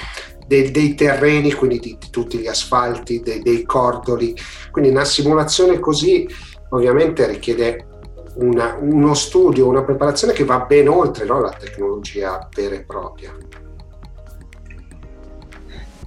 dei, 0.47 0.71
dei, 0.71 0.95
terreni, 0.95 1.53
quindi 1.53 1.81
di, 1.81 1.97
di, 1.99 2.11
tutti 2.11 2.39
gli 2.39 2.47
asfalti, 2.47 3.23
dei, 3.23 3.43
dei 3.43 3.65
cordoli, 3.65 4.37
quindi 4.71 4.91
una 4.91 5.05
simulazione 5.05 5.81
così 5.81 6.29
ovviamente 6.69 7.27
richiede 7.27 7.87
una, 8.35 8.77
uno 8.81 9.15
studio, 9.15 9.69
una 9.69 9.83
preparazione 9.83 10.33
che 10.33 10.45
va 10.45 10.61
ben 10.61 10.89
oltre 10.89 11.25
no, 11.25 11.41
la 11.41 11.51
tecnologia 11.51 12.49
vera 12.55 12.75
e 12.75 12.83
propria. 12.83 13.37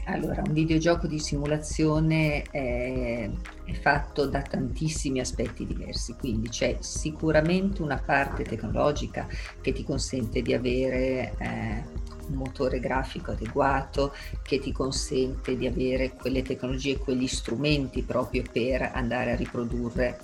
Allora, 0.06 0.42
un 0.46 0.52
videogioco 0.52 1.08
di 1.08 1.18
simulazione 1.18 2.42
è, 2.52 3.30
è, 3.64 3.74
fatto 3.74 4.26
da 4.26 4.42
tantissimi 4.42 5.22
aspetti 5.22 5.66
diversi, 5.66 6.16
quindi 6.20 6.50
c'è 6.50 6.76
sicuramente 6.82 7.82
una 7.82 8.02
parte 8.04 8.44
tecnologica 8.44 9.26
che 9.62 9.72
ti 9.72 9.86
consente 9.86 10.42
di 10.42 10.54
avere 10.54 11.34
eh, 11.38 11.84
un 12.28 12.36
motore 12.36 12.82
grafico 12.82 13.32
adeguato, 13.32 14.14
che 14.42 14.60
ti 14.60 14.74
consente 14.74 15.56
di 15.56 15.68
avere 15.68 16.14
quelle 16.16 16.42
tecnologie, 16.42 16.98
quegli 16.98 17.28
strumenti 17.28 18.02
proprio 18.02 18.44
per 18.52 18.92
andare 18.94 19.32
a 19.32 19.36
riprodurre 19.36 20.20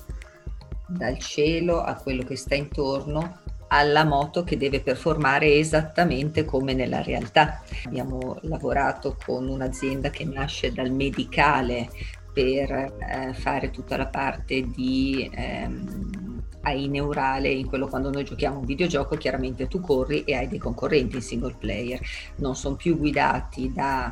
dal 0.89 1.17
cielo 1.19 1.81
a 1.81 1.93
quello 1.95 2.23
che 2.23 2.35
sta 2.35 2.55
intorno 2.55 3.41
alla 3.69 4.03
moto 4.03 4.43
che 4.43 4.57
deve 4.57 4.81
performare 4.81 5.53
esattamente 5.53 6.43
come 6.43 6.73
nella 6.73 7.01
realtà. 7.01 7.61
Abbiamo 7.85 8.37
lavorato 8.41 9.15
con 9.23 9.47
un'azienda 9.47 10.09
che 10.09 10.25
nasce 10.25 10.71
dal 10.71 10.91
medicale 10.91 11.89
per 12.33 12.71
eh, 12.71 13.33
fare 13.33 13.69
tutta 13.69 13.97
la 13.97 14.07
parte 14.07 14.61
di 14.63 15.29
ehm, 15.31 16.43
AI 16.61 16.87
neurale 16.87 17.49
in 17.49 17.67
quello 17.67 17.87
quando 17.87 18.09
noi 18.09 18.23
giochiamo 18.23 18.59
un 18.59 18.65
videogioco 18.65 19.15
chiaramente 19.15 19.67
tu 19.67 19.79
corri 19.79 20.23
e 20.23 20.35
hai 20.35 20.47
dei 20.47 20.59
concorrenti 20.59 21.15
in 21.15 21.21
single 21.21 21.55
player 21.57 21.99
non 22.37 22.55
sono 22.55 22.75
più 22.75 22.97
guidati 22.97 23.71
da 23.71 24.11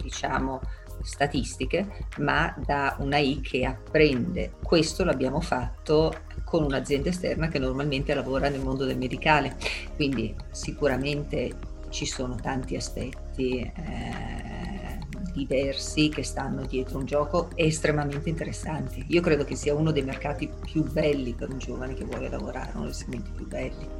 diciamo 0.00 0.60
statistiche, 1.02 2.06
ma 2.18 2.54
da 2.64 2.96
una 3.00 3.18
I 3.18 3.40
che 3.40 3.64
apprende. 3.64 4.52
Questo 4.62 5.04
l'abbiamo 5.04 5.40
fatto 5.40 6.14
con 6.44 6.64
un'azienda 6.64 7.10
esterna 7.10 7.48
che 7.48 7.58
normalmente 7.58 8.14
lavora 8.14 8.48
nel 8.48 8.60
mondo 8.60 8.84
del 8.84 8.96
medicale, 8.96 9.56
quindi 9.96 10.34
sicuramente 10.50 11.54
ci 11.90 12.06
sono 12.06 12.34
tanti 12.36 12.76
aspetti 12.76 13.60
eh, 13.60 14.98
diversi 15.32 16.08
che 16.08 16.22
stanno 16.22 16.66
dietro 16.66 16.98
un 16.98 17.04
gioco 17.04 17.50
estremamente 17.54 18.28
interessanti. 18.28 19.04
Io 19.08 19.20
credo 19.20 19.44
che 19.44 19.54
sia 19.54 19.74
uno 19.74 19.90
dei 19.90 20.02
mercati 20.02 20.50
più 20.60 20.82
belli 20.84 21.34
per 21.34 21.50
un 21.50 21.58
giovane 21.58 21.94
che 21.94 22.04
vuole 22.04 22.28
lavorare, 22.28 22.72
uno 22.74 22.84
dei 22.84 22.94
segmenti 22.94 23.30
più 23.30 23.46
belli. 23.46 23.97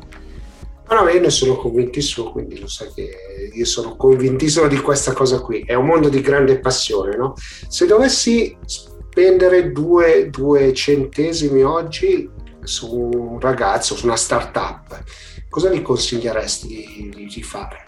No, 0.91 1.03
no, 1.03 1.09
io 1.11 1.21
ne 1.21 1.29
sono 1.29 1.57
convintissimo, 1.57 2.31
quindi 2.31 2.59
lo 2.59 2.67
sai 2.67 2.91
che 2.95 3.51
io 3.53 3.65
sono 3.67 3.95
convintissimo 3.95 4.69
di 4.69 4.81
questa 4.81 5.13
cosa 5.13 5.41
qui. 5.41 5.61
È 5.61 5.75
un 5.75 5.85
mondo 5.85 6.09
di 6.09 6.23
grande 6.23 6.61
passione, 6.61 7.15
no? 7.15 7.35
Se 7.69 7.85
dovessi 7.85 8.57
spendere 8.65 9.71
due, 9.71 10.31
due 10.31 10.73
centesimi 10.73 11.63
oggi 11.63 12.31
su 12.63 13.11
un 13.13 13.39
ragazzo, 13.39 13.97
su 13.97 14.07
una 14.07 14.17
startup, 14.17 15.03
cosa 15.51 15.71
gli 15.71 15.83
consiglieresti 15.83 17.13
di, 17.15 17.27
di 17.27 17.43
fare? 17.43 17.85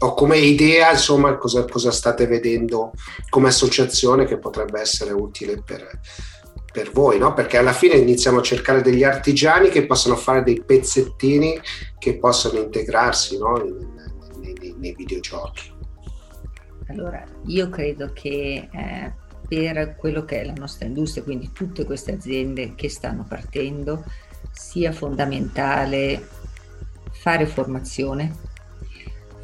O 0.00 0.12
come 0.12 0.36
idea, 0.36 0.90
insomma, 0.90 1.36
cosa, 1.36 1.64
cosa 1.64 1.90
state 1.90 2.26
vedendo 2.26 2.92
come 3.30 3.48
associazione 3.48 4.26
che 4.26 4.38
potrebbe 4.38 4.78
essere 4.78 5.12
utile 5.12 5.62
per, 5.64 6.00
per 6.74 6.90
voi, 6.90 7.18
no? 7.18 7.32
Perché 7.34 7.56
alla 7.56 7.72
fine 7.72 7.94
iniziamo 7.94 8.40
a 8.40 8.42
cercare 8.42 8.82
degli 8.82 9.04
artigiani 9.04 9.68
che 9.68 9.86
possono 9.86 10.16
fare 10.16 10.42
dei 10.42 10.60
pezzettini 10.60 11.56
che 12.00 12.18
possono 12.18 12.58
integrarsi 12.58 13.38
no? 13.38 13.52
nei, 14.40 14.56
nei, 14.58 14.74
nei, 14.76 14.94
videogiochi. 14.96 15.72
Allora, 16.88 17.24
io 17.46 17.70
credo 17.70 18.10
che 18.12 18.68
eh, 18.72 19.12
per 19.46 19.94
quello 19.94 20.24
che 20.24 20.40
è 20.40 20.44
la 20.44 20.52
nostra 20.56 20.86
industria, 20.86 21.22
quindi 21.22 21.52
tutte 21.52 21.84
queste 21.84 22.10
aziende 22.10 22.74
che 22.74 22.88
stanno 22.88 23.24
partendo, 23.28 24.02
sia 24.50 24.90
fondamentale 24.90 26.26
fare 27.12 27.46
formazione, 27.46 28.34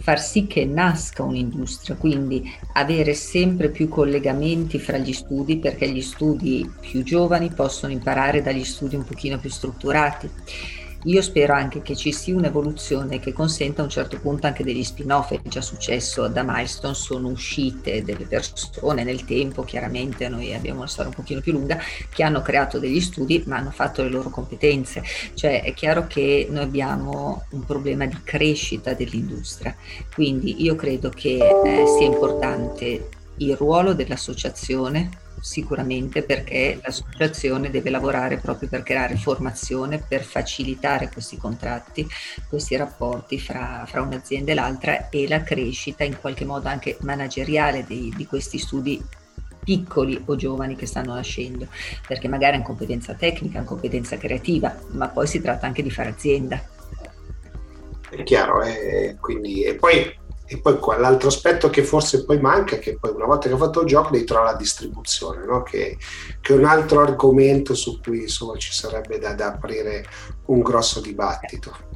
far 0.00 0.20
sì 0.20 0.46
che 0.46 0.64
nasca 0.64 1.22
un'industria, 1.22 1.96
quindi 1.96 2.50
avere 2.72 3.14
sempre 3.14 3.70
più 3.70 3.88
collegamenti 3.88 4.78
fra 4.78 4.98
gli 4.98 5.12
studi 5.12 5.58
perché 5.58 5.88
gli 5.90 6.00
studi 6.00 6.68
più 6.80 7.02
giovani 7.02 7.50
possono 7.50 7.92
imparare 7.92 8.42
dagli 8.42 8.64
studi 8.64 8.96
un 8.96 9.04
pochino 9.04 9.38
più 9.38 9.50
strutturati 9.50 10.28
io 11.04 11.22
spero 11.22 11.54
anche 11.54 11.80
che 11.80 11.96
ci 11.96 12.12
sia 12.12 12.36
un'evoluzione 12.36 13.20
che 13.20 13.32
consenta 13.32 13.80
a 13.80 13.84
un 13.84 13.90
certo 13.90 14.18
punto 14.18 14.46
anche 14.46 14.64
degli 14.64 14.84
spin-off, 14.84 15.32
è 15.32 15.40
già 15.44 15.62
successo 15.62 16.28
da 16.28 16.42
Milestone, 16.42 16.94
sono 16.94 17.28
uscite 17.28 18.04
delle 18.04 18.26
persone 18.26 19.02
nel 19.02 19.24
tempo, 19.24 19.62
chiaramente 19.62 20.28
noi 20.28 20.52
abbiamo 20.54 20.80
una 20.80 20.88
storia 20.88 21.10
un 21.10 21.16
pochino 21.16 21.40
più 21.40 21.52
lunga, 21.52 21.78
che 22.12 22.22
hanno 22.22 22.42
creato 22.42 22.78
degli 22.78 23.00
studi 23.00 23.42
ma 23.46 23.56
hanno 23.56 23.70
fatto 23.70 24.02
le 24.02 24.10
loro 24.10 24.28
competenze, 24.28 25.02
cioè 25.34 25.62
è 25.62 25.72
chiaro 25.72 26.06
che 26.06 26.46
noi 26.50 26.64
abbiamo 26.64 27.44
un 27.50 27.64
problema 27.64 28.04
di 28.04 28.18
crescita 28.22 28.92
dell'industria, 28.92 29.74
quindi 30.14 30.62
io 30.62 30.74
credo 30.74 31.08
che 31.08 31.38
eh, 31.38 31.84
sia 31.86 32.06
importante 32.06 33.08
il 33.36 33.56
ruolo 33.56 33.94
dell'associazione 33.94 35.19
sicuramente 35.40 36.22
perché 36.22 36.78
l'associazione 36.82 37.70
deve 37.70 37.90
lavorare 37.90 38.36
proprio 38.38 38.68
per 38.68 38.82
creare 38.82 39.16
formazione, 39.16 40.02
per 40.06 40.22
facilitare 40.22 41.10
questi 41.10 41.36
contratti, 41.36 42.06
questi 42.48 42.76
rapporti 42.76 43.38
fra, 43.38 43.84
fra 43.86 44.02
un'azienda 44.02 44.52
e 44.52 44.54
l'altra 44.54 45.08
e 45.08 45.28
la 45.28 45.42
crescita 45.42 46.04
in 46.04 46.18
qualche 46.20 46.44
modo 46.44 46.68
anche 46.68 46.96
manageriale 47.00 47.84
di, 47.84 48.12
di 48.14 48.26
questi 48.26 48.58
studi 48.58 49.02
piccoli 49.62 50.20
o 50.26 50.36
giovani 50.36 50.74
che 50.74 50.86
stanno 50.86 51.14
nascendo, 51.14 51.68
perché 52.06 52.28
magari 52.28 52.56
hanno 52.56 52.64
competenza 52.64 53.14
tecnica, 53.14 53.58
hanno 53.58 53.66
competenza 53.66 54.16
creativa, 54.16 54.74
ma 54.88 55.08
poi 55.08 55.26
si 55.26 55.40
tratta 55.40 55.66
anche 55.66 55.82
di 55.82 55.90
fare 55.90 56.10
azienda. 56.10 56.60
È 58.10 58.22
chiaro, 58.24 58.62
eh, 58.62 59.16
quindi, 59.20 59.62
e 59.62 59.74
poi 59.74 60.18
e 60.52 60.58
poi 60.58 60.80
quell'altro 60.80 61.28
aspetto 61.28 61.70
che 61.70 61.84
forse 61.84 62.24
poi 62.24 62.40
manca 62.40 62.74
è 62.74 62.80
che 62.80 62.98
poi 62.98 63.12
una 63.14 63.26
volta 63.26 63.46
che 63.46 63.54
hai 63.54 63.60
fatto 63.60 63.82
il 63.82 63.86
gioco 63.86 64.10
devi 64.10 64.24
trovare 64.24 64.50
la 64.50 64.56
distribuzione, 64.56 65.44
no? 65.44 65.62
che, 65.62 65.96
che, 66.40 66.52
è 66.52 66.56
un 66.56 66.64
altro 66.64 67.02
argomento 67.02 67.72
su 67.76 68.00
cui 68.00 68.22
insomma, 68.22 68.56
ci 68.56 68.72
sarebbe 68.72 69.20
da, 69.20 69.32
da 69.34 69.46
aprire 69.46 70.04
un 70.46 70.60
grosso 70.60 71.00
dibattito 71.00 71.88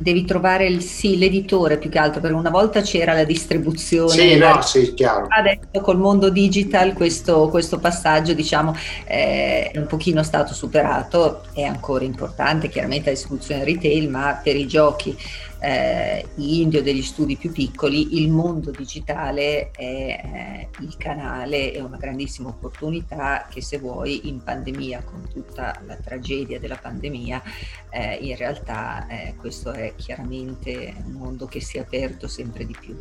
devi 0.00 0.24
trovare 0.24 0.66
il, 0.66 0.80
sì, 0.80 1.18
l'editore 1.18 1.76
più 1.76 1.90
che 1.90 1.98
altro, 1.98 2.22
perché 2.22 2.34
una 2.34 2.48
volta 2.48 2.80
c'era 2.80 3.12
la 3.12 3.24
distribuzione. 3.24 4.10
Sì, 4.10 4.38
no, 4.38 4.62
sì, 4.62 4.94
chiaro. 4.94 5.26
Adesso 5.28 5.82
col 5.82 5.98
mondo 5.98 6.30
digital 6.30 6.94
questo, 6.94 7.48
questo 7.48 7.78
passaggio 7.78 8.32
diciamo 8.32 8.74
è 9.04 9.72
un 9.74 9.86
pochino 9.86 10.22
stato 10.22 10.54
superato, 10.54 11.42
è 11.52 11.64
ancora 11.64 12.04
importante 12.04 12.70
chiaramente 12.70 13.10
la 13.10 13.14
distribuzione 13.14 13.62
retail, 13.62 14.08
ma 14.08 14.40
per 14.42 14.56
i 14.56 14.66
giochi 14.66 15.14
eh, 15.60 16.26
indio 16.36 16.82
degli 16.82 17.02
studi 17.02 17.36
più 17.36 17.52
piccoli, 17.52 18.18
il 18.20 18.30
mondo 18.30 18.70
digitale 18.70 19.70
è 19.70 19.80
eh, 19.82 20.68
il 20.80 20.96
canale, 20.96 21.72
è 21.72 21.80
una 21.80 21.98
grandissima 21.98 22.48
opportunità 22.48 23.46
che 23.48 23.60
se 23.60 23.78
vuoi 23.78 24.28
in 24.28 24.42
pandemia, 24.42 25.02
con 25.02 25.28
tutta 25.30 25.80
la 25.86 25.96
tragedia 25.96 26.58
della 26.58 26.78
pandemia, 26.80 27.42
eh, 27.90 28.14
in 28.22 28.36
realtà 28.36 29.06
eh, 29.06 29.34
questo 29.36 29.72
è 29.72 29.92
chiaramente 29.96 30.94
un 31.04 31.12
mondo 31.12 31.46
che 31.46 31.60
si 31.60 31.76
è 31.76 31.80
aperto 31.80 32.26
sempre 32.26 32.64
di 32.64 32.76
più. 32.78 32.96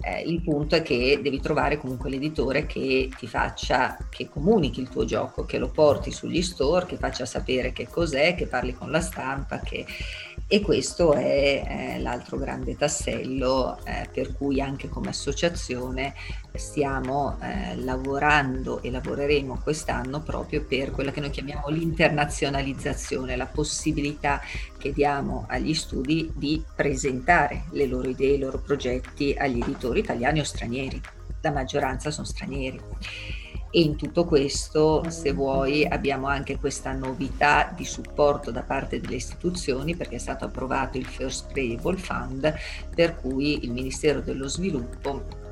Eh, 0.00 0.22
il 0.22 0.40
punto 0.42 0.76
è 0.76 0.82
che 0.82 1.18
devi 1.20 1.40
trovare 1.40 1.76
comunque 1.76 2.08
l'editore 2.08 2.66
che 2.66 3.10
ti 3.18 3.26
faccia, 3.26 3.96
che 4.08 4.28
comunichi 4.28 4.80
il 4.80 4.88
tuo 4.88 5.04
gioco, 5.04 5.44
che 5.44 5.58
lo 5.58 5.70
porti 5.70 6.12
sugli 6.12 6.42
store, 6.42 6.86
che 6.86 6.96
faccia 6.96 7.26
sapere 7.26 7.72
che 7.72 7.88
cos'è, 7.88 8.36
che 8.36 8.46
parli 8.46 8.72
con 8.74 8.92
la 8.92 9.00
stampa, 9.00 9.58
che 9.58 9.84
e 10.50 10.62
questo 10.62 11.12
è 11.12 11.62
l'altro 11.98 12.36
grande 12.36 12.76
tassello 12.76 13.78
eh, 13.84 14.08
per 14.12 14.34
cui 14.34 14.60
anche 14.60 14.88
come 14.88 15.08
associazione 15.08 16.14
stiamo 16.52 17.38
eh, 17.40 17.76
lavorando 17.76 18.82
e 18.82 18.90
lavoreremo 18.90 19.60
quest'anno 19.62 20.20
proprio 20.20 20.64
per 20.64 20.90
quella 20.90 21.10
che 21.10 21.20
noi 21.20 21.30
chiamiamo 21.30 21.68
l'internazionalizzazione, 21.68 23.36
la 23.36 23.46
possibilità 23.46 24.40
che 24.76 24.92
diamo 24.92 25.46
agli 25.48 25.72
studi 25.72 26.30
di 26.34 26.62
presentare 26.74 27.64
le 27.70 27.86
loro 27.86 28.08
idee, 28.08 28.34
i 28.34 28.38
loro 28.38 28.58
progetti 28.58 29.34
agli 29.38 29.60
editori 29.60 30.00
italiani 30.00 30.40
o 30.40 30.44
stranieri. 30.44 31.00
La 31.40 31.52
maggioranza 31.52 32.10
sono 32.10 32.26
stranieri 32.26 32.80
e 33.70 33.80
in 33.80 33.96
tutto 33.96 34.24
questo, 34.24 35.04
se 35.08 35.32
vuoi, 35.32 35.84
abbiamo 35.84 36.26
anche 36.26 36.58
questa 36.58 36.92
novità 36.92 37.72
di 37.76 37.84
supporto 37.84 38.50
da 38.50 38.62
parte 38.62 39.00
delle 39.00 39.16
istituzioni 39.16 39.94
perché 39.94 40.16
è 40.16 40.20
stato 40.20 40.46
approvato 40.46 40.96
il 40.96 41.06
First 41.06 41.52
Payable 41.52 41.98
Fund 41.98 42.54
per 42.94 43.16
cui 43.16 43.64
il 43.64 43.72
Ministero 43.72 44.20
dello 44.20 44.48
Sviluppo 44.48 45.46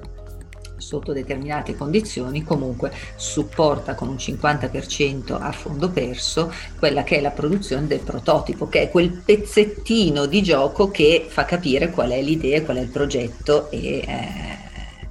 sotto 0.79 1.13
determinate 1.13 1.75
condizioni 1.75 2.45
comunque 2.45 2.93
supporta 3.17 3.95
con 3.95 4.09
un 4.09 4.17
50% 4.17 5.37
a 5.41 5.51
fondo 5.53 5.91
perso 5.91 6.53
quella 6.79 7.03
che 7.03 7.17
è 7.17 7.21
la 7.21 7.31
produzione 7.31 7.87
del 7.87 8.01
prototipo, 8.01 8.69
che 8.69 8.83
è 8.83 8.91
quel 8.91 9.11
pezzettino 9.11 10.27
di 10.27 10.43
gioco 10.43 10.91
che 10.91 11.27
fa 11.29 11.45
capire 11.45 11.91
qual 11.91 12.11
è 12.11 12.23
l'idea, 12.23 12.63
qual 12.63 12.77
è 12.79 12.81
il 12.81 12.89
progetto 12.89 13.71
e 13.71 13.99
eh, 13.99 14.59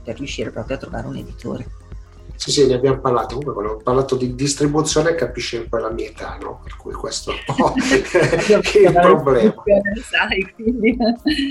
per 0.04 0.18
riuscire 0.18 0.52
proprio 0.52 0.78
a 0.78 0.80
trovare 0.80 1.08
un 1.08 1.18
editore. 1.18 1.85
Sì, 2.36 2.52
sì, 2.52 2.68
ne 2.68 2.76
abbiamo 2.76 3.00
parlato. 3.00 3.38
Comunque, 3.38 3.54
quando 3.54 3.74
ho 3.74 3.84
parlato 3.84 4.16
di 4.16 4.36
distribuzione, 4.36 5.16
capisci 5.16 5.58
un 5.58 5.70
po' 5.70 5.78
la 5.78 5.90
mia 5.90 6.10
età, 6.10 6.38
no? 6.42 6.62
Per 6.64 6.76
cui 6.78 6.94
questo 6.94 7.32
è 7.32 7.36
un 7.48 7.56
po' 7.56 7.74
il 7.80 9.00
problema. 9.02 9.54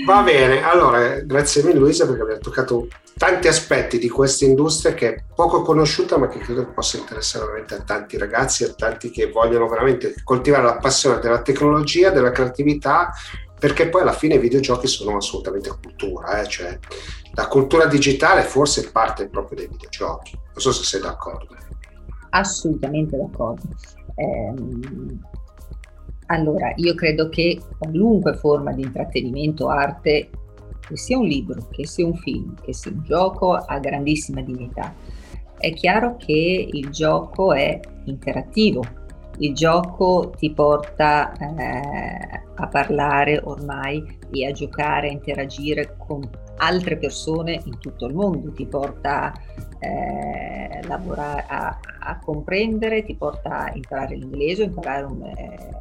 Va 0.05 0.21
bene, 0.21 0.63
allora, 0.63 1.19
grazie 1.21 1.63
mille 1.63 1.79
Luisa 1.79 2.05
perché 2.05 2.21
abbiamo 2.21 2.41
toccato 2.41 2.87
tanti 3.17 3.47
aspetti 3.47 3.97
di 3.97 4.09
questa 4.09 4.45
industria 4.45 4.93
che 4.93 5.13
è 5.13 5.23
poco 5.33 5.61
conosciuta, 5.61 6.17
ma 6.17 6.27
che 6.27 6.39
credo 6.39 6.67
possa 6.67 6.97
interessare 6.97 7.45
veramente 7.45 7.75
a 7.75 7.81
tanti 7.81 8.17
ragazzi, 8.17 8.63
a 8.63 8.73
tanti 8.73 9.09
che 9.09 9.31
vogliono 9.31 9.67
veramente 9.67 10.15
coltivare 10.23 10.63
la 10.63 10.77
passione 10.77 11.19
della 11.19 11.41
tecnologia, 11.41 12.09
della 12.09 12.31
creatività 12.31 13.11
perché 13.65 13.89
poi 13.89 14.01
alla 14.01 14.13
fine 14.13 14.35
i 14.35 14.39
videogiochi 14.39 14.85
sono 14.85 15.17
assolutamente 15.17 15.71
cultura, 15.81 16.39
eh? 16.39 16.45
cioè 16.45 16.77
la 17.33 17.47
cultura 17.47 17.87
digitale 17.87 18.43
forse 18.43 18.91
parte 18.91 19.27
proprio 19.27 19.57
dai 19.57 19.67
videogiochi. 19.67 20.33
Non 20.35 20.53
so 20.57 20.71
se 20.71 20.83
sei 20.83 21.01
d'accordo. 21.01 21.55
Assolutamente 22.29 23.17
d'accordo. 23.17 23.63
Eh, 24.13 24.53
allora, 26.27 26.73
io 26.75 26.93
credo 26.93 27.27
che 27.29 27.59
qualunque 27.79 28.35
forma 28.35 28.71
di 28.71 28.83
intrattenimento, 28.83 29.67
arte, 29.67 30.29
che 30.87 30.95
sia 30.95 31.17
un 31.17 31.25
libro, 31.25 31.67
che 31.71 31.87
sia 31.87 32.05
un 32.05 32.17
film, 32.17 32.53
che 32.61 32.71
sia 32.71 32.91
un 32.91 33.01
gioco, 33.03 33.53
ha 33.53 33.79
grandissima 33.79 34.41
dignità. 34.41 34.93
È 35.57 35.73
chiaro 35.73 36.17
che 36.17 36.69
il 36.71 36.91
gioco 36.91 37.51
è 37.51 37.79
interattivo, 38.03 38.83
il 39.39 39.53
gioco 39.53 40.31
ti 40.37 40.51
porta 40.51 41.33
eh, 41.33 42.43
a 42.55 42.67
parlare 42.67 43.41
ormai 43.43 44.19
e 44.31 44.45
a 44.47 44.51
giocare, 44.51 45.09
a 45.09 45.11
interagire 45.11 45.95
con 45.97 46.27
altre 46.57 46.97
persone 46.97 47.61
in 47.65 47.77
tutto 47.79 48.05
il 48.05 48.13
mondo, 48.13 48.51
ti 48.51 48.65
porta 48.65 49.33
eh, 49.79 50.79
a 50.81 50.87
lavorare, 50.87 51.45
a, 51.47 51.79
a, 51.99 52.19
comprendere, 52.19 53.03
ti 53.03 53.15
porta 53.15 53.65
a 53.65 53.71
imparare 53.73 54.15
l'inglese, 54.15 54.63
a 54.63 54.65
imparare 54.67 55.03
un, 55.03 55.21
eh, 55.23 55.73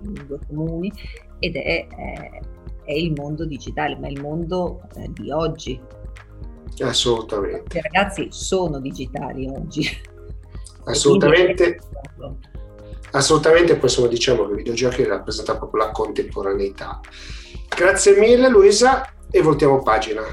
lingue 0.00 0.38
comuni 0.46 0.92
ed 1.38 1.56
è, 1.56 1.86
eh, 1.88 2.40
è, 2.84 2.92
il 2.92 3.12
mondo 3.12 3.46
digitale, 3.46 3.96
ma 3.96 4.08
è 4.08 4.10
il 4.10 4.20
mondo 4.20 4.82
eh, 4.96 5.08
di 5.12 5.30
oggi. 5.30 5.80
Assolutamente. 6.80 7.78
I 7.78 7.80
ragazzi 7.80 8.28
sono 8.30 8.78
digitali 8.78 9.48
oggi. 9.48 9.86
Assolutamente. 10.84 11.78
Assolutamente, 13.12 13.74
poi 13.74 13.88
insomma 13.88 14.08
diciamo 14.08 14.46
che 14.46 14.52
i 14.52 14.56
videogiochi 14.56 15.04
rappresentano 15.04 15.58
proprio 15.58 15.84
la 15.84 15.90
contemporaneità. 15.90 17.00
Grazie 17.74 18.18
mille 18.18 18.48
Luisa 18.48 19.12
e 19.30 19.40
voltiamo 19.40 19.82
pagina. 19.82 20.28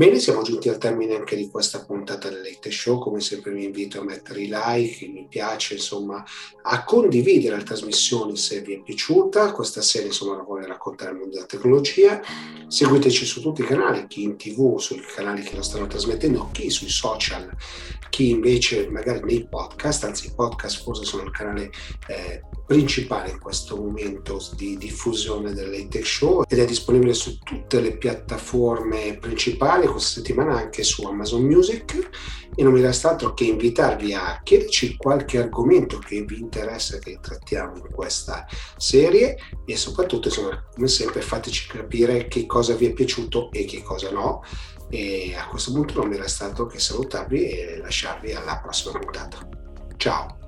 Bene, 0.00 0.18
siamo 0.18 0.40
giunti 0.40 0.70
al 0.70 0.78
termine 0.78 1.14
anche 1.14 1.36
di 1.36 1.50
questa 1.50 1.84
puntata 1.84 2.30
del 2.30 2.40
Late 2.40 2.70
Show. 2.70 2.98
Come 2.98 3.20
sempre 3.20 3.52
vi 3.52 3.64
invito 3.64 4.00
a 4.00 4.02
mettere 4.02 4.40
i 4.40 4.50
like, 4.50 5.06
mi 5.06 5.26
piace, 5.28 5.74
insomma, 5.74 6.24
a 6.62 6.84
condividere 6.84 7.56
la 7.56 7.62
trasmissione 7.62 8.34
se 8.34 8.62
vi 8.62 8.76
è 8.76 8.80
piaciuta. 8.80 9.52
Questa 9.52 9.82
serie, 9.82 10.06
insomma, 10.06 10.36
la 10.36 10.42
vuole 10.42 10.66
raccontare 10.66 11.10
il 11.10 11.18
mondo 11.18 11.34
della 11.34 11.44
tecnologia. 11.44 12.18
Seguiteci 12.66 13.26
su 13.26 13.42
tutti 13.42 13.60
i 13.60 13.66
canali, 13.66 14.06
chi 14.06 14.22
in 14.22 14.38
tv, 14.38 14.78
sui 14.78 15.02
canali 15.02 15.42
che 15.42 15.54
lo 15.54 15.60
stanno 15.60 15.86
trasmettendo, 15.86 16.48
chi 16.50 16.70
sui 16.70 16.88
social, 16.88 17.54
chi 18.08 18.30
invece 18.30 18.88
magari 18.88 19.20
nei 19.22 19.46
podcast, 19.46 20.04
anzi 20.04 20.28
i 20.28 20.32
podcast 20.34 20.82
forse 20.82 21.04
sono 21.04 21.24
il 21.24 21.30
canale 21.30 21.70
eh, 22.08 22.42
principale 22.66 23.30
in 23.30 23.40
questo 23.40 23.76
momento 23.76 24.40
di 24.54 24.76
diffusione 24.76 25.52
del 25.52 25.70
Late 25.70 26.04
Show 26.04 26.44
ed 26.46 26.58
è 26.58 26.64
disponibile 26.64 27.14
su 27.14 27.38
tutte 27.38 27.80
le 27.80 27.96
piattaforme 27.96 29.16
principali, 29.18 29.86
questa 29.92 30.20
settimana 30.20 30.56
anche 30.56 30.82
su 30.82 31.04
Amazon 31.04 31.42
Music 31.42 32.08
e 32.54 32.62
non 32.62 32.72
mi 32.72 32.80
resta 32.80 33.10
altro 33.10 33.34
che 33.34 33.44
invitarvi 33.44 34.14
a 34.14 34.40
chiederci 34.42 34.96
qualche 34.96 35.38
argomento 35.38 35.98
che 35.98 36.22
vi 36.22 36.38
interessa 36.38 36.98
che 36.98 37.18
trattiamo 37.20 37.76
in 37.76 37.92
questa 37.92 38.46
serie 38.76 39.36
e 39.64 39.76
soprattutto 39.76 40.28
insomma 40.28 40.62
come 40.74 40.88
sempre 40.88 41.20
fateci 41.20 41.68
capire 41.68 42.28
che 42.28 42.46
cosa 42.46 42.74
vi 42.74 42.86
è 42.86 42.92
piaciuto 42.92 43.50
e 43.52 43.64
che 43.64 43.82
cosa 43.82 44.10
no 44.10 44.42
e 44.90 45.34
a 45.36 45.46
questo 45.46 45.72
punto 45.72 46.00
non 46.00 46.08
mi 46.08 46.16
resta 46.16 46.46
altro 46.46 46.66
che 46.66 46.80
salutarvi 46.80 47.48
e 47.48 47.78
lasciarvi 47.78 48.32
alla 48.32 48.58
prossima 48.60 48.98
puntata. 48.98 49.48
Ciao! 49.96 50.38